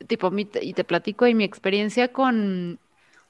tipo, 0.07 0.31
mi, 0.31 0.49
y 0.61 0.73
te 0.73 0.85
platico, 0.85 1.27
y 1.27 1.35
mi 1.35 1.45
experiencia 1.45 2.13
con. 2.13 2.79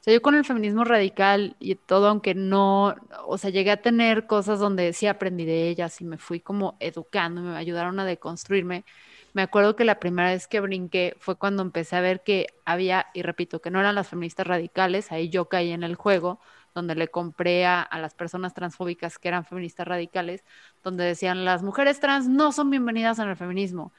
Sea, 0.04 0.12
yo 0.12 0.20
con 0.20 0.34
el 0.34 0.44
feminismo 0.44 0.84
radical 0.84 1.56
y 1.60 1.76
todo, 1.76 2.08
aunque 2.08 2.34
no, 2.34 2.94
o 3.26 3.38
sea, 3.38 3.48
llegué 3.48 3.70
a 3.70 3.80
tener 3.80 4.26
cosas 4.26 4.58
donde 4.60 4.92
sí 4.92 5.06
aprendí 5.06 5.46
de 5.46 5.70
ellas 5.70 5.98
y 6.02 6.04
me 6.04 6.18
fui 6.18 6.40
como 6.40 6.76
educando, 6.78 7.40
me 7.40 7.56
ayudaron 7.56 7.98
a 7.98 8.04
deconstruirme. 8.04 8.84
Me 9.32 9.40
acuerdo 9.40 9.76
que 9.76 9.84
la 9.84 9.98
primera 10.00 10.28
vez 10.30 10.46
que 10.46 10.60
brinqué 10.60 11.16
fue 11.20 11.36
cuando 11.36 11.62
empecé 11.62 11.96
a 11.96 12.02
ver 12.02 12.22
que 12.22 12.48
había, 12.66 13.06
y 13.14 13.22
repito, 13.22 13.62
que 13.62 13.70
no 13.70 13.80
eran 13.80 13.94
las 13.94 14.08
feministas 14.08 14.46
radicales, 14.46 15.10
ahí 15.10 15.30
yo 15.30 15.48
caí 15.48 15.70
en 15.72 15.82
el 15.82 15.94
juego, 15.94 16.38
donde 16.74 16.94
le 16.96 17.08
compré 17.08 17.64
a, 17.64 17.80
a, 17.80 17.98
las 17.98 18.14
personas 18.14 18.52
transfóbicas 18.52 19.18
que 19.18 19.28
eran 19.28 19.46
feministas 19.46 19.88
radicales, 19.88 20.44
donde 20.82 21.04
decían 21.04 21.46
las 21.46 21.62
mujeres 21.62 21.98
trans 22.00 22.28
no 22.28 22.52
son 22.52 22.68
bienvenidas 22.70 23.18
en 23.20 23.28
el 23.30 23.36
feminismo. 23.36 23.92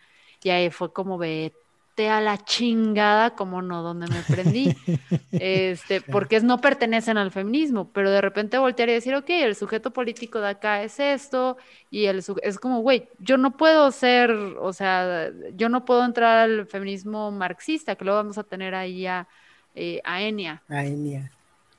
Y 0.44 0.52
ahí 0.52 0.70
fue 0.70 0.94
como 0.94 1.18
vete 1.18 1.65
a 2.10 2.22
la 2.22 2.38
chingada, 2.38 3.36
como 3.36 3.62
no, 3.62 3.82
donde 3.82 4.08
me 4.08 4.22
prendí, 4.22 4.76
este, 5.32 6.02
porque 6.02 6.36
es, 6.36 6.44
no 6.44 6.60
pertenecen 6.60 7.18
al 7.18 7.32
feminismo, 7.32 7.92
pero 7.92 8.12
de 8.12 8.22
repente 8.22 8.58
voltear 8.58 8.90
y 8.90 8.94
decir, 8.94 9.16
ok, 9.16 9.30
el 9.30 9.56
sujeto 9.56 9.92
político 9.92 10.40
de 10.42 10.50
acá 10.50 10.84
es 10.84 11.00
esto, 11.00 11.58
y 11.90 12.06
el 12.06 12.24
es 12.44 12.60
como, 12.60 12.82
güey, 12.82 13.08
yo 13.20 13.38
no 13.38 13.56
puedo 13.56 13.90
ser, 13.92 14.32
o 14.32 14.74
sea, 14.74 15.32
yo 15.54 15.70
no 15.70 15.86
puedo 15.86 16.04
entrar 16.04 16.38
al 16.38 16.68
feminismo 16.68 17.32
marxista, 17.32 17.96
que 17.96 18.06
luego 18.06 18.20
vamos 18.20 18.38
a 18.38 18.44
tener 18.44 18.76
ahí 18.76 19.06
a, 19.08 19.28
eh, 19.74 20.02
a 20.04 20.22
Enia. 20.22 20.62
A 20.70 20.86
Enia. 20.86 21.32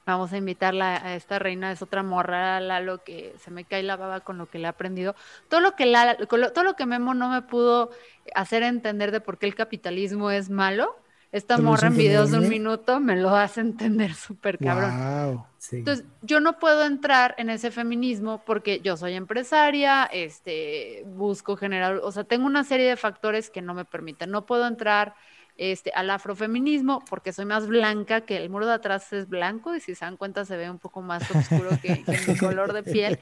Vamos 0.07 0.33
a 0.33 0.37
invitarla 0.37 0.97
a 1.05 1.17
esta 1.17 1.41
reina, 1.41 1.73
es 1.73 1.83
otra 1.83 2.05
morra, 2.05 2.61
Lalo, 2.61 3.03
que 3.03 3.35
se 3.41 3.51
me 3.51 3.65
cae 3.65 3.83
la 3.83 3.97
baba 3.97 4.21
con 4.21 4.39
lo 4.39 4.49
que 4.49 4.59
le 4.59 4.65
he 4.65 4.69
aprendido. 4.69 5.17
Todo 5.49 5.61
lo 5.61 5.75
que, 5.75 5.93
todo 6.29 6.63
lo 6.63 6.77
que 6.77 6.87
Memo 6.87 7.13
no 7.13 7.29
me 7.29 7.43
pudo 7.43 7.91
hacer 8.35 8.63
entender 8.63 9.11
de 9.11 9.21
por 9.21 9.37
qué 9.39 9.47
el 9.47 9.57
capitalismo 9.57 10.31
es 10.31 10.49
malo, 10.49 10.97
esta 11.33 11.59
morra 11.59 11.89
en 11.89 11.97
videos 11.97 12.31
de 12.31 12.39
un 12.39 12.49
minuto 12.49 13.01
me 13.01 13.17
lo 13.17 13.35
hace 13.37 13.61
entender 13.61 14.15
súper 14.15 14.59
cabrón. 14.59 15.45
Entonces, 15.73 16.07
yo 16.23 16.39
no 16.41 16.59
puedo 16.59 16.85
entrar 16.85 17.35
en 17.39 17.51
ese 17.51 17.71
feminismo 17.71 18.43
porque 18.47 18.81
yo 18.81 18.97
soy 18.97 19.15
empresaria, 19.15 20.05
este, 20.05 21.03
busco 21.07 21.57
generar, 21.57 21.97
o 21.97 22.13
sea, 22.13 22.25
tengo 22.25 22.47
una 22.47 22.63
serie 22.63 22.89
de 22.89 22.97
factores 22.97 23.51
que 23.51 23.61
no 23.61 23.75
me 23.75 23.85
permiten. 23.85 24.31
No 24.31 24.47
puedo 24.47 24.67
entrar 24.67 25.15
este, 25.59 25.91
al 25.95 26.11
afrofeminismo, 26.11 27.03
porque 27.09 27.33
soy 27.33 27.47
más 27.47 27.67
blanca, 27.67 28.23
que 28.23 28.37
el 28.37 28.51
muro 28.51 28.67
de 28.67 28.75
atrás 28.75 29.13
es 29.13 29.29
blanco 29.29 29.75
y 29.75 29.81
si 29.81 29.95
se 29.95 30.05
dan 30.05 30.17
cuenta 30.17 30.45
se 30.45 30.57
ve 30.57 30.71
un 30.71 30.79
poco 30.79 31.03
más 31.03 31.23
oscuro 31.31 31.71
que, 31.81 32.05
mi 32.29 32.37
color 32.37 32.73
de 32.73 32.83
piel. 32.83 33.19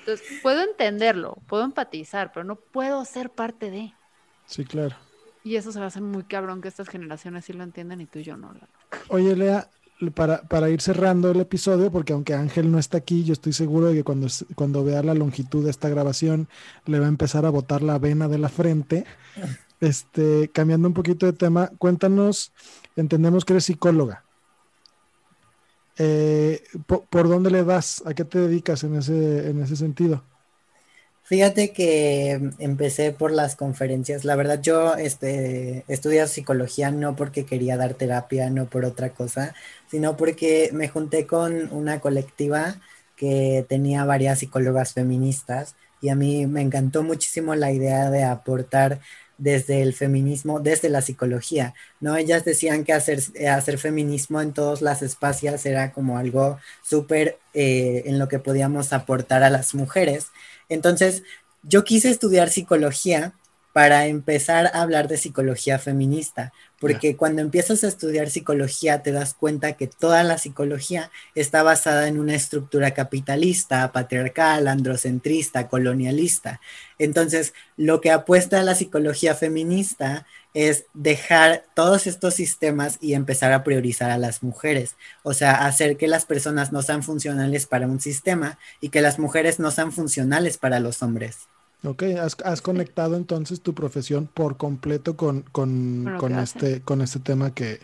Entonces, 0.00 0.26
puedo 0.42 0.62
entenderlo, 0.62 1.38
puedo 1.46 1.64
empatizar, 1.64 2.32
pero 2.32 2.44
no 2.44 2.56
puedo 2.56 3.04
ser 3.04 3.30
parte 3.30 3.70
de. 3.70 3.92
Sí, 4.46 4.64
claro. 4.64 4.96
Y 5.44 5.56
eso 5.56 5.70
se 5.70 5.78
va 5.78 5.84
a 5.84 5.88
hacer 5.88 6.02
muy 6.02 6.24
cabrón 6.24 6.60
que 6.60 6.68
estas 6.68 6.88
generaciones 6.88 7.44
sí 7.44 7.52
lo 7.52 7.62
entiendan 7.62 8.00
y 8.00 8.06
tú 8.06 8.18
y 8.18 8.24
yo 8.24 8.36
no. 8.36 8.52
Oye, 9.08 9.36
Lea, 9.36 9.68
para, 10.14 10.42
para, 10.42 10.70
ir 10.70 10.80
cerrando 10.80 11.30
el 11.30 11.40
episodio, 11.40 11.90
porque 11.92 12.12
aunque 12.12 12.34
Ángel 12.34 12.70
no 12.70 12.78
está 12.78 12.98
aquí, 12.98 13.22
yo 13.24 13.32
estoy 13.32 13.52
seguro 13.52 13.86
de 13.86 13.94
que 13.94 14.04
cuando, 14.04 14.26
cuando 14.54 14.84
vea 14.84 15.02
la 15.02 15.14
longitud 15.14 15.64
de 15.64 15.70
esta 15.70 15.88
grabación 15.88 16.48
le 16.84 16.98
va 16.98 17.06
a 17.06 17.08
empezar 17.08 17.46
a 17.46 17.50
botar 17.50 17.82
la 17.82 17.98
vena 17.98 18.28
de 18.28 18.38
la 18.38 18.48
frente. 18.48 19.04
Este, 19.80 20.48
cambiando 20.52 20.88
un 20.88 20.94
poquito 20.94 21.26
de 21.26 21.32
tema, 21.32 21.70
cuéntanos, 21.78 22.52
entendemos 22.96 23.44
que 23.44 23.52
eres 23.52 23.64
psicóloga. 23.64 24.24
Eh, 25.98 26.62
¿por, 26.86 27.28
dónde 27.28 27.50
le 27.50 27.64
das? 27.64 28.02
¿A 28.06 28.14
qué 28.14 28.24
te 28.24 28.38
dedicas 28.38 28.84
en 28.84 28.96
ese, 28.96 29.50
en 29.50 29.62
ese 29.62 29.76
sentido? 29.76 30.22
Fíjate 31.22 31.72
que 31.72 32.52
empecé 32.60 33.10
por 33.12 33.32
las 33.32 33.56
conferencias. 33.56 34.24
La 34.24 34.36
verdad, 34.36 34.60
yo 34.62 34.94
este, 34.94 35.84
estudié 35.88 36.26
psicología 36.28 36.92
no 36.92 37.16
porque 37.16 37.44
quería 37.44 37.76
dar 37.76 37.94
terapia, 37.94 38.48
no 38.48 38.66
por 38.66 38.84
otra 38.84 39.10
cosa, 39.10 39.52
sino 39.90 40.16
porque 40.16 40.70
me 40.72 40.86
junté 40.86 41.26
con 41.26 41.72
una 41.72 41.98
colectiva 41.98 42.76
que 43.16 43.66
tenía 43.68 44.04
varias 44.04 44.38
psicólogas 44.38 44.92
feministas 44.92 45.74
y 46.00 46.10
a 46.10 46.14
mí 46.14 46.46
me 46.46 46.60
encantó 46.60 47.02
muchísimo 47.02 47.56
la 47.56 47.72
idea 47.72 48.08
de 48.10 48.22
aportar 48.22 49.00
desde 49.38 49.82
el 49.82 49.92
feminismo, 49.92 50.60
desde 50.60 50.88
la 50.88 51.02
psicología, 51.02 51.74
¿no? 52.00 52.16
Ellas 52.16 52.44
decían 52.44 52.84
que 52.84 52.92
hacer, 52.92 53.20
eh, 53.34 53.76
feminismo 53.76 54.40
en 54.40 54.52
todos 54.52 54.82
las 54.82 55.02
espacios 55.02 55.66
era 55.66 55.92
como 55.92 56.18
algo 56.18 56.58
súper 56.82 57.38
eh, 57.54 58.02
en 58.06 58.18
lo 58.18 58.28
que 58.28 58.38
podíamos 58.38 58.92
aportar 58.92 59.42
a 59.42 59.50
las 59.50 59.74
mujeres. 59.74 60.28
Entonces, 60.68 61.22
yo 61.62 61.84
quise 61.84 62.10
estudiar 62.10 62.48
psicología 62.48 63.34
para 63.72 64.06
empezar 64.06 64.70
a 64.72 64.80
hablar 64.80 65.06
de 65.06 65.18
psicología 65.18 65.78
feminista, 65.78 66.52
porque 66.78 67.16
cuando 67.16 67.42
empiezas 67.42 67.84
a 67.84 67.88
estudiar 67.88 68.30
psicología 68.30 69.02
te 69.02 69.12
das 69.12 69.34
cuenta 69.34 69.72
que 69.72 69.86
toda 69.86 70.22
la 70.24 70.38
psicología 70.38 71.10
está 71.34 71.62
basada 71.62 72.08
en 72.08 72.18
una 72.18 72.34
estructura 72.34 72.92
capitalista, 72.92 73.92
patriarcal, 73.92 74.68
androcentrista, 74.68 75.68
colonialista. 75.68 76.60
Entonces, 76.98 77.54
lo 77.76 78.00
que 78.00 78.10
apuesta 78.10 78.60
a 78.60 78.62
la 78.62 78.74
psicología 78.74 79.34
feminista 79.34 80.26
es 80.54 80.86
dejar 80.94 81.64
todos 81.74 82.06
estos 82.06 82.34
sistemas 82.34 82.98
y 83.00 83.14
empezar 83.14 83.52
a 83.52 83.62
priorizar 83.62 84.10
a 84.10 84.18
las 84.18 84.42
mujeres, 84.42 84.96
o 85.22 85.34
sea, 85.34 85.66
hacer 85.66 85.96
que 85.98 86.08
las 86.08 86.24
personas 86.24 86.72
no 86.72 86.80
sean 86.82 87.02
funcionales 87.02 87.66
para 87.66 87.86
un 87.86 88.00
sistema 88.00 88.58
y 88.80 88.88
que 88.88 89.02
las 89.02 89.18
mujeres 89.18 89.58
no 89.58 89.70
sean 89.70 89.92
funcionales 89.92 90.56
para 90.56 90.80
los 90.80 91.02
hombres. 91.02 91.48
Ok, 91.86 92.02
has, 92.20 92.62
conectado 92.62 93.16
entonces 93.16 93.60
tu 93.60 93.72
profesión 93.72 94.26
por 94.26 94.56
completo 94.56 95.16
con, 95.16 95.44
este, 96.42 96.80
con 96.80 97.00
este 97.00 97.20
tema 97.20 97.54
que, 97.54 97.80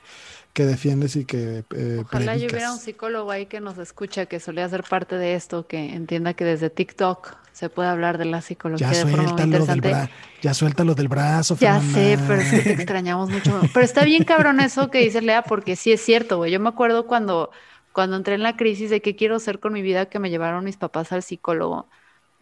defiendes 0.55 1.14
y 1.14 1.24
que... 1.24 1.64
Eh, 1.74 2.03
Ojalá 2.05 2.36
yo 2.36 2.48
hubiera 2.48 2.72
un 2.72 2.78
psicólogo 2.78 3.30
ahí 3.30 3.46
que 3.46 3.61
nos 3.61 3.78
escucha, 3.78 4.26
que 4.26 4.40
solía 4.40 4.68
ser 4.68 4.82
parte 4.82 5.16
de 5.16 5.34
esto, 5.34 5.66
que 5.68 5.94
entienda 5.94 6.34
que 6.34 6.44
desde 6.44 6.68
TikTok 6.68 7.36
se 7.53 7.70
puede 7.70 7.90
hablar 7.90 8.18
de 8.18 8.24
la 8.24 8.42
psicología 8.42 8.88
de 8.88 9.07
forma 9.07 9.32
muy 9.32 9.42
interesante. 9.42 9.88
Del 9.88 10.09
ya 10.42 10.53
suéltalo 10.53 10.94
del 10.94 11.09
brazo, 11.09 11.57
Ya 11.61 11.80
sé, 11.80 12.18
pero 12.26 12.40
es 12.40 12.50
que 12.50 12.61
te 12.61 12.72
extrañamos 12.72 13.30
mucho. 13.30 13.61
Pero 13.72 13.84
está 13.84 14.05
bien 14.05 14.24
cabrón 14.24 14.59
eso 14.59 14.90
que 14.90 14.98
dice 14.98 15.22
Lea, 15.22 15.42
porque 15.42 15.76
sí 15.76 15.92
es 15.92 16.00
cierto, 16.00 16.38
güey. 16.38 16.50
Yo 16.50 16.59
me 16.59 16.70
acuerdo 16.70 17.07
cuando, 17.07 17.50
cuando 17.92 18.16
entré 18.16 18.34
en 18.34 18.42
la 18.42 18.57
crisis 18.57 18.90
de 18.90 19.00
qué 19.00 19.14
quiero 19.14 19.36
hacer 19.36 19.61
con 19.61 19.72
mi 19.72 19.80
vida, 19.80 20.07
que 20.07 20.18
me 20.18 20.28
llevaron 20.28 20.64
mis 20.64 20.76
papás 20.76 21.12
al 21.12 21.22
psicólogo 21.22 21.88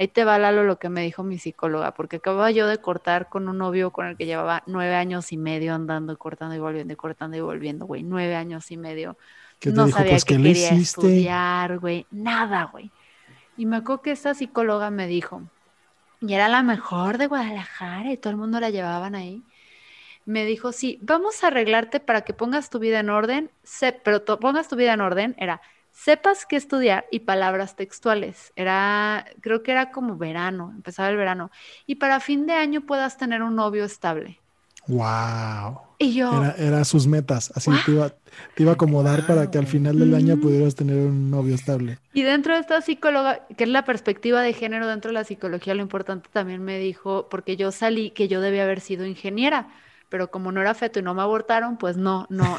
Ahí 0.00 0.08
te 0.08 0.24
va 0.24 0.38
Lalo 0.38 0.64
lo 0.64 0.78
que 0.78 0.88
me 0.88 1.02
dijo 1.02 1.22
mi 1.24 1.36
psicóloga, 1.36 1.92
porque 1.92 2.16
acababa 2.16 2.50
yo 2.50 2.66
de 2.66 2.78
cortar 2.78 3.28
con 3.28 3.50
un 3.50 3.58
novio 3.58 3.90
con 3.90 4.06
el 4.06 4.16
que 4.16 4.24
llevaba 4.24 4.62
nueve 4.64 4.94
años 4.94 5.30
y 5.30 5.36
medio 5.36 5.74
andando, 5.74 6.16
cortando 6.16 6.54
y 6.54 6.58
volviendo, 6.58 6.94
y 6.94 6.96
cortando 6.96 7.36
y 7.36 7.40
volviendo, 7.40 7.84
güey, 7.84 8.02
nueve 8.02 8.34
años 8.34 8.70
y 8.70 8.78
medio. 8.78 9.18
no 9.62 9.88
sabía 9.88 10.12
pues, 10.12 10.24
que 10.24 10.38
quería 10.38 10.70
estudiar, 10.70 11.80
güey, 11.80 12.06
nada, 12.10 12.70
güey. 12.72 12.90
Y 13.58 13.66
me 13.66 13.76
acuerdo 13.76 14.00
que 14.00 14.12
esta 14.12 14.32
psicóloga 14.32 14.90
me 14.90 15.06
dijo, 15.06 15.42
y 16.22 16.32
era 16.32 16.48
la 16.48 16.62
mejor 16.62 17.18
de 17.18 17.26
Guadalajara 17.26 18.10
y 18.10 18.16
todo 18.16 18.30
el 18.30 18.38
mundo 18.38 18.58
la 18.58 18.70
llevaban 18.70 19.14
ahí. 19.14 19.42
Me 20.24 20.46
dijo, 20.46 20.72
sí, 20.72 20.98
vamos 21.02 21.44
a 21.44 21.48
arreglarte 21.48 22.00
para 22.00 22.22
que 22.22 22.32
pongas 22.32 22.70
tu 22.70 22.78
vida 22.78 23.00
en 23.00 23.10
orden, 23.10 23.50
pero 24.02 24.24
pongas 24.24 24.66
tu 24.66 24.76
vida 24.76 24.94
en 24.94 25.02
orden, 25.02 25.34
era 25.36 25.60
sepas 25.92 26.46
qué 26.46 26.56
estudiar 26.56 27.06
y 27.10 27.20
palabras 27.20 27.76
textuales. 27.76 28.52
Era, 28.56 29.26
creo 29.40 29.62
que 29.62 29.72
era 29.72 29.90
como 29.90 30.16
verano, 30.16 30.72
empezaba 30.74 31.08
el 31.08 31.16
verano. 31.16 31.50
Y 31.86 31.96
para 31.96 32.20
fin 32.20 32.46
de 32.46 32.54
año 32.54 32.82
puedas 32.82 33.16
tener 33.16 33.42
un 33.42 33.56
novio 33.56 33.84
estable. 33.84 34.40
Wow. 34.86 35.80
Y 35.98 36.14
yo. 36.14 36.44
Era, 36.56 36.84
sus 36.84 37.06
metas. 37.06 37.52
Así 37.54 37.70
te 37.84 37.92
iba, 37.92 38.08
te 38.08 38.62
iba 38.62 38.72
a 38.72 38.74
acomodar 38.74 39.26
para 39.26 39.50
que 39.50 39.58
al 39.58 39.66
final 39.66 39.98
del 39.98 40.14
año 40.14 40.40
pudieras 40.40 40.74
tener 40.74 40.96
un 40.96 41.30
novio 41.30 41.54
estable. 41.54 41.98
Y 42.14 42.22
dentro 42.22 42.54
de 42.54 42.60
esta 42.60 42.80
psicóloga, 42.80 43.46
que 43.56 43.64
es 43.64 43.70
la 43.70 43.84
perspectiva 43.84 44.40
de 44.40 44.54
género 44.54 44.86
dentro 44.86 45.10
de 45.10 45.14
la 45.14 45.24
psicología, 45.24 45.74
lo 45.74 45.82
importante 45.82 46.30
también 46.32 46.62
me 46.62 46.78
dijo, 46.78 47.28
porque 47.28 47.56
yo 47.56 47.70
salí 47.70 48.10
que 48.10 48.28
yo 48.28 48.40
debía 48.40 48.64
haber 48.64 48.80
sido 48.80 49.04
ingeniera 49.04 49.68
pero 50.10 50.30
como 50.30 50.52
no 50.52 50.60
era 50.60 50.74
feto 50.74 50.98
y 50.98 51.02
no 51.02 51.14
me 51.14 51.22
abortaron, 51.22 51.78
pues 51.78 51.96
no, 51.96 52.26
no. 52.28 52.54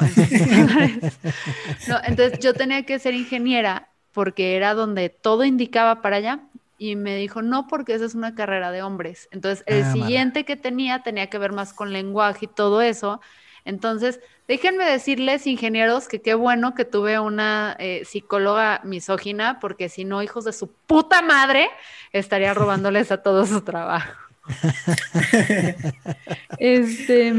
Entonces, 2.04 2.40
yo 2.40 2.54
tenía 2.54 2.84
que 2.84 2.98
ser 2.98 3.14
ingeniera 3.14 3.90
porque 4.12 4.56
era 4.56 4.74
donde 4.74 5.10
todo 5.10 5.44
indicaba 5.44 6.02
para 6.02 6.16
allá 6.16 6.40
y 6.78 6.96
me 6.96 7.14
dijo, 7.16 7.42
no, 7.42 7.68
porque 7.68 7.94
esa 7.94 8.06
es 8.06 8.16
una 8.16 8.34
carrera 8.34 8.72
de 8.72 8.82
hombres. 8.82 9.28
Entonces, 9.30 9.62
el 9.66 9.84
ah, 9.84 9.92
siguiente 9.92 10.44
que 10.44 10.56
tenía 10.56 11.04
tenía 11.04 11.28
que 11.28 11.38
ver 11.38 11.52
más 11.52 11.72
con 11.72 11.92
lenguaje 11.92 12.46
y 12.46 12.48
todo 12.48 12.82
eso. 12.82 13.20
Entonces, 13.64 14.20
déjenme 14.48 14.84
decirles, 14.84 15.46
ingenieros, 15.46 16.08
que 16.08 16.20
qué 16.20 16.34
bueno 16.34 16.74
que 16.74 16.84
tuve 16.84 17.20
una 17.20 17.76
eh, 17.78 18.02
psicóloga 18.04 18.80
misógina, 18.82 19.60
porque 19.60 19.88
si 19.88 20.04
no, 20.04 20.22
hijos 20.22 20.44
de 20.44 20.52
su 20.52 20.72
puta 20.72 21.22
madre, 21.22 21.70
estaría 22.12 22.54
robándoles 22.54 23.12
a 23.12 23.22
todo 23.22 23.46
su 23.46 23.60
trabajo. 23.60 24.21
este, 26.58 27.32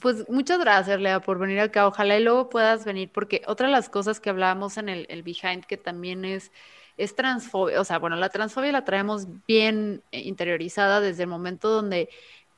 pues 0.00 0.28
muchas 0.28 0.58
gracias, 0.58 1.00
Lea, 1.00 1.20
por 1.20 1.38
venir 1.38 1.60
acá. 1.60 1.86
Ojalá 1.86 2.18
y 2.18 2.22
luego 2.22 2.48
puedas 2.48 2.84
venir, 2.84 3.10
porque 3.12 3.42
otra 3.46 3.66
de 3.66 3.72
las 3.72 3.88
cosas 3.88 4.20
que 4.20 4.30
hablábamos 4.30 4.76
en 4.76 4.88
el, 4.88 5.22
Behind, 5.22 5.64
que 5.64 5.76
también 5.76 6.24
es, 6.24 6.52
es 6.96 7.14
transfobia, 7.14 7.80
o 7.80 7.84
sea, 7.84 7.98
bueno, 7.98 8.16
la 8.16 8.28
transfobia 8.30 8.72
la 8.72 8.84
traemos 8.84 9.26
bien 9.46 10.02
interiorizada 10.10 11.00
desde 11.00 11.24
el 11.24 11.28
momento 11.28 11.68
donde, 11.70 12.08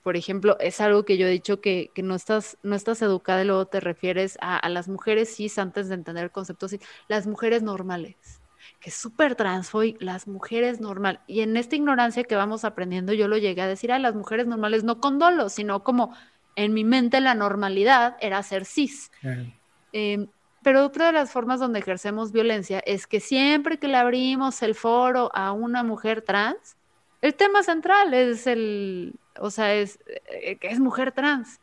por 0.02 0.16
ejemplo, 0.16 0.58
es 0.60 0.80
algo 0.80 1.04
que 1.04 1.18
yo 1.18 1.26
he 1.26 1.30
dicho 1.30 1.60
que, 1.60 1.90
no, 1.96 2.14
estás, 2.14 2.58
no 2.62 2.74
estás 2.76 3.02
educada 3.02 3.42
y 3.42 3.46
luego 3.46 3.66
te 3.66 3.80
refieres 3.80 4.38
a, 4.40 4.56
a 4.58 4.68
las 4.68 4.88
mujeres 4.88 5.34
cis 5.36 5.58
antes 5.58 5.88
de 5.88 5.94
entender 5.94 6.24
el 6.24 6.30
concepto 6.32 6.68
cis, 6.68 6.80
las 7.08 7.26
mujeres 7.26 7.62
normales 7.62 8.37
que 8.80 8.90
es 8.90 8.94
súper 8.94 9.36
y 9.84 9.96
las 10.00 10.28
mujeres 10.28 10.80
normal. 10.80 11.20
Y 11.26 11.40
en 11.40 11.56
esta 11.56 11.76
ignorancia 11.76 12.24
que 12.24 12.36
vamos 12.36 12.64
aprendiendo, 12.64 13.12
yo 13.12 13.28
lo 13.28 13.36
llegué 13.36 13.62
a 13.62 13.66
decir, 13.66 13.90
a 13.92 13.98
las 13.98 14.14
mujeres 14.14 14.46
normales 14.46 14.84
no 14.84 15.00
con 15.00 15.18
dolo, 15.18 15.48
sino 15.48 15.82
como 15.82 16.14
en 16.54 16.74
mi 16.74 16.84
mente 16.84 17.20
la 17.20 17.34
normalidad 17.34 18.16
era 18.20 18.42
ser 18.42 18.64
cis. 18.64 19.10
Em, 19.92 20.28
pero 20.62 20.84
otra 20.84 21.06
de 21.06 21.12
las 21.12 21.30
formas 21.30 21.60
donde 21.60 21.78
ejercemos 21.78 22.32
violencia 22.32 22.80
es 22.80 23.06
que 23.06 23.20
siempre 23.20 23.78
que 23.78 23.88
le 23.88 23.96
abrimos 23.96 24.62
el 24.62 24.74
foro 24.74 25.30
a 25.34 25.52
una 25.52 25.82
mujer 25.82 26.22
trans, 26.22 26.76
el 27.20 27.34
tema 27.34 27.62
central 27.62 28.14
es 28.14 28.46
el, 28.46 29.14
o 29.40 29.50
sea, 29.50 29.74
es 29.74 29.98
eh, 30.26 30.56
que 30.56 30.68
es 30.68 30.78
mujer 30.78 31.12
trans. 31.12 31.60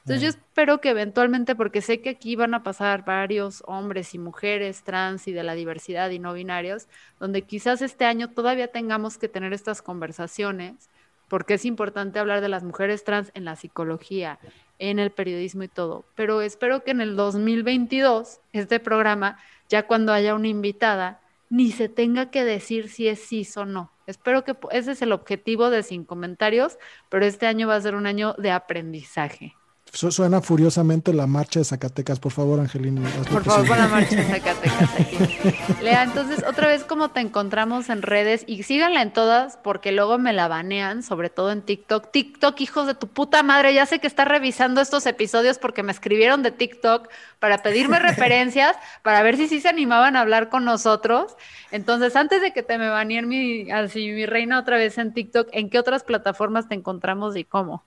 Entonces 0.00 0.22
yo 0.22 0.28
espero 0.28 0.80
que 0.80 0.90
eventualmente, 0.90 1.54
porque 1.54 1.82
sé 1.82 2.00
que 2.00 2.10
aquí 2.10 2.34
van 2.34 2.54
a 2.54 2.62
pasar 2.62 3.04
varios 3.04 3.62
hombres 3.66 4.14
y 4.14 4.18
mujeres 4.18 4.82
trans 4.82 5.28
y 5.28 5.32
de 5.32 5.42
la 5.42 5.54
diversidad 5.54 6.10
y 6.10 6.18
no 6.18 6.32
binarios, 6.32 6.88
donde 7.18 7.42
quizás 7.42 7.82
este 7.82 8.06
año 8.06 8.30
todavía 8.30 8.68
tengamos 8.68 9.18
que 9.18 9.28
tener 9.28 9.52
estas 9.52 9.82
conversaciones, 9.82 10.88
porque 11.28 11.54
es 11.54 11.64
importante 11.64 12.18
hablar 12.18 12.40
de 12.40 12.48
las 12.48 12.64
mujeres 12.64 13.04
trans 13.04 13.30
en 13.34 13.44
la 13.44 13.56
psicología, 13.56 14.38
en 14.78 14.98
el 14.98 15.10
periodismo 15.10 15.62
y 15.62 15.68
todo. 15.68 16.04
Pero 16.16 16.40
espero 16.40 16.82
que 16.82 16.90
en 16.90 17.00
el 17.00 17.14
2022, 17.14 18.40
este 18.52 18.80
programa, 18.80 19.38
ya 19.68 19.86
cuando 19.86 20.12
haya 20.12 20.34
una 20.34 20.48
invitada, 20.48 21.20
ni 21.50 21.72
se 21.72 21.88
tenga 21.88 22.30
que 22.30 22.44
decir 22.44 22.88
si 22.88 23.06
es 23.06 23.20
sí 23.20 23.46
o 23.56 23.64
no. 23.64 23.92
Espero 24.06 24.44
que 24.44 24.56
ese 24.72 24.92
es 24.92 25.02
el 25.02 25.12
objetivo 25.12 25.68
de 25.70 25.82
Sin 25.82 26.04
Comentarios, 26.04 26.78
pero 27.10 27.24
este 27.26 27.46
año 27.46 27.68
va 27.68 27.76
a 27.76 27.80
ser 27.80 27.94
un 27.94 28.06
año 28.06 28.34
de 28.38 28.50
aprendizaje. 28.50 29.54
Suena 29.92 30.40
furiosamente 30.40 31.12
la 31.12 31.26
marcha 31.26 31.58
de 31.58 31.64
Zacatecas. 31.64 32.20
Por 32.20 32.30
favor, 32.30 32.60
Angelina. 32.60 33.02
Por 33.30 33.42
favor, 33.44 33.66
con 33.66 33.76
la 33.76 33.88
marcha 33.88 34.16
de 34.16 34.24
Zacatecas 34.40 34.94
aquí. 35.00 35.18
Lea, 35.82 36.04
entonces, 36.04 36.44
otra 36.48 36.68
vez, 36.68 36.84
¿cómo 36.84 37.10
te 37.10 37.20
encontramos 37.20 37.90
en 37.90 38.02
redes? 38.02 38.44
Y 38.46 38.62
síganla 38.62 39.02
en 39.02 39.12
todas, 39.12 39.56
porque 39.56 39.90
luego 39.90 40.16
me 40.16 40.32
la 40.32 40.46
banean, 40.46 41.02
sobre 41.02 41.28
todo 41.28 41.50
en 41.50 41.62
TikTok. 41.62 42.12
TikTok, 42.12 42.60
hijos 42.60 42.86
de 42.86 42.94
tu 42.94 43.08
puta 43.08 43.42
madre. 43.42 43.74
Ya 43.74 43.84
sé 43.84 43.98
que 43.98 44.06
estás 44.06 44.28
revisando 44.28 44.80
estos 44.80 45.06
episodios 45.06 45.58
porque 45.58 45.82
me 45.82 45.90
escribieron 45.90 46.42
de 46.44 46.52
TikTok 46.52 47.08
para 47.40 47.62
pedirme 47.62 47.98
referencias, 48.00 48.76
para 49.02 49.22
ver 49.22 49.36
si 49.36 49.48
sí 49.48 49.60
se 49.60 49.68
animaban 49.68 50.14
a 50.14 50.20
hablar 50.20 50.50
con 50.50 50.64
nosotros. 50.64 51.36
Entonces, 51.72 52.14
antes 52.14 52.42
de 52.42 52.52
que 52.52 52.62
te 52.62 52.78
me 52.78 52.88
baneen 52.88 53.26
mi, 53.26 53.70
así, 53.72 54.12
mi 54.12 54.24
reina 54.24 54.60
otra 54.60 54.76
vez 54.76 54.98
en 54.98 55.12
TikTok, 55.12 55.48
¿en 55.52 55.68
qué 55.68 55.80
otras 55.80 56.04
plataformas 56.04 56.68
te 56.68 56.76
encontramos 56.76 57.36
y 57.36 57.44
cómo? 57.44 57.84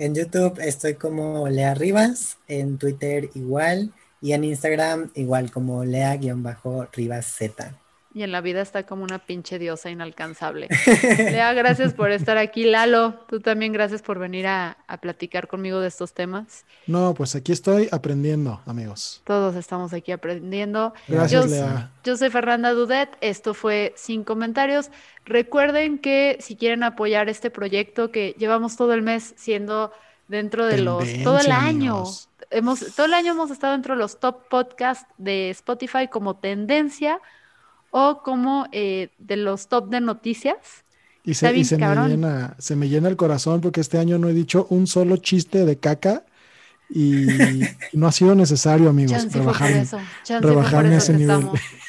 En 0.00 0.14
YouTube 0.14 0.58
estoy 0.62 0.94
como 0.94 1.46
Lea 1.50 1.74
Rivas, 1.74 2.38
en 2.48 2.78
Twitter 2.78 3.28
igual 3.34 3.92
y 4.22 4.32
en 4.32 4.44
Instagram 4.44 5.10
igual 5.14 5.50
como 5.50 5.84
Lea-Rivas 5.84 7.26
Z 7.26 7.78
y 8.12 8.22
en 8.22 8.32
la 8.32 8.40
vida 8.40 8.60
está 8.60 8.84
como 8.84 9.04
una 9.04 9.20
pinche 9.20 9.58
diosa 9.58 9.88
inalcanzable. 9.90 10.68
Lea, 11.18 11.52
gracias 11.52 11.94
por 11.94 12.10
estar 12.10 12.38
aquí. 12.38 12.64
Lalo, 12.64 13.14
tú 13.28 13.40
también 13.40 13.72
gracias 13.72 14.02
por 14.02 14.18
venir 14.18 14.46
a, 14.46 14.76
platicar 15.00 15.46
conmigo 15.46 15.80
de 15.80 15.88
estos 15.88 16.12
temas. 16.12 16.64
No, 16.86 17.14
pues 17.14 17.36
aquí 17.36 17.52
estoy 17.52 17.88
aprendiendo, 17.92 18.60
amigos. 18.66 19.22
Todos 19.24 19.54
estamos 19.54 19.92
aquí 19.92 20.10
aprendiendo. 20.10 20.92
Gracias, 21.06 21.48
Lea. 21.48 21.90
Yo 22.02 22.16
soy 22.16 22.30
Fernanda 22.30 22.72
Dudet, 22.72 23.16
esto 23.20 23.54
fue 23.54 23.94
Sin 23.96 24.24
Comentarios. 24.24 24.90
Recuerden 25.24 25.98
que 25.98 26.36
si 26.40 26.56
quieren 26.56 26.82
apoyar 26.82 27.28
este 27.28 27.50
proyecto 27.50 28.10
que 28.10 28.34
llevamos 28.38 28.76
todo 28.76 28.92
el 28.92 29.02
mes 29.02 29.34
siendo 29.36 29.92
dentro 30.26 30.66
de 30.66 30.78
los, 30.78 31.04
todo 31.22 31.38
el 31.38 31.52
año. 31.52 32.04
Hemos, 32.50 32.94
todo 32.96 33.06
el 33.06 33.14
año 33.14 33.32
hemos 33.32 33.52
estado 33.52 33.74
dentro 33.74 33.94
de 33.94 34.00
los 34.00 34.18
top 34.18 34.48
podcasts 34.48 35.06
de 35.18 35.50
Spotify 35.50 36.08
como 36.08 36.36
tendencia 36.36 37.20
o 37.90 38.22
como 38.22 38.66
eh, 38.72 39.10
de 39.18 39.36
los 39.36 39.68
top 39.68 39.88
de 39.90 40.00
noticias. 40.00 40.84
Y, 41.22 41.34
se, 41.34 41.52
me 41.52 41.62
llena, 41.62 42.56
se 42.58 42.76
me 42.76 42.88
llena 42.88 43.08
el 43.08 43.16
corazón 43.16 43.60
porque 43.60 43.80
este 43.80 43.98
año 43.98 44.18
no 44.18 44.28
he 44.28 44.32
dicho 44.32 44.66
un 44.70 44.86
solo 44.86 45.18
chiste 45.18 45.66
de 45.66 45.78
caca 45.78 46.24
y 46.88 47.26
no 47.92 48.06
ha 48.06 48.12
sido 48.12 48.34
necesario, 48.34 48.88
amigos, 48.88 49.32
rebajar, 49.32 49.86
rebajarme 50.40 50.94
a 50.94 50.98
ese 50.98 51.12
nivel. 51.12 51.46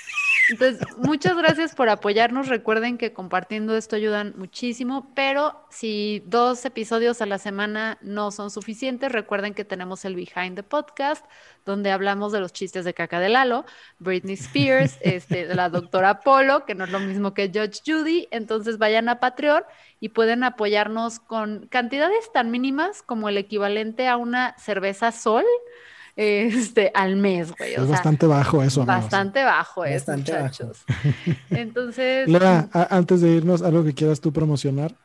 Entonces, 0.52 0.86
muchas 0.98 1.38
gracias 1.38 1.76
por 1.76 1.88
apoyarnos. 1.88 2.50
Recuerden 2.50 2.98
que 2.98 3.14
compartiendo 3.14 3.78
esto 3.78 3.96
ayudan 3.96 4.34
muchísimo, 4.36 5.10
pero 5.16 5.66
si 5.70 6.24
dos 6.26 6.66
episodios 6.66 7.22
a 7.22 7.26
la 7.26 7.38
semana 7.38 7.98
no 8.02 8.32
son 8.32 8.52
suficientes, 8.52 9.14
recuerden 9.14 9.54
que 9.54 9.64
tenemos 9.64 10.04
el 10.04 10.16
Behind 10.16 10.56
the 10.56 10.64
Podcast, 10.64 11.26
donde 11.66 11.92
hablamos 11.92 12.34
de 12.34 12.42
los 12.42 12.52
chistes 12.52 12.84
de 12.84 12.94
caca 12.94 13.22
de 13.22 13.30
Lalo, 13.30 13.66
Britney 14.00 14.34
Spears, 14.34 14.98
este, 15.02 15.48
de 15.48 15.56
la 15.56 15.70
doctora 15.70 16.20
Polo, 16.20 16.66
que 16.66 16.76
no 16.76 16.84
es 16.84 16.92
lo 16.92 17.00
mismo 17.00 17.34
que 17.34 17.48
Judge 17.48 17.82
Judy. 17.86 18.28
Entonces 18.32 18.78
vayan 18.78 19.08
a 19.08 19.22
Patreon 19.22 19.64
y 20.02 20.10
pueden 20.10 20.44
apoyarnos 20.44 21.20
con 21.20 21.68
cantidades 21.68 22.30
tan 22.34 22.52
mínimas 22.52 23.04
como 23.04 23.30
el 23.30 23.38
equivalente 23.38 24.10
a 24.10 24.18
una 24.18 24.54
cerveza 24.58 25.14
sol 25.14 25.46
este, 26.16 26.92
al 26.94 27.16
mes, 27.16 27.52
güey. 27.58 27.74
es 27.74 27.88
bastante 27.88 28.26
bajo 28.26 28.62
eso, 28.64 28.86
Bastante 28.86 29.44
bajo 29.44 29.86
eso, 29.86 30.16
muchachos. 30.16 30.84
Entonces. 31.50 32.28
Lea, 32.28 32.70
antes 32.72 33.22
de 33.22 33.30
irnos, 33.30 33.62
¿algo 33.62 33.84
que 33.84 33.94
quieras 33.94 34.20
tú 34.20 34.32
promocionar? 34.32 34.96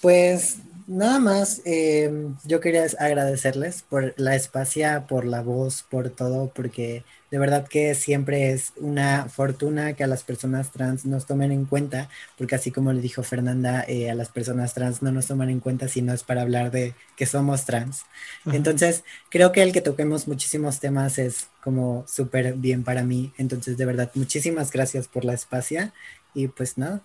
Pues 0.00 0.58
nada 0.92 1.18
más, 1.18 1.62
eh, 1.64 2.10
yo 2.44 2.60
quería 2.60 2.84
agradecerles 2.98 3.82
por 3.82 4.14
la 4.16 4.36
espacia, 4.36 5.06
por 5.06 5.24
la 5.24 5.42
voz, 5.42 5.82
por 5.82 6.10
todo, 6.10 6.52
porque 6.54 7.04
de 7.30 7.38
verdad 7.38 7.66
que 7.66 7.94
siempre 7.94 8.52
es 8.52 8.72
una 8.76 9.28
fortuna 9.28 9.94
que 9.94 10.04
a 10.04 10.06
las 10.06 10.22
personas 10.22 10.70
trans 10.70 11.06
nos 11.06 11.26
tomen 11.26 11.50
en 11.52 11.64
cuenta, 11.64 12.08
porque 12.36 12.54
así 12.54 12.70
como 12.70 12.92
le 12.92 13.00
dijo 13.00 13.22
Fernanda, 13.22 13.84
eh, 13.88 14.10
a 14.10 14.14
las 14.14 14.28
personas 14.28 14.74
trans 14.74 15.02
no 15.02 15.12
nos 15.12 15.26
toman 15.26 15.50
en 15.50 15.60
cuenta 15.60 15.88
si 15.88 16.02
no 16.02 16.12
es 16.12 16.22
para 16.24 16.42
hablar 16.42 16.70
de 16.70 16.94
que 17.16 17.26
somos 17.26 17.64
trans. 17.64 18.02
Entonces, 18.50 19.04
creo 19.30 19.52
que 19.52 19.62
el 19.62 19.72
que 19.72 19.80
toquemos 19.80 20.28
muchísimos 20.28 20.80
temas 20.80 21.18
es 21.18 21.48
como 21.62 22.04
súper 22.06 22.54
bien 22.54 22.84
para 22.84 23.02
mí. 23.04 23.32
Entonces, 23.38 23.76
de 23.78 23.86
verdad, 23.86 24.10
muchísimas 24.14 24.70
gracias 24.72 25.08
por 25.08 25.24
la 25.24 25.34
espacia 25.34 25.92
y 26.34 26.48
pues 26.48 26.78
nada. 26.78 27.02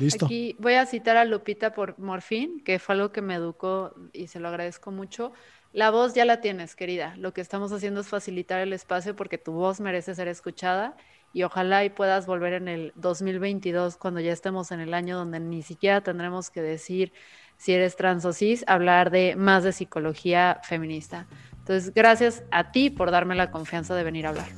Listo. 0.00 0.26
Aquí 0.26 0.56
voy 0.58 0.74
a 0.74 0.86
citar 0.86 1.16
a 1.16 1.24
Lupita 1.24 1.72
por 1.72 1.98
Morfín, 1.98 2.60
que 2.64 2.78
fue 2.78 2.94
algo 2.94 3.12
que 3.12 3.22
me 3.22 3.34
educó 3.34 3.94
y 4.12 4.26
se 4.26 4.40
lo 4.40 4.48
agradezco 4.48 4.90
mucho. 4.90 5.32
La 5.72 5.90
voz 5.90 6.14
ya 6.14 6.24
la 6.24 6.40
tienes, 6.40 6.74
querida. 6.74 7.14
Lo 7.16 7.32
que 7.32 7.40
estamos 7.40 7.70
haciendo 7.72 8.00
es 8.00 8.08
facilitar 8.08 8.60
el 8.60 8.72
espacio 8.72 9.14
porque 9.14 9.38
tu 9.38 9.52
voz 9.52 9.80
merece 9.80 10.14
ser 10.14 10.26
escuchada 10.26 10.96
y 11.32 11.44
ojalá 11.44 11.84
y 11.84 11.90
puedas 11.90 12.26
volver 12.26 12.54
en 12.54 12.68
el 12.68 12.92
2022 12.96 13.96
cuando 13.96 14.20
ya 14.20 14.32
estemos 14.32 14.72
en 14.72 14.80
el 14.80 14.94
año 14.94 15.16
donde 15.16 15.38
ni 15.38 15.62
siquiera 15.62 16.00
tendremos 16.00 16.50
que 16.50 16.60
decir 16.60 17.12
si 17.56 17.72
eres 17.72 17.94
trans 17.94 18.24
o 18.24 18.32
cis, 18.32 18.64
hablar 18.66 19.10
de 19.10 19.36
más 19.36 19.62
de 19.62 19.72
psicología 19.72 20.60
feminista. 20.64 21.26
Entonces, 21.58 21.92
gracias 21.94 22.42
a 22.50 22.72
ti 22.72 22.90
por 22.90 23.10
darme 23.10 23.34
la 23.34 23.50
confianza 23.50 23.94
de 23.94 24.02
venir 24.02 24.26
a 24.26 24.30
hablar. 24.30 24.48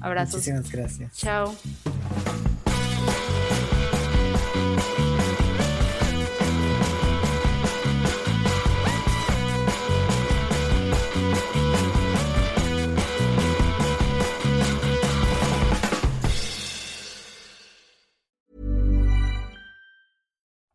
Abrazos. 0.00 0.36
Muchísimas 0.36 0.70
gracias. 0.70 1.16
Chao. 1.16 1.54